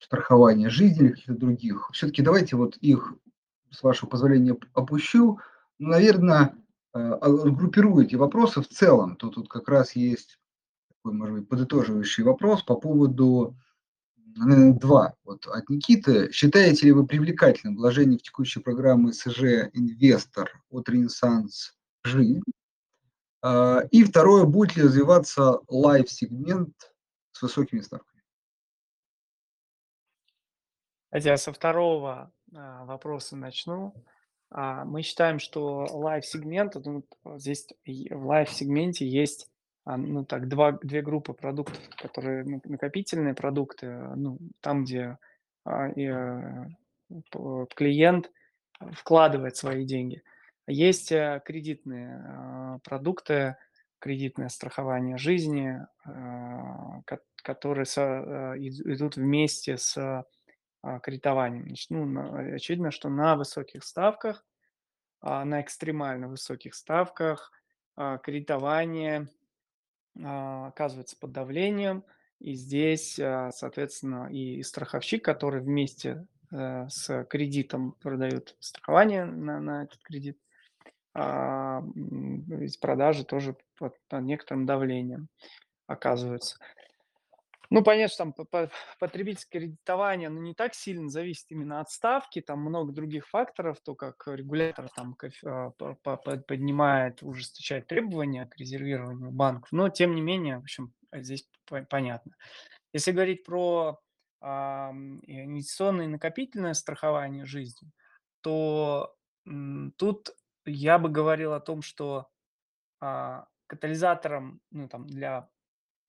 страхования 0.00 0.70
жизни 0.70 1.04
или 1.04 1.10
каких-то 1.10 1.34
других. 1.34 1.90
Все-таки 1.92 2.22
давайте 2.22 2.56
вот 2.56 2.76
их, 2.78 3.14
с 3.70 3.82
вашего 3.82 4.08
позволения, 4.08 4.56
опущу. 4.74 5.38
Ну, 5.78 5.88
наверное, 5.90 6.54
э, 6.94 7.18
группирую 7.20 8.06
эти 8.06 8.16
вопросы 8.16 8.60
в 8.62 8.68
целом. 8.68 9.16
То 9.16 9.28
тут 9.28 9.48
как 9.48 9.68
раз 9.68 9.94
есть 9.94 10.40
такой, 10.88 11.12
может 11.12 11.36
быть, 11.36 11.48
подытоживающий 11.48 12.24
вопрос 12.24 12.62
по 12.62 12.74
поводу 12.74 13.54
наверное, 14.36 14.72
два. 14.72 15.14
Вот 15.24 15.46
от 15.46 15.68
Никиты. 15.68 16.30
Считаете 16.32 16.86
ли 16.86 16.92
вы 16.92 17.06
привлекательным 17.06 17.76
вложение 17.76 18.18
в 18.18 18.22
текущие 18.22 18.62
программы 18.62 19.12
СЖ 19.12 19.70
«Инвестор» 19.72 20.62
от 20.70 20.88
«Ренессанс 20.88 21.76
Жизнь»? 22.04 22.42
А, 23.42 23.80
и 23.90 24.04
второе, 24.04 24.44
будет 24.44 24.76
ли 24.76 24.82
развиваться 24.82 25.60
life-сегмент 25.68 26.92
с 27.32 27.42
высокими 27.42 27.80
ставками? 27.80 28.22
Я 31.12 31.36
со 31.36 31.52
второго 31.52 32.32
а, 32.54 32.84
вопроса 32.84 33.36
начну. 33.36 33.94
А, 34.50 34.84
мы 34.84 35.02
считаем, 35.02 35.38
что 35.38 35.86
life-сегмент, 35.90 36.76
здесь 37.36 37.66
в 37.84 38.26
life-сегменте 38.26 39.08
есть 39.08 39.48
ну 39.86 40.24
так, 40.24 40.48
два, 40.48 40.72
две 40.72 41.00
группы 41.00 41.32
продуктов, 41.32 41.78
которые 41.96 42.44
накопительные 42.64 43.34
продукты, 43.34 43.86
ну, 44.16 44.38
там, 44.60 44.84
где 44.84 45.16
а, 45.64 45.88
и, 45.88 46.06
а, 46.06 46.66
клиент 47.74 48.32
вкладывает 48.92 49.56
свои 49.56 49.84
деньги. 49.84 50.22
Есть 50.66 51.12
а, 51.12 51.38
кредитные 51.38 52.20
а, 52.26 52.78
продукты, 52.82 53.56
кредитное 54.00 54.48
страхование 54.48 55.18
жизни, 55.18 55.80
а, 56.04 57.02
которые 57.42 57.84
со, 57.84 58.02
а, 58.02 58.54
идут 58.58 59.16
вместе 59.16 59.76
с 59.76 59.96
а, 60.82 60.98
кредитованием. 61.00 61.66
Значит, 61.66 61.90
ну, 61.90 62.54
очевидно, 62.54 62.90
что 62.90 63.08
на 63.08 63.36
высоких 63.36 63.84
ставках, 63.84 64.44
а, 65.20 65.44
на 65.44 65.60
экстремально 65.60 66.28
высоких 66.28 66.74
ставках 66.74 67.52
а, 67.96 68.18
кредитование 68.18 69.28
а, 70.24 70.68
оказывается 70.68 71.16
под 71.18 71.32
давлением. 71.32 72.04
И 72.38 72.54
здесь, 72.54 73.18
а, 73.18 73.50
соответственно, 73.52 74.28
и 74.30 74.62
страховщик, 74.62 75.24
который 75.24 75.60
вместе 75.60 76.26
э, 76.52 76.86
с 76.88 77.24
кредитом 77.24 77.92
продает 77.92 78.56
страхование 78.60 79.24
на, 79.24 79.60
на 79.60 79.84
этот 79.84 80.02
кредит, 80.02 80.38
а, 81.14 81.82
ведь 81.94 82.78
продажи 82.78 83.24
тоже 83.24 83.56
под, 83.78 83.94
под 84.08 84.22
некоторым 84.22 84.66
давлением 84.66 85.28
оказываются. 85.86 86.58
Ну, 87.70 87.82
понятно, 87.82 88.32
там 88.32 88.68
потребительское 88.98 89.62
кредитование, 89.62 90.28
ну, 90.28 90.40
не 90.40 90.54
так 90.54 90.74
сильно 90.74 91.08
зависит 91.08 91.46
именно 91.50 91.80
от 91.80 91.90
ставки, 91.90 92.40
там 92.40 92.60
много 92.60 92.92
других 92.92 93.28
факторов, 93.28 93.80
то, 93.80 93.94
как 93.94 94.22
регулятор 94.26 94.88
там 94.94 95.16
а, 95.44 95.70
поднимает, 95.70 97.22
ужесточает 97.22 97.86
требования 97.86 98.46
к 98.46 98.56
резервированию 98.56 99.30
банков, 99.30 99.72
но, 99.72 99.88
тем 99.88 100.14
не 100.14 100.20
менее, 100.20 100.58
в 100.58 100.62
общем, 100.62 100.92
здесь 101.12 101.48
понятно. 101.88 102.32
Если 102.92 103.12
говорить 103.12 103.44
про 103.44 104.00
а, 104.40 104.92
инвестиционное 104.92 106.06
и 106.06 106.08
накопительное 106.08 106.74
страхование 106.74 107.44
жизни, 107.44 107.90
то 108.42 109.16
тут 109.96 110.30
я 110.64 110.98
бы 110.98 111.08
говорил 111.08 111.52
о 111.52 111.60
том, 111.60 111.82
что 111.82 112.28
а, 113.00 113.46
катализатором 113.66 114.60
ну, 114.70 114.88
там, 114.88 115.06
для 115.06 115.48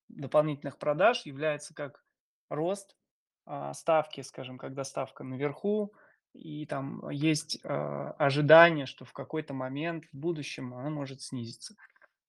дополнительных 0.09 0.77
продаж 0.77 1.25
является 1.25 1.73
как 1.73 2.03
рост 2.49 2.95
а, 3.45 3.73
ставки, 3.73 4.21
скажем, 4.21 4.57
когда 4.57 4.83
ставка 4.83 5.23
наверху, 5.23 5.93
и 6.33 6.65
там 6.65 7.09
есть 7.09 7.59
а, 7.63 8.11
ожидание, 8.17 8.85
что 8.85 9.05
в 9.05 9.13
какой-то 9.13 9.53
момент 9.53 10.05
в 10.11 10.17
будущем 10.17 10.73
она 10.73 10.89
может 10.89 11.21
снизиться. 11.21 11.75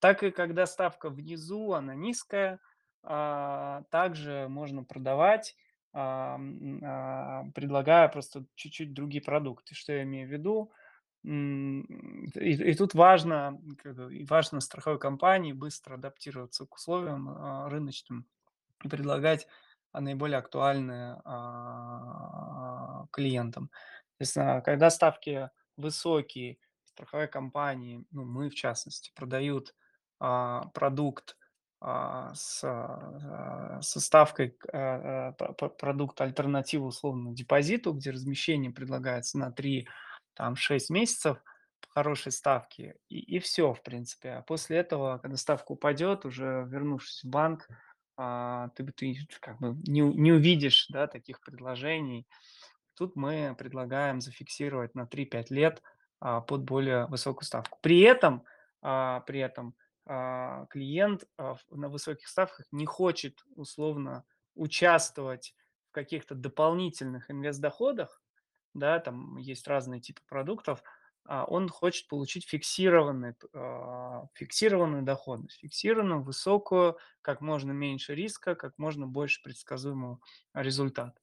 Так 0.00 0.22
и 0.22 0.30
когда 0.30 0.66
ставка 0.66 1.10
внизу, 1.10 1.72
она 1.72 1.94
низкая, 1.94 2.60
а, 3.02 3.82
также 3.90 4.46
можно 4.48 4.84
продавать, 4.84 5.56
предлагая 5.90 8.08
просто 8.08 8.44
чуть-чуть 8.54 8.92
другие 8.92 9.22
продукты. 9.22 9.74
Что 9.74 9.94
я 9.94 10.02
имею 10.02 10.28
в 10.28 10.30
виду? 10.30 10.70
И, 11.28 12.52
и 12.52 12.74
тут 12.74 12.94
важно, 12.94 13.60
важно 14.26 14.60
страховой 14.60 14.98
компании 14.98 15.52
быстро 15.52 15.96
адаптироваться 15.96 16.64
к 16.64 16.74
условиям 16.74 17.28
а, 17.28 17.68
рыночным 17.68 18.26
и 18.82 18.88
предлагать 18.88 19.46
а, 19.92 20.00
наиболее 20.00 20.38
актуальные 20.38 21.20
а, 21.26 23.04
клиентам. 23.12 23.70
Соответственно, 24.12 24.62
когда 24.62 24.88
ставки 24.88 25.50
высокие, 25.76 26.56
страховые 26.84 27.28
компании, 27.28 28.06
ну, 28.10 28.24
мы 28.24 28.48
в 28.48 28.54
частности, 28.54 29.12
продают 29.14 29.74
продукт 30.18 31.36
с, 31.80 32.58
со 32.58 34.00
ставкой 34.00 34.58
продукт 35.78 36.20
альтернативу 36.20 36.86
условно 36.86 37.32
депозиту, 37.32 37.92
где 37.92 38.10
размещение 38.10 38.72
предлагается 38.72 39.38
на 39.38 39.52
3 39.52 39.86
там 40.38 40.54
6 40.54 40.90
месяцев 40.90 41.42
по 41.80 41.88
хорошей 41.90 42.30
ставке, 42.30 42.94
и, 43.08 43.18
и 43.18 43.38
все, 43.40 43.74
в 43.74 43.82
принципе. 43.82 44.34
А 44.34 44.42
после 44.42 44.78
этого, 44.78 45.18
когда 45.18 45.36
ставка 45.36 45.72
упадет, 45.72 46.24
уже 46.24 46.64
вернувшись 46.68 47.24
в 47.24 47.28
банк, 47.28 47.68
а, 48.16 48.68
ты, 48.76 48.84
ты 48.92 49.16
как 49.40 49.58
бы 49.58 49.76
не, 49.88 50.00
не 50.00 50.30
увидишь 50.30 50.86
да, 50.90 51.08
таких 51.08 51.40
предложений. 51.40 52.28
Тут 52.94 53.16
мы 53.16 53.56
предлагаем 53.58 54.20
зафиксировать 54.20 54.94
на 54.94 55.06
3-5 55.06 55.46
лет 55.50 55.82
а, 56.20 56.40
под 56.40 56.62
более 56.62 57.06
высокую 57.06 57.44
ставку. 57.44 57.78
При 57.82 58.00
этом, 58.00 58.44
а, 58.80 59.20
при 59.20 59.40
этом 59.40 59.74
а, 60.06 60.66
клиент 60.66 61.24
а, 61.36 61.56
на 61.70 61.88
высоких 61.88 62.28
ставках 62.28 62.66
не 62.70 62.86
хочет 62.86 63.40
условно 63.56 64.24
участвовать 64.54 65.52
в 65.88 65.92
каких-то 65.92 66.36
дополнительных 66.36 67.28
инвестдоходах, 67.28 68.22
да, 68.78 68.98
там 69.00 69.36
есть 69.36 69.66
разные 69.66 70.00
типы 70.00 70.22
продуктов, 70.28 70.82
а 71.24 71.44
он 71.44 71.68
хочет 71.68 72.08
получить 72.08 72.48
фиксированный, 72.48 73.34
а, 73.52 74.26
фиксированную 74.34 75.02
доходность, 75.02 75.58
фиксированную, 75.60 76.22
высокую, 76.22 76.96
как 77.20 77.40
можно 77.40 77.72
меньше 77.72 78.14
риска, 78.14 78.54
как 78.54 78.78
можно 78.78 79.06
больше 79.06 79.42
предсказуемого 79.42 80.20
результата. 80.54 81.20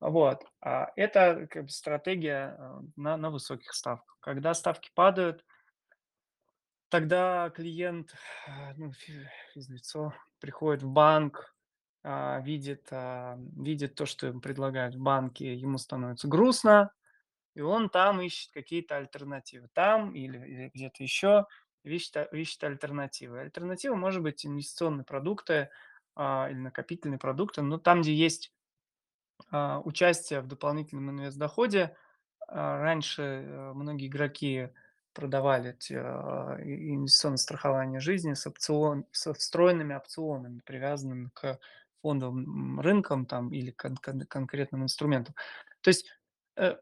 Вот. 0.00 0.46
А 0.60 0.88
это 0.96 1.46
как 1.50 1.64
бы 1.64 1.70
стратегия 1.70 2.58
на, 2.96 3.16
на 3.16 3.30
высоких 3.30 3.74
ставках. 3.74 4.16
Когда 4.20 4.54
ставки 4.54 4.90
падают, 4.94 5.44
тогда 6.88 7.50
клиент, 7.50 8.14
ну, 8.76 8.92
физлицо, 9.52 10.14
приходит 10.40 10.82
в 10.82 10.88
банк, 10.88 11.53
а, 12.04 12.40
видит, 12.40 12.88
а, 12.90 13.38
видит 13.56 13.94
то, 13.96 14.06
что 14.06 14.28
им 14.28 14.40
предлагают 14.40 14.94
в 14.94 15.00
банке, 15.00 15.54
ему 15.54 15.78
становится 15.78 16.28
грустно, 16.28 16.92
и 17.54 17.60
он 17.60 17.88
там 17.88 18.20
ищет 18.20 18.52
какие-то 18.52 18.96
альтернативы. 18.96 19.68
Там 19.72 20.14
или, 20.14 20.70
где-то 20.74 21.02
еще 21.02 21.46
ищет, 21.84 22.32
ищет 22.32 22.64
альтернативы. 22.64 23.40
Альтернатива 23.40 23.94
может 23.94 24.22
быть 24.22 24.44
инвестиционные 24.46 25.04
продукты 25.04 25.70
а, 26.16 26.48
или 26.50 26.58
накопительные 26.58 27.18
продукты, 27.18 27.62
но 27.62 27.78
там, 27.78 28.02
где 28.02 28.14
есть 28.14 28.52
а, 29.50 29.80
участие 29.84 30.40
в 30.40 30.46
дополнительном 30.48 31.10
инвест-доходе, 31.10 31.96
а, 32.48 32.78
раньше 32.78 33.22
э, 33.22 33.72
многие 33.74 34.08
игроки 34.08 34.68
продавали 35.12 35.70
эти, 35.70 35.94
а, 35.94 36.58
инвестиционное 36.62 37.38
страхование 37.38 38.00
жизни 38.00 38.34
с, 38.34 38.46
опцион, 38.46 39.06
со 39.12 39.32
встроенными 39.34 39.94
опционами, 39.94 40.60
привязанными 40.64 41.30
к 41.34 41.58
фондовым 42.04 42.80
рынкам 42.80 43.24
там, 43.24 43.50
или 43.50 43.70
кон- 43.70 43.96
кон- 43.96 44.26
конкретным 44.26 44.82
инструментам. 44.82 45.34
То 45.80 45.88
есть 45.88 46.04
э, 46.56 46.76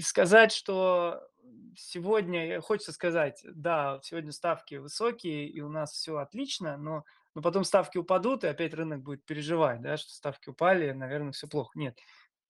сказать, 0.00 0.50
что 0.50 1.20
сегодня, 1.76 2.58
хочется 2.62 2.92
сказать, 2.92 3.44
да, 3.44 4.00
сегодня 4.02 4.32
ставки 4.32 4.76
высокие, 4.76 5.46
и 5.46 5.60
у 5.60 5.68
нас 5.68 5.92
все 5.92 6.16
отлично, 6.16 6.78
но, 6.78 7.04
но 7.34 7.42
потом 7.42 7.64
ставки 7.64 7.98
упадут, 7.98 8.44
и 8.44 8.46
опять 8.46 8.72
рынок 8.72 9.02
будет 9.02 9.26
переживать, 9.26 9.82
да, 9.82 9.98
что 9.98 10.10
ставки 10.10 10.48
упали, 10.48 10.90
наверное, 10.92 11.32
все 11.32 11.46
плохо. 11.46 11.78
Нет, 11.78 11.98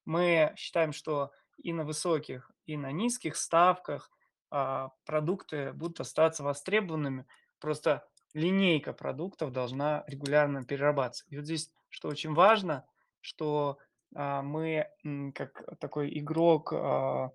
мы 0.04 0.54
считаем, 0.57 0.92
что 0.92 1.32
и 1.59 1.72
на 1.72 1.82
высоких, 1.82 2.52
и 2.66 2.76
на 2.76 2.92
низких 2.92 3.34
ставках 3.34 4.12
а, 4.50 4.90
продукты 5.04 5.72
будут 5.72 5.98
оставаться 5.98 6.44
востребованными. 6.44 7.26
Просто 7.59 8.07
линейка 8.37 8.93
продуктов 8.93 9.53
должна 9.53 10.05
регулярно 10.07 10.64
перерабатываться. 10.64 11.24
И 11.28 11.37
вот 11.37 11.45
здесь, 11.45 11.72
что 11.89 12.09
очень 12.09 12.34
важно, 12.34 12.87
что 13.20 13.78
а, 14.14 14.43
мы 14.43 14.89
как 15.34 15.78
такой 15.78 16.16
игрок 16.18 16.72
а, 16.72 17.30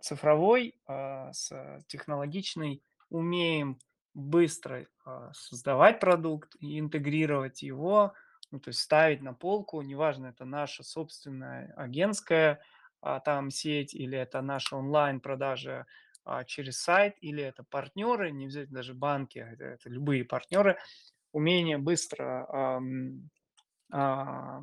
цифровой, 0.00 0.74
с 0.88 1.52
технологичной, 1.86 2.82
умеем 3.10 3.78
быстро 4.14 4.86
создавать 5.34 6.00
продукт 6.00 6.56
и 6.60 6.80
интегрировать 6.80 7.62
его 7.62 8.14
ну, 8.54 8.60
то 8.60 8.68
есть 8.68 8.80
ставить 8.80 9.20
на 9.20 9.34
полку, 9.34 9.82
неважно, 9.82 10.28
это 10.28 10.44
наша 10.44 10.84
собственная 10.84 11.74
агентская 11.76 12.60
а, 13.00 13.18
там 13.18 13.50
сеть, 13.50 13.94
или 13.94 14.16
это 14.16 14.42
наша 14.42 14.76
онлайн-продажа 14.76 15.80
а, 15.80 15.86
через 16.46 16.80
сайт, 16.80 17.16
или 17.20 17.42
это 17.42 17.64
партнеры, 17.64 18.30
не 18.30 18.46
взять 18.46 18.70
даже 18.70 18.94
банки, 18.94 19.38
а 19.38 19.52
это, 19.52 19.64
это 19.64 19.88
любые 19.88 20.24
партнеры, 20.24 20.78
умение 21.32 21.78
быстро 21.78 22.46
а, 22.48 22.80
а, 23.92 24.62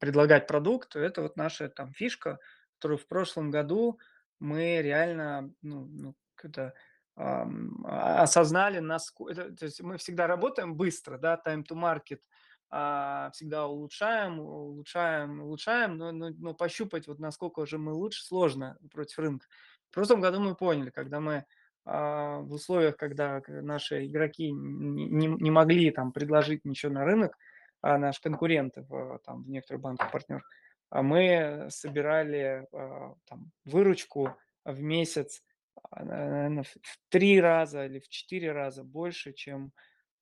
предлагать 0.00 0.46
продукт, 0.46 0.96
это 0.96 1.22
вот 1.22 1.36
наша 1.36 1.68
там 1.68 1.92
фишка, 1.92 2.38
которую 2.76 2.98
в 2.98 3.06
прошлом 3.06 3.50
году 3.50 3.98
мы 4.38 4.80
реально, 4.82 5.52
ну, 5.62 5.86
ну 5.86 6.14
это, 6.42 6.74
осознали, 7.14 8.78
насколько, 8.78 9.50
то 9.50 9.64
есть 9.64 9.80
мы 9.80 9.98
всегда 9.98 10.28
работаем 10.28 10.76
быстро, 10.76 11.18
да, 11.18 11.40
time 11.44 11.64
to 11.64 11.74
market– 11.74 12.20
а, 12.70 13.30
всегда 13.32 13.66
улучшаем, 13.66 14.40
улучшаем, 14.40 15.40
улучшаем, 15.40 15.96
но, 15.96 16.12
но, 16.12 16.30
но 16.30 16.52
пощупать, 16.52 17.06
вот 17.06 17.18
насколько 17.18 17.64
же 17.64 17.78
мы 17.78 17.92
лучше, 17.92 18.22
сложно 18.24 18.76
против 18.90 19.18
рынка. 19.18 19.46
В 19.90 19.94
прошлом 19.94 20.20
году 20.20 20.40
мы 20.40 20.54
поняли, 20.54 20.90
когда 20.90 21.20
мы 21.20 21.44
а, 21.84 22.40
в 22.40 22.52
условиях, 22.52 22.96
когда 22.96 23.42
наши 23.48 24.06
игроки 24.06 24.50
не, 24.52 25.50
могли 25.50 25.90
там 25.90 26.12
предложить 26.12 26.64
ничего 26.64 26.92
на 26.92 27.04
рынок, 27.04 27.36
а 27.80 27.96
наши 27.96 28.20
конкуренты 28.20 28.82
в, 28.82 29.20
там, 29.24 29.44
в 29.44 29.48
некоторых 29.48 29.82
банках 29.82 30.10
партнер, 30.10 30.44
а 30.90 31.02
мы 31.02 31.68
собирали 31.70 32.66
а, 32.72 33.14
там, 33.26 33.50
выручку 33.64 34.36
в 34.64 34.82
месяц, 34.82 35.42
наверное, 35.90 36.64
в 36.64 36.98
три 37.08 37.40
раза 37.40 37.86
или 37.86 38.00
в 38.00 38.08
четыре 38.08 38.52
раза 38.52 38.84
больше, 38.84 39.32
чем 39.32 39.72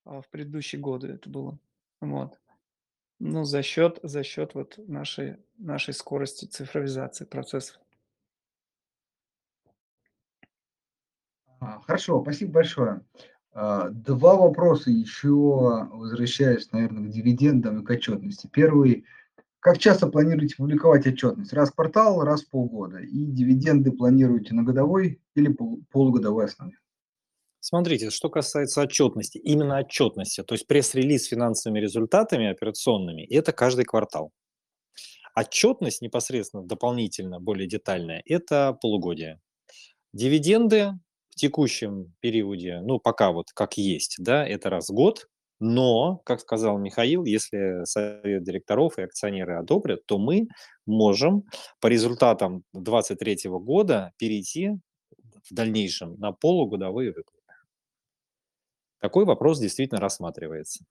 в 0.05 0.25
предыдущие 0.31 0.81
годы 0.81 1.09
это 1.09 1.29
было. 1.29 1.59
Вот. 2.01 2.39
Ну, 3.19 3.45
за 3.45 3.62
счет, 3.62 3.99
за 4.03 4.23
счет 4.23 4.55
вот 4.55 4.79
нашей, 4.87 5.39
нашей 5.57 5.95
скорости 5.95 6.45
цифровизации 6.45 7.25
процессов. 7.25 7.81
А, 11.61 11.76
хорошо, 11.87 12.22
спасибо 12.22 12.53
большое. 12.53 13.03
А, 13.53 13.89
два 13.91 14.37
вопроса 14.37 14.91
еще, 14.91 15.30
возвращаясь, 15.30 16.70
наверное, 16.72 17.09
к 17.09 17.11
дивидендам 17.11 17.80
и 17.80 17.84
к 17.84 17.91
отчетности. 17.91 18.49
Первый. 18.53 19.05
Как 19.61 19.78
часто 19.78 20.07
планируете 20.07 20.57
публиковать 20.57 21.07
отчетность? 21.07 21.53
Раз 21.53 21.70
в 21.70 21.74
квартал, 21.74 22.22
раз 22.22 22.43
в 22.43 22.51
полгода? 22.51 22.99
И 22.99 23.24
дивиденды 23.24 23.91
планируете 23.91 24.55
на 24.55 24.62
годовой 24.62 25.20
или 25.34 25.57
полугодовой 25.91 26.45
основе? 26.45 26.76
Смотрите, 27.61 28.11
что 28.11 28.28
касается 28.30 28.82
отчетности, 28.82 29.39
именно 29.39 29.78
отчетности, 29.78 30.45
то 30.45 30.55
есть 30.55 30.68
пресс-релиз 30.68 31.24
с 31.24 31.28
финансовыми 31.28 31.80
результатами 31.80 32.49
операционными, 32.49 33.26
это 33.26 33.53
каждый 33.53 33.84
квартал. 33.84 34.30
Отчетность 35.34 36.01
непосредственно 36.01 36.62
дополнительно, 36.62 37.41
более 37.41 37.66
детальная, 37.66 38.22
это 38.24 38.78
полугодие. 38.80 39.41
Дивиденды 40.12 40.93
текущем 41.37 42.14
периоде, 42.20 42.80
ну 42.80 42.99
пока 42.99 43.30
вот 43.30 43.47
как 43.55 43.76
есть, 43.76 44.16
да, 44.18 44.47
это 44.47 44.70
раз 44.70 44.89
в 44.89 44.95
год, 44.95 45.28
но, 45.59 46.18
как 46.24 46.41
сказал 46.41 46.78
Михаил, 46.78 47.24
если 47.24 47.84
совет 47.84 48.43
директоров 48.43 48.99
и 48.99 49.03
акционеры 49.03 49.55
одобрят, 49.55 50.05
то 50.07 50.18
мы 50.18 50.49
можем 50.84 51.45
по 51.80 51.87
результатам 51.87 52.62
2023 52.74 53.51
года 53.51 54.12
перейти 54.18 54.72
в 55.49 55.55
дальнейшем 55.55 56.16
на 56.18 56.32
полугодовые 56.32 57.11
выплаты. 57.11 57.32
Такой 59.01 59.24
вопрос 59.24 59.59
действительно 59.59 60.01
рассматривается. 60.01 60.84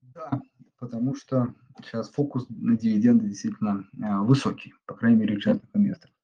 Да, 0.00 0.40
потому 0.78 1.14
что 1.14 1.54
сейчас 1.82 2.10
фокус 2.10 2.46
на 2.48 2.76
дивиденды 2.76 3.28
действительно 3.28 3.88
э, 3.94 4.18
высокий, 4.20 4.74
по 4.86 4.94
крайней 4.94 5.18
мере, 5.18 5.40
частных 5.40 5.70
инвесторов. 5.74 6.14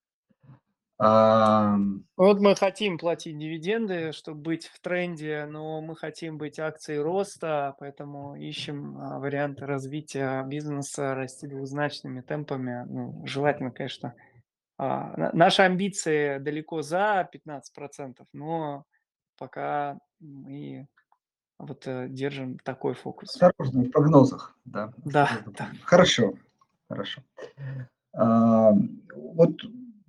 Вот 0.99 2.40
мы 2.40 2.55
хотим 2.55 2.99
платить 2.99 3.38
дивиденды, 3.38 4.12
чтобы 4.12 4.40
быть 4.40 4.66
в 4.66 4.80
тренде, 4.80 5.47
но 5.47 5.80
мы 5.80 5.97
хотим 5.97 6.38
быть 6.38 6.61
акцией 6.61 7.01
роста, 7.01 7.74
поэтому 7.80 8.36
ищем 8.36 8.97
а, 8.99 9.18
варианты 9.18 9.66
развития 9.66 10.45
бизнеса, 10.45 11.14
расти 11.14 11.49
двузначными 11.49 12.20
темпами. 12.20 12.84
Ну, 12.88 13.26
желательно, 13.26 13.72
конечно. 13.72 14.14
А, 14.78 15.30
наши 15.32 15.62
амбиции 15.62 16.38
далеко 16.38 16.82
за 16.82 17.28
15%, 17.32 18.24
но 18.32 18.84
пока 19.36 19.99
мы 20.20 20.86
вот 21.59 21.86
э, 21.86 22.09
держим 22.09 22.59
такой 22.59 22.95
фокус. 22.95 23.30
Осторожно 23.30 23.82
в 23.82 23.90
прогнозах, 23.90 24.57
да. 24.64 24.92
Да, 25.05 25.30
да. 25.47 25.70
Хорошо, 25.82 26.34
хорошо. 26.88 27.22
А, 28.12 28.72
вот 29.14 29.61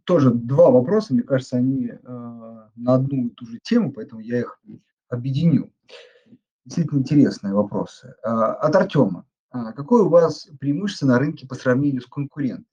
тоже 0.05 0.31
два 0.31 0.69
вопроса, 0.71 1.13
мне 1.13 1.23
кажется, 1.23 1.57
они 1.57 1.91
а, 2.03 2.69
на 2.75 2.93
одну 2.93 3.27
и 3.27 3.29
ту 3.31 3.45
же 3.45 3.59
тему, 3.59 3.91
поэтому 3.91 4.21
я 4.21 4.39
их 4.39 4.59
объединю. 5.09 5.71
Действительно 6.63 6.99
интересные 6.99 7.53
вопросы. 7.53 8.15
А, 8.23 8.53
от 8.53 8.75
Артема. 8.75 9.25
А, 9.49 9.73
какое 9.73 10.03
у 10.03 10.09
вас 10.09 10.47
преимущество 10.59 11.07
на 11.07 11.19
рынке 11.19 11.47
по 11.47 11.55
сравнению 11.55 12.01
с 12.01 12.07
конкурентами? 12.07 12.65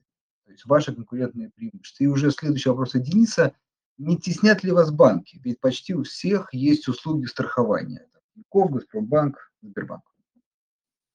То 0.45 0.53
есть 0.53 0.67
ваши 0.67 0.95
конкурентные 0.95 1.51
преимущества. 1.51 2.05
И 2.05 2.07
уже 2.07 2.31
следующий 2.31 2.69
вопрос 2.69 2.95
от 2.95 3.03
Дениса 3.03 3.55
не 3.99 4.19
теснят 4.19 4.63
ли 4.63 4.73
вас 4.73 4.91
банки? 4.91 5.41
Ведь 5.45 5.61
почти 5.61 5.95
у 5.95 6.03
всех 6.03 6.53
есть 6.53 6.89
услуги 6.89 7.27
страхования. 7.27 8.07
Тинькофф, 8.35 8.71
Газпромбанк, 8.71 9.53
Сбербанк. 9.63 10.03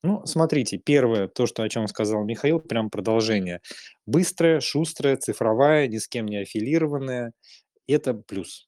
Ну, 0.03 0.25
смотрите, 0.25 0.77
первое, 0.77 1.27
то, 1.27 1.47
что, 1.47 1.63
о 1.63 1.69
чем 1.69 1.87
сказал 1.87 2.23
Михаил, 2.23 2.59
прям 2.59 2.89
продолжение. 2.89 3.61
Быстрая, 4.05 4.59
шустрая, 4.61 5.17
цифровая, 5.17 5.87
ни 5.87 5.97
с 5.97 6.07
кем 6.07 6.27
не 6.27 6.37
аффилированная. 6.37 7.33
Это 7.87 8.13
плюс. 8.13 8.67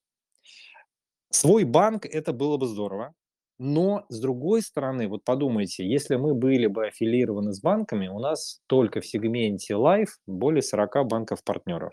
Свой 1.32 1.63
банк, 1.63 2.05
это 2.05 2.34
было 2.34 2.57
бы 2.57 2.67
здорово. 2.67 3.13
Но, 3.59 4.05
с 4.09 4.19
другой 4.21 4.61
стороны, 4.61 5.07
вот 5.09 5.23
подумайте, 5.25 5.86
если 5.86 6.15
мы 6.15 6.34
были 6.34 6.67
бы 6.67 6.88
аффилированы 6.88 7.53
с 7.53 7.61
банками, 7.61 8.07
у 8.07 8.19
нас 8.19 8.61
только 8.67 9.01
в 9.01 9.05
сегменте 9.05 9.73
Life 9.73 10.11
более 10.27 10.61
40 10.61 11.05
банков-партнеров. 11.05 11.91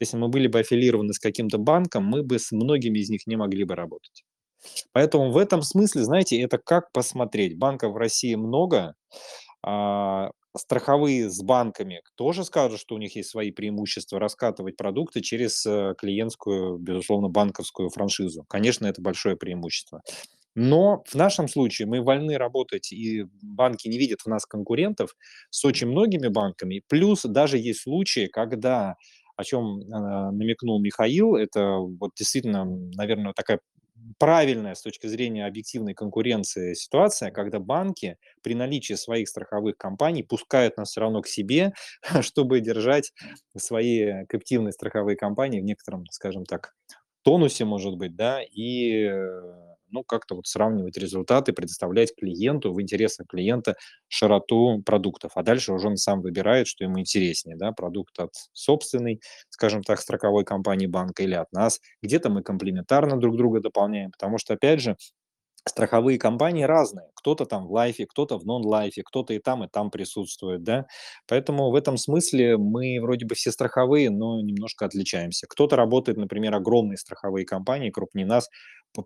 Если 0.00 0.18
мы 0.18 0.28
были 0.28 0.48
бы 0.48 0.60
аффилированы 0.60 1.14
с 1.14 1.18
каким-то 1.18 1.58
банком, 1.58 2.04
мы 2.04 2.22
бы 2.22 2.38
с 2.38 2.52
многими 2.52 2.98
из 2.98 3.08
них 3.08 3.26
не 3.26 3.36
могли 3.36 3.64
бы 3.64 3.74
работать. 3.74 4.24
Поэтому 4.92 5.30
в 5.30 5.36
этом 5.36 5.62
смысле, 5.62 6.02
знаете, 6.02 6.40
это 6.40 6.58
как 6.58 6.92
посмотреть. 6.92 7.58
Банков 7.58 7.92
в 7.92 7.96
России 7.96 8.34
много, 8.34 8.94
а, 9.62 10.30
страховые 10.56 11.30
с 11.30 11.42
банками 11.42 12.02
тоже 12.16 12.44
скажут, 12.44 12.80
что 12.80 12.94
у 12.94 12.98
них 12.98 13.16
есть 13.16 13.30
свои 13.30 13.50
преимущества 13.50 14.18
раскатывать 14.18 14.76
продукты 14.76 15.20
через 15.20 15.64
э, 15.66 15.94
клиентскую, 15.96 16.78
безусловно, 16.78 17.28
банковскую 17.28 17.90
франшизу. 17.90 18.44
Конечно, 18.48 18.86
это 18.86 19.00
большое 19.00 19.36
преимущество. 19.36 20.02
Но 20.54 21.04
в 21.06 21.14
нашем 21.14 21.48
случае 21.48 21.86
мы 21.86 22.02
вольны 22.02 22.36
работать, 22.36 22.92
и 22.92 23.26
банки 23.42 23.86
не 23.86 23.98
видят 23.98 24.22
в 24.22 24.26
нас 24.26 24.44
конкурентов 24.44 25.14
с 25.50 25.64
очень 25.64 25.86
многими 25.88 26.28
банками. 26.28 26.82
Плюс 26.88 27.22
даже 27.22 27.58
есть 27.58 27.82
случаи, 27.82 28.26
когда 28.26 28.96
о 29.36 29.44
чем 29.44 29.78
намекнул 29.88 30.80
Михаил, 30.80 31.36
это 31.36 31.76
вот 31.76 32.10
действительно, 32.18 32.64
наверное, 32.64 33.32
такая 33.34 33.60
правильная 34.18 34.74
с 34.74 34.82
точки 34.82 35.06
зрения 35.06 35.46
объективной 35.46 35.94
конкуренции 35.94 36.74
ситуация, 36.74 37.30
когда 37.30 37.58
банки 37.58 38.16
при 38.42 38.54
наличии 38.54 38.94
своих 38.94 39.28
страховых 39.28 39.76
компаний 39.76 40.22
пускают 40.22 40.76
нас 40.76 40.90
все 40.90 41.00
равно 41.00 41.22
к 41.22 41.28
себе, 41.28 41.72
чтобы 42.22 42.60
держать 42.60 43.12
свои 43.56 44.24
коллективные 44.26 44.72
страховые 44.72 45.16
компании 45.16 45.60
в 45.60 45.64
некотором, 45.64 46.04
скажем 46.10 46.44
так, 46.44 46.74
тонусе, 47.22 47.64
может 47.64 47.96
быть, 47.96 48.16
да, 48.16 48.40
и 48.42 49.04
э, 49.04 49.67
ну, 49.90 50.04
как-то 50.04 50.36
вот 50.36 50.46
сравнивать 50.46 50.96
результаты, 50.96 51.52
предоставлять 51.52 52.14
клиенту 52.16 52.72
в 52.72 52.80
интересах 52.82 53.26
клиента 53.28 53.76
широту 54.08 54.82
продуктов. 54.84 55.32
А 55.34 55.42
дальше 55.42 55.72
уже 55.72 55.88
он 55.88 55.96
сам 55.96 56.20
выбирает, 56.22 56.66
что 56.66 56.84
ему 56.84 57.00
интереснее, 57.00 57.56
да, 57.56 57.72
продукт 57.72 58.18
от 58.18 58.30
собственной, 58.52 59.20
скажем 59.50 59.82
так, 59.82 60.00
строковой 60.00 60.44
компании 60.44 60.86
банка 60.86 61.22
или 61.22 61.34
от 61.34 61.52
нас. 61.52 61.80
Где-то 62.02 62.30
мы 62.30 62.42
комплементарно 62.42 63.18
друг 63.18 63.36
друга 63.36 63.60
дополняем, 63.60 64.10
потому 64.12 64.38
что, 64.38 64.54
опять 64.54 64.80
же, 64.80 64.96
страховые 65.66 66.18
компании 66.18 66.62
разные. 66.64 67.08
Кто-то 67.14 67.44
там 67.44 67.66
в 67.66 67.72
лайфе, 67.72 68.06
кто-то 68.06 68.38
в 68.38 68.46
нон-лайфе, 68.46 69.02
кто-то 69.04 69.34
и 69.34 69.38
там, 69.38 69.64
и 69.64 69.68
там 69.68 69.90
присутствует, 69.90 70.62
да. 70.62 70.86
Поэтому 71.26 71.70
в 71.70 71.74
этом 71.74 71.98
смысле 71.98 72.56
мы 72.56 72.98
вроде 73.02 73.26
бы 73.26 73.34
все 73.34 73.52
страховые, 73.52 74.08
но 74.08 74.40
немножко 74.40 74.86
отличаемся. 74.86 75.46
Кто-то 75.46 75.76
работает, 75.76 76.16
например, 76.16 76.54
огромные 76.54 76.96
страховые 76.96 77.44
компании, 77.44 77.90
крупнее 77.90 78.26
нас, 78.26 78.48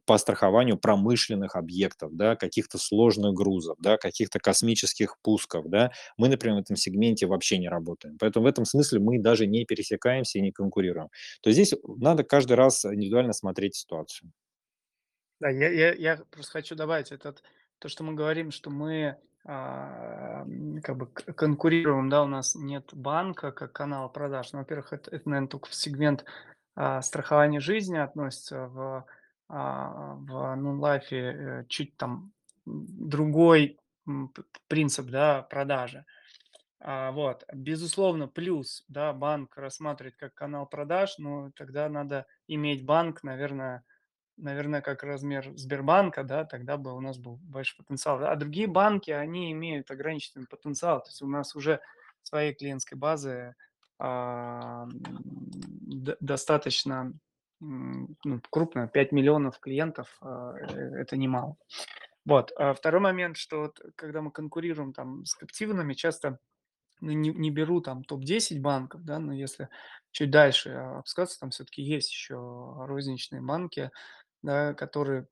по, 0.07 0.19
страхованию 0.19 0.79
промышленных 0.79 1.57
объектов, 1.57 2.15
да, 2.15 2.37
каких-то 2.37 2.79
сложных 2.79 3.35
грузов, 3.35 3.77
да, 3.81 3.97
каких-то 3.97 4.39
космических 4.39 5.17
пусков, 5.23 5.69
да. 5.69 5.93
Мы, 6.17 6.29
например, 6.29 6.59
в 6.59 6.61
этом 6.61 6.77
сегменте 6.77 7.27
вообще 7.27 7.59
не 7.59 7.69
работаем. 7.69 8.17
Поэтому 8.19 8.45
в 8.45 8.49
этом 8.49 8.65
смысле 8.65 9.01
мы 9.01 9.19
даже 9.19 9.47
не 9.47 9.65
пересекаемся 9.65 10.39
и 10.39 10.43
не 10.43 10.53
конкурируем. 10.53 11.09
То 11.43 11.51
есть 11.51 11.67
здесь 11.67 11.81
надо 11.85 12.25
каждый 12.25 12.55
раз 12.55 12.85
индивидуально 12.85 13.33
смотреть 13.33 13.75
ситуацию. 13.75 14.33
Да, 15.41 15.49
я, 15.49 15.69
я, 15.69 15.93
я 15.93 16.17
просто 16.31 16.53
хочу 16.53 16.75
добавить 16.77 17.11
этот, 17.11 17.43
то, 17.79 17.89
что 17.89 18.05
мы 18.05 18.15
говорим, 18.15 18.53
что 18.53 18.71
мы 18.71 19.17
а, 19.45 20.47
как 20.85 20.97
бы 20.97 21.07
конкурируем, 21.07 22.09
да, 22.09 22.23
у 22.23 22.29
нас 22.29 22.55
нет 22.55 22.89
банка 22.93 23.51
как 23.51 23.73
канал 23.73 24.09
продаж. 24.09 24.53
Ну, 24.53 24.61
во-первых, 24.61 24.93
это, 24.93 25.11
это, 25.11 25.29
наверное, 25.29 25.49
только 25.49 25.69
в 25.69 25.75
сегмент 25.75 26.25
а, 26.77 27.03
страхования 27.03 27.59
жизни 27.59 27.99
относится, 27.99 28.69
в, 28.69 29.05
в 29.53 30.55
нон-лайфе 30.57 31.17
э, 31.17 31.65
чуть 31.69 31.97
там 31.99 32.33
другой 32.65 33.79
принцип, 34.67 35.07
да, 35.07 35.43
продажи. 35.43 36.07
А, 36.81 37.13
вот, 37.13 37.45
безусловно, 37.53 38.29
плюс, 38.29 38.85
да, 38.89 39.13
банк 39.13 39.57
рассматривает 39.57 40.17
как 40.17 40.35
канал 40.35 40.67
продаж, 40.67 41.19
но 41.19 41.51
тогда 41.55 41.89
надо 41.89 42.27
иметь 42.49 42.85
банк, 42.85 43.23
наверное, 43.23 43.85
наверное, 44.39 44.81
как 44.81 45.03
размер 45.03 45.53
Сбербанка, 45.55 46.25
да, 46.25 46.45
тогда 46.45 46.79
бы 46.79 46.95
у 46.95 47.01
нас 47.01 47.19
был 47.19 47.37
больше 47.37 47.77
потенциал. 47.77 48.25
А 48.25 48.35
другие 48.37 48.67
банки, 48.67 49.11
они 49.11 49.53
имеют 49.53 49.91
ограниченный 49.91 50.47
потенциал. 50.47 51.03
То 51.03 51.11
есть 51.11 51.23
у 51.23 51.29
нас 51.29 51.55
уже 51.55 51.81
своей 52.23 52.55
клиентской 52.55 52.97
базы 52.97 53.55
а, 53.99 54.89
достаточно 56.21 57.13
ну, 57.63 58.41
крупно, 58.51 58.89
5 58.89 59.13
миллионов 59.13 59.61
клиентов, 59.61 60.17
а, 60.21 60.55
э, 60.57 61.01
это 61.01 61.17
немало. 61.17 61.57
Вот. 62.25 62.53
А 62.57 62.75
второй 62.75 63.01
момент, 63.01 63.37
что 63.37 63.63
вот, 63.63 63.81
когда 63.97 64.21
мы 64.23 64.31
конкурируем 64.31 64.93
там 64.93 65.25
с 65.25 65.35
каптивными, 65.35 65.95
часто 65.95 66.39
ну, 67.01 67.13
не, 67.13 67.31
не 67.31 67.51
беру 67.51 67.81
там 67.81 68.05
топ-10 68.05 68.61
банков, 68.61 69.05
да, 69.05 69.19
но 69.19 69.33
если 69.33 69.69
чуть 70.13 70.31
дальше 70.31 70.71
опускаться, 70.71 71.39
там 71.41 71.51
все-таки 71.51 71.83
есть 71.83 72.11
еще 72.11 72.37
розничные 72.37 73.43
банки, 73.43 73.91
да, 74.43 74.75
которые 74.75 75.27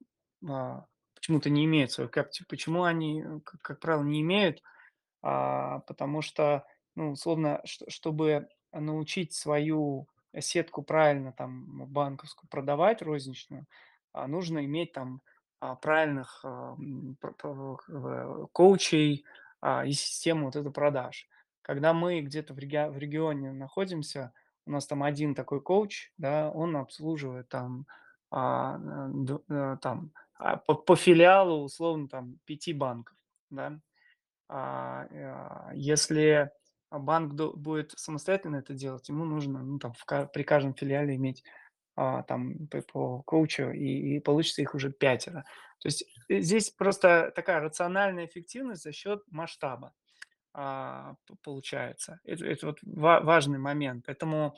а, 0.49 0.87
почему-то 1.15 1.51
не 1.51 1.65
имеют 1.65 1.93
свою 1.93 2.11
капти. 2.11 2.45
Почему 2.49 2.85
они, 2.85 3.23
э, 3.23 3.41
как, 3.45 3.61
как 3.63 3.81
правило, 3.81 4.05
не 4.05 4.21
имеют? 4.23 4.63
А, 5.23 5.81
потому 5.81 6.23
что, 6.23 6.65
ну, 6.97 7.13
условно, 7.13 7.61
ш- 7.65 7.85
чтобы 7.89 8.49
научить 8.73 9.33
свою 9.35 10.09
сетку 10.39 10.83
правильно 10.83 11.33
там 11.33 11.87
банковскую 11.87 12.49
продавать 12.49 13.03
розничную, 13.03 13.67
а, 14.13 14.27
нужно 14.27 14.65
иметь 14.65 14.93
там 14.93 15.23
а, 15.61 15.75
правильных 15.77 16.41
а, 16.45 16.77
э, 16.79 18.47
коучей 18.53 19.25
и 19.85 19.93
систему 19.93 20.47
вот 20.47 20.57
этой 20.57 20.73
продаж. 20.73 21.29
Когда 21.61 21.93
мы 21.93 22.23
где-то 22.23 22.55
в, 22.55 22.59
реги- 22.59 22.91
в 22.91 22.97
регионе 22.97 23.53
находимся, 23.53 24.33
у 24.65 24.71
нас 24.71 24.87
там 24.87 25.03
один 25.03 25.35
такой 25.35 25.61
коуч, 25.61 26.13
да, 26.17 26.51
он 26.51 26.77
обслуживает 26.77 27.49
там 27.51 27.87
э, 28.33 29.77
там 29.83 30.13
по, 30.39 30.75
по 30.75 30.97
филиалу 30.97 31.63
условно 31.65 32.09
там 32.09 32.39
пяти 32.47 32.73
банков, 32.73 33.17
да. 33.51 33.79
А, 34.49 35.07
а, 36.91 36.99
банк 36.99 37.33
будет 37.35 37.93
самостоятельно 37.97 38.57
это 38.57 38.75
делать, 38.75 39.09
ему 39.09 39.25
нужно 39.25 39.63
ну, 39.63 39.79
там, 39.79 39.93
в 39.95 40.05
при 40.33 40.43
каждом 40.43 40.75
филиале 40.75 41.17
иметь 41.17 41.43
а, 41.97 42.23
там 42.25 42.69
по, 42.93 43.23
коучу, 43.23 43.71
и, 43.71 44.17
и 44.17 44.21
получится 44.21 44.63
их 44.63 44.75
уже 44.75 44.91
пятеро. 44.91 45.45
То 45.81 45.89
есть 45.89 46.05
э, 46.29 46.41
здесь 46.41 46.71
просто 46.71 47.33
такая 47.35 47.61
рациональная 47.61 48.27
эффективность 48.27 48.83
за 48.83 48.93
счет 48.93 49.23
масштаба 49.31 49.93
а, 50.53 51.15
получается. 51.43 52.21
Это, 52.25 52.47
это 52.47 52.67
вот 52.67 52.79
ва- 52.83 53.21
важный 53.21 53.59
момент. 53.59 54.05
Поэтому 54.07 54.57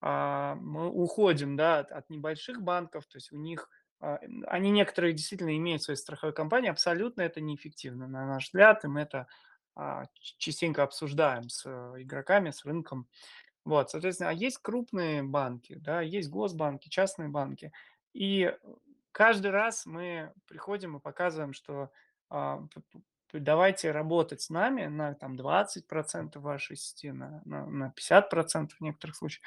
а, 0.00 0.56
мы 0.56 0.88
уходим, 0.88 1.56
да, 1.56 1.80
от, 1.80 1.92
от 1.92 2.10
небольших 2.10 2.62
банков, 2.62 3.06
то 3.06 3.16
есть 3.16 3.32
у 3.32 3.36
них, 3.36 3.68
а, 4.00 4.18
они 4.46 4.70
некоторые 4.70 5.12
действительно 5.14 5.56
имеют 5.56 5.82
свои 5.82 5.96
страховые 5.96 6.34
компании, 6.34 6.70
абсолютно 6.70 7.22
это 7.22 7.40
неэффективно, 7.40 8.06
на 8.06 8.26
наш 8.26 8.46
взгляд, 8.46 8.84
и 8.84 8.88
мы 8.88 9.00
это 9.00 9.26
частенько 10.38 10.82
обсуждаем 10.82 11.48
с 11.48 11.64
э, 11.66 12.02
игроками, 12.02 12.50
с 12.50 12.64
рынком. 12.64 13.08
Вот, 13.64 13.90
соответственно, 13.90 14.30
а 14.30 14.34
есть 14.34 14.58
крупные 14.58 15.22
банки, 15.22 15.74
да, 15.74 16.00
есть 16.00 16.28
госбанки, 16.28 16.88
частные 16.88 17.28
банки, 17.28 17.72
и 18.12 18.54
каждый 19.12 19.50
раз 19.52 19.86
мы 19.86 20.32
приходим 20.46 20.96
и 20.96 21.00
показываем, 21.00 21.52
что 21.52 21.90
а, 22.28 22.66
давайте 23.32 23.92
работать 23.92 24.40
с 24.42 24.50
нами 24.50 24.86
на 24.86 25.14
там 25.14 25.36
20% 25.36 26.38
вашей 26.40 26.76
сети, 26.76 27.12
на, 27.12 27.40
на, 27.44 27.66
на 27.66 27.94
50% 27.96 28.70
в 28.70 28.80
некоторых 28.80 29.14
случаях 29.16 29.44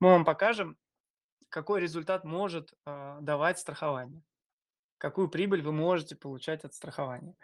мы 0.00 0.10
вам 0.10 0.24
покажем, 0.24 0.76
какой 1.48 1.80
результат 1.80 2.24
может 2.24 2.74
а, 2.84 3.20
давать 3.20 3.58
страхование, 3.58 4.22
какую 4.98 5.28
прибыль 5.28 5.62
вы 5.62 5.72
можете 5.72 6.16
получать 6.16 6.64
от 6.64 6.74
страхования. 6.74 7.34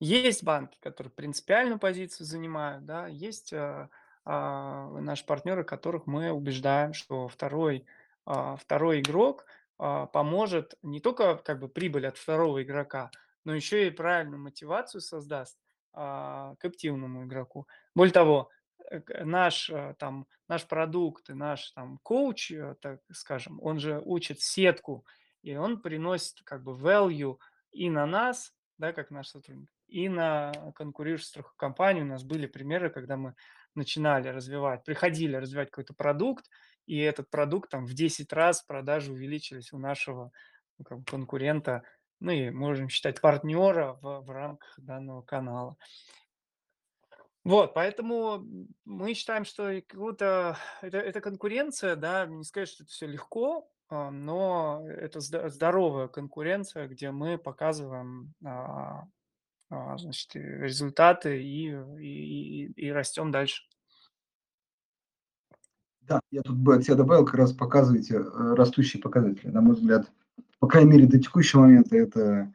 Есть 0.00 0.44
банки, 0.44 0.78
которые 0.80 1.10
принципиальную 1.10 1.78
позицию 1.78 2.26
занимают, 2.26 2.84
да, 2.84 3.08
есть 3.08 3.52
а, 3.52 3.90
а, 4.24 4.88
наши 5.00 5.26
партнеры, 5.26 5.64
которых 5.64 6.06
мы 6.06 6.30
убеждаем, 6.30 6.92
что 6.92 7.28
второй, 7.28 7.84
а, 8.24 8.56
второй 8.56 9.00
игрок 9.00 9.46
а, 9.78 10.06
поможет 10.06 10.74
не 10.82 11.00
только 11.00 11.36
как 11.36 11.58
бы 11.58 11.68
прибыль 11.68 12.06
от 12.06 12.16
второго 12.16 12.62
игрока, 12.62 13.10
но 13.44 13.54
еще 13.54 13.86
и 13.86 13.90
правильную 13.90 14.40
мотивацию 14.40 15.00
создаст 15.00 15.58
а, 15.92 16.54
к 16.60 16.64
активному 16.64 17.24
игроку. 17.24 17.66
Более 17.94 18.12
того, 18.12 18.50
э, 18.90 19.00
наш 19.24 19.68
э, 19.70 19.96
там 19.98 20.26
наш 20.46 20.66
продукт 20.66 21.30
и 21.30 21.34
наш 21.34 21.70
там 21.72 21.98
коуч, 22.02 22.52
э, 22.52 22.76
так 22.80 23.00
скажем, 23.12 23.58
он 23.62 23.80
же 23.80 24.00
учит 24.04 24.40
сетку, 24.40 25.04
и 25.42 25.56
он 25.56 25.80
приносит 25.80 26.42
как 26.44 26.62
бы 26.62 26.72
value 26.72 27.38
и 27.72 27.90
на 27.90 28.06
нас, 28.06 28.52
да, 28.76 28.92
как 28.92 29.10
наш 29.10 29.28
сотрудник, 29.28 29.70
и 29.88 30.08
на 30.08 30.52
конкурирующую 30.74 31.26
страховую 31.26 31.56
компанию. 31.56 32.04
У 32.04 32.08
нас 32.08 32.22
были 32.22 32.46
примеры, 32.46 32.90
когда 32.90 33.16
мы 33.16 33.34
начинали 33.74 34.28
развивать, 34.28 34.84
приходили 34.84 35.36
развивать 35.36 35.70
какой-то 35.70 35.94
продукт, 35.94 36.50
и 36.86 36.98
этот 36.98 37.30
продукт 37.30 37.70
там 37.70 37.86
в 37.86 37.94
10 37.94 38.32
раз 38.32 38.62
продажи 38.62 39.12
увеличились 39.12 39.72
у 39.72 39.78
нашего 39.78 40.30
ну, 40.78 40.84
как 40.84 40.98
бы 40.98 41.04
конкурента, 41.04 41.82
ну 42.20 42.32
и 42.32 42.50
можем 42.50 42.88
считать 42.88 43.20
партнера 43.20 43.98
в, 44.00 44.20
в 44.20 44.30
рамках 44.30 44.74
данного 44.78 45.22
канала. 45.22 45.76
Вот, 47.44 47.72
поэтому 47.72 48.44
мы 48.84 49.14
считаем, 49.14 49.44
что 49.44 49.70
это, 49.70 50.58
это 50.82 51.20
конкуренция, 51.20 51.96
да, 51.96 52.26
не 52.26 52.44
сказать, 52.44 52.68
что 52.68 52.82
это 52.82 52.92
все 52.92 53.06
легко, 53.06 53.70
а, 53.88 54.10
но 54.10 54.84
это 54.86 55.20
здоровая 55.20 56.08
конкуренция, 56.08 56.88
где 56.88 57.10
мы 57.10 57.38
показываем 57.38 58.34
а, 58.44 59.04
значит, 59.70 60.34
э, 60.36 60.40
результаты 60.40 61.42
и, 61.42 61.68
и, 62.00 62.64
и, 62.64 62.72
и 62.72 62.90
растем 62.90 63.30
дальше. 63.30 63.62
Да, 66.00 66.20
я 66.30 66.42
тут 66.42 66.56
бы 66.56 66.74
от 66.74 66.84
себя 66.84 66.94
добавил, 66.94 67.26
как 67.26 67.34
раз 67.34 67.52
показываете 67.52 68.16
э, 68.16 68.20
растущие 68.54 69.02
показатели. 69.02 69.48
На 69.48 69.60
мой 69.60 69.74
взгляд, 69.74 70.10
по 70.58 70.66
крайней 70.66 70.92
мере, 70.92 71.06
до 71.06 71.18
текущего 71.18 71.60
момента 71.60 71.96
это 71.96 72.52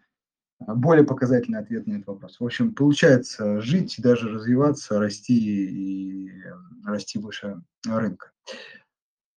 а, 0.60 0.76
более 0.76 1.06
показательный 1.06 1.60
ответ 1.60 1.86
на 1.88 1.94
этот 1.94 2.08
вопрос. 2.08 2.40
В 2.40 2.46
общем, 2.46 2.74
получается 2.74 3.62
жить, 3.62 3.96
даже 4.00 4.30
развиваться, 4.30 5.00
расти 5.00 5.36
и 5.36 6.30
э, 6.30 6.54
расти 6.86 7.20
выше 7.20 7.62
рынка. 7.86 8.32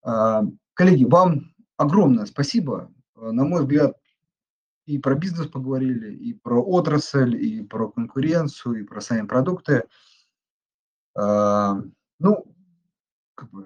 А, 0.03 0.43
коллеги, 0.73 1.05
вам 1.05 1.53
огромное 1.77 2.25
спасибо. 2.25 2.91
Э, 3.15 3.31
на 3.31 3.43
мой 3.43 3.61
взгляд, 3.61 3.97
и 4.87 4.97
про 4.99 5.15
бизнес 5.15 5.47
поговорили, 5.47 6.15
и 6.15 6.33
про 6.33 6.63
отрасль, 6.63 7.35
и 7.35 7.61
про 7.61 7.91
конкуренцию, 7.91 8.79
и 8.79 8.83
про 8.83 9.01
сами 9.01 9.27
продукты. 9.27 9.83
А, 11.13 11.81
ну, 12.19 12.55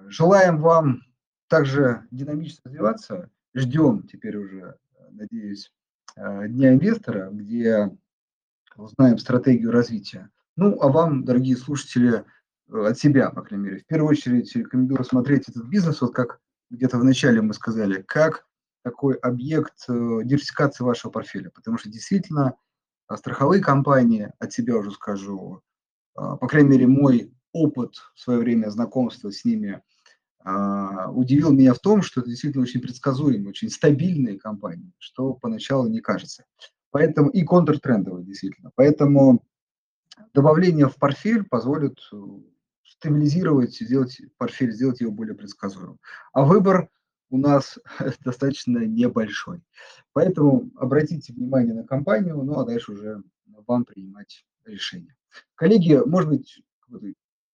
желаем 0.08 0.58
вам 0.58 1.02
также 1.48 2.06
динамично 2.10 2.62
развиваться. 2.64 3.30
Ждем 3.54 4.02
теперь 4.08 4.36
уже, 4.36 4.76
надеюсь, 5.10 5.72
э, 6.16 6.48
Дня 6.48 6.72
инвестора, 6.72 7.30
где 7.30 7.96
узнаем 8.76 9.18
стратегию 9.18 9.70
развития. 9.70 10.28
Ну, 10.56 10.80
а 10.80 10.88
вам, 10.88 11.24
дорогие 11.24 11.56
слушатели, 11.56 12.24
э, 12.68 12.86
от 12.86 12.98
себя, 12.98 13.30
по 13.30 13.42
крайней 13.42 13.66
мере, 13.66 13.78
в 13.78 13.86
первую 13.86 14.10
очередь 14.10 14.56
рекомендую 14.56 14.98
рассмотреть 14.98 15.48
этот 15.48 15.66
бизнес, 15.66 16.00
вот 16.00 16.14
как 16.14 16.40
где-то 16.70 16.98
в 16.98 17.04
начале 17.04 17.40
мы 17.42 17.54
сказали, 17.54 18.02
как 18.02 18.44
такой 18.82 19.14
объект 19.14 19.84
э, 19.88 20.20
диверсификации 20.24 20.84
вашего 20.84 21.10
портфеля, 21.10 21.50
потому 21.50 21.78
что 21.78 21.88
действительно 21.90 22.56
а, 23.06 23.16
страховые 23.16 23.62
компании, 23.62 24.32
от 24.38 24.52
себя 24.52 24.76
уже 24.76 24.90
скажу, 24.90 25.62
а, 26.14 26.36
по 26.36 26.48
крайней 26.48 26.70
мере, 26.70 26.86
мой 26.86 27.32
опыт 27.52 27.96
в 28.14 28.20
свое 28.20 28.40
время 28.40 28.70
знакомства 28.70 29.30
с 29.30 29.44
ними 29.44 29.82
а, 30.44 31.10
удивил 31.10 31.52
меня 31.52 31.74
в 31.74 31.78
том, 31.78 32.02
что 32.02 32.20
это 32.20 32.30
действительно 32.30 32.62
очень 32.62 32.80
предсказуемые, 32.80 33.50
очень 33.50 33.70
стабильные 33.70 34.38
компании, 34.38 34.92
что 34.98 35.34
поначалу 35.34 35.88
не 35.88 36.00
кажется. 36.00 36.44
Поэтому 36.90 37.30
и 37.30 37.42
контртрендовые 37.42 38.24
действительно. 38.24 38.70
Поэтому 38.74 39.44
добавление 40.34 40.88
в 40.88 40.96
портфель 40.96 41.44
позволит 41.44 41.98
э, 42.12 42.16
стабилизировать, 42.84 43.74
сделать 43.74 44.20
портфель, 44.36 44.72
сделать 44.72 45.00
его 45.00 45.12
более 45.12 45.34
предсказуемым. 45.34 45.98
А 46.32 46.44
выбор 46.44 46.88
у 47.32 47.38
нас 47.38 47.78
достаточно 48.24 48.78
небольшой. 48.78 49.62
Поэтому 50.12 50.70
обратите 50.76 51.32
внимание 51.32 51.74
на 51.74 51.84
компанию, 51.84 52.36
ну 52.42 52.60
а 52.60 52.64
дальше 52.64 52.92
уже 52.92 53.22
вам 53.66 53.84
принимать 53.84 54.44
решение. 54.64 55.16
Коллеги, 55.54 56.00
может 56.06 56.28
быть, 56.28 56.62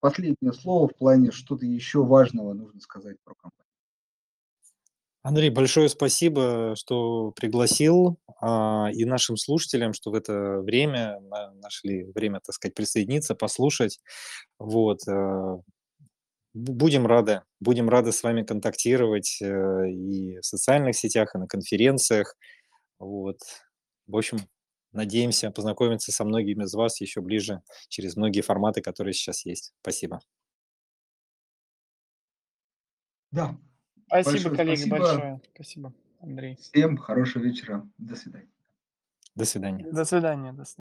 последнее 0.01 0.53
слово 0.53 0.89
в 0.89 0.97
плане 0.97 1.31
что-то 1.31 1.65
еще 1.65 2.05
важного 2.05 2.53
нужно 2.55 2.81
сказать 2.81 3.17
про 3.23 3.35
компанию. 3.35 3.65
Андрей, 5.23 5.51
большое 5.51 5.89
спасибо, 5.89 6.75
что 6.77 7.33
пригласил, 7.33 8.19
а, 8.41 8.89
и 8.93 9.05
нашим 9.05 9.37
слушателям, 9.37 9.93
что 9.93 10.11
в 10.11 10.15
это 10.15 10.61
время 10.61 11.21
нашли 11.61 12.05
время, 12.15 12.41
так 12.45 12.55
сказать, 12.55 12.75
присоединиться, 12.75 13.35
послушать. 13.35 14.01
Вот. 14.59 15.01
Будем 16.55 17.07
рады, 17.07 17.43
будем 17.61 17.89
рады 17.89 18.11
с 18.11 18.23
вами 18.23 18.43
контактировать 18.43 19.39
э, 19.43 19.91
и 19.91 20.39
в 20.39 20.45
социальных 20.45 20.97
сетях, 20.97 21.35
и 21.35 21.39
на 21.39 21.47
конференциях. 21.47 22.35
Вот. 22.99 23.39
В 24.07 24.17
общем, 24.17 24.39
надеемся 24.93 25.51
познакомиться 25.51 26.11
со 26.11 26.25
многими 26.25 26.65
из 26.65 26.75
вас 26.75 27.01
еще 27.01 27.21
ближе 27.21 27.63
через 27.89 28.17
многие 28.17 28.41
форматы, 28.41 28.81
которые 28.81 29.13
сейчас 29.13 29.45
есть. 29.45 29.75
Спасибо. 29.83 30.21
Да. 33.31 33.57
Спасибо, 34.07 34.33
большое 34.33 34.57
коллеги, 34.57 34.77
спасибо. 34.79 34.99
большое. 34.99 35.41
Спасибо, 35.55 35.95
Андрей. 36.21 36.57
Всем 36.57 36.97
хорошего 36.97 37.43
вечера. 37.43 37.87
До 37.99 38.17
свидания. 38.17 38.49
До 39.35 39.45
свидания. 39.45 39.85
До 39.85 40.05
свидания. 40.05 40.53
До 40.53 40.65
свидания. 40.65 40.77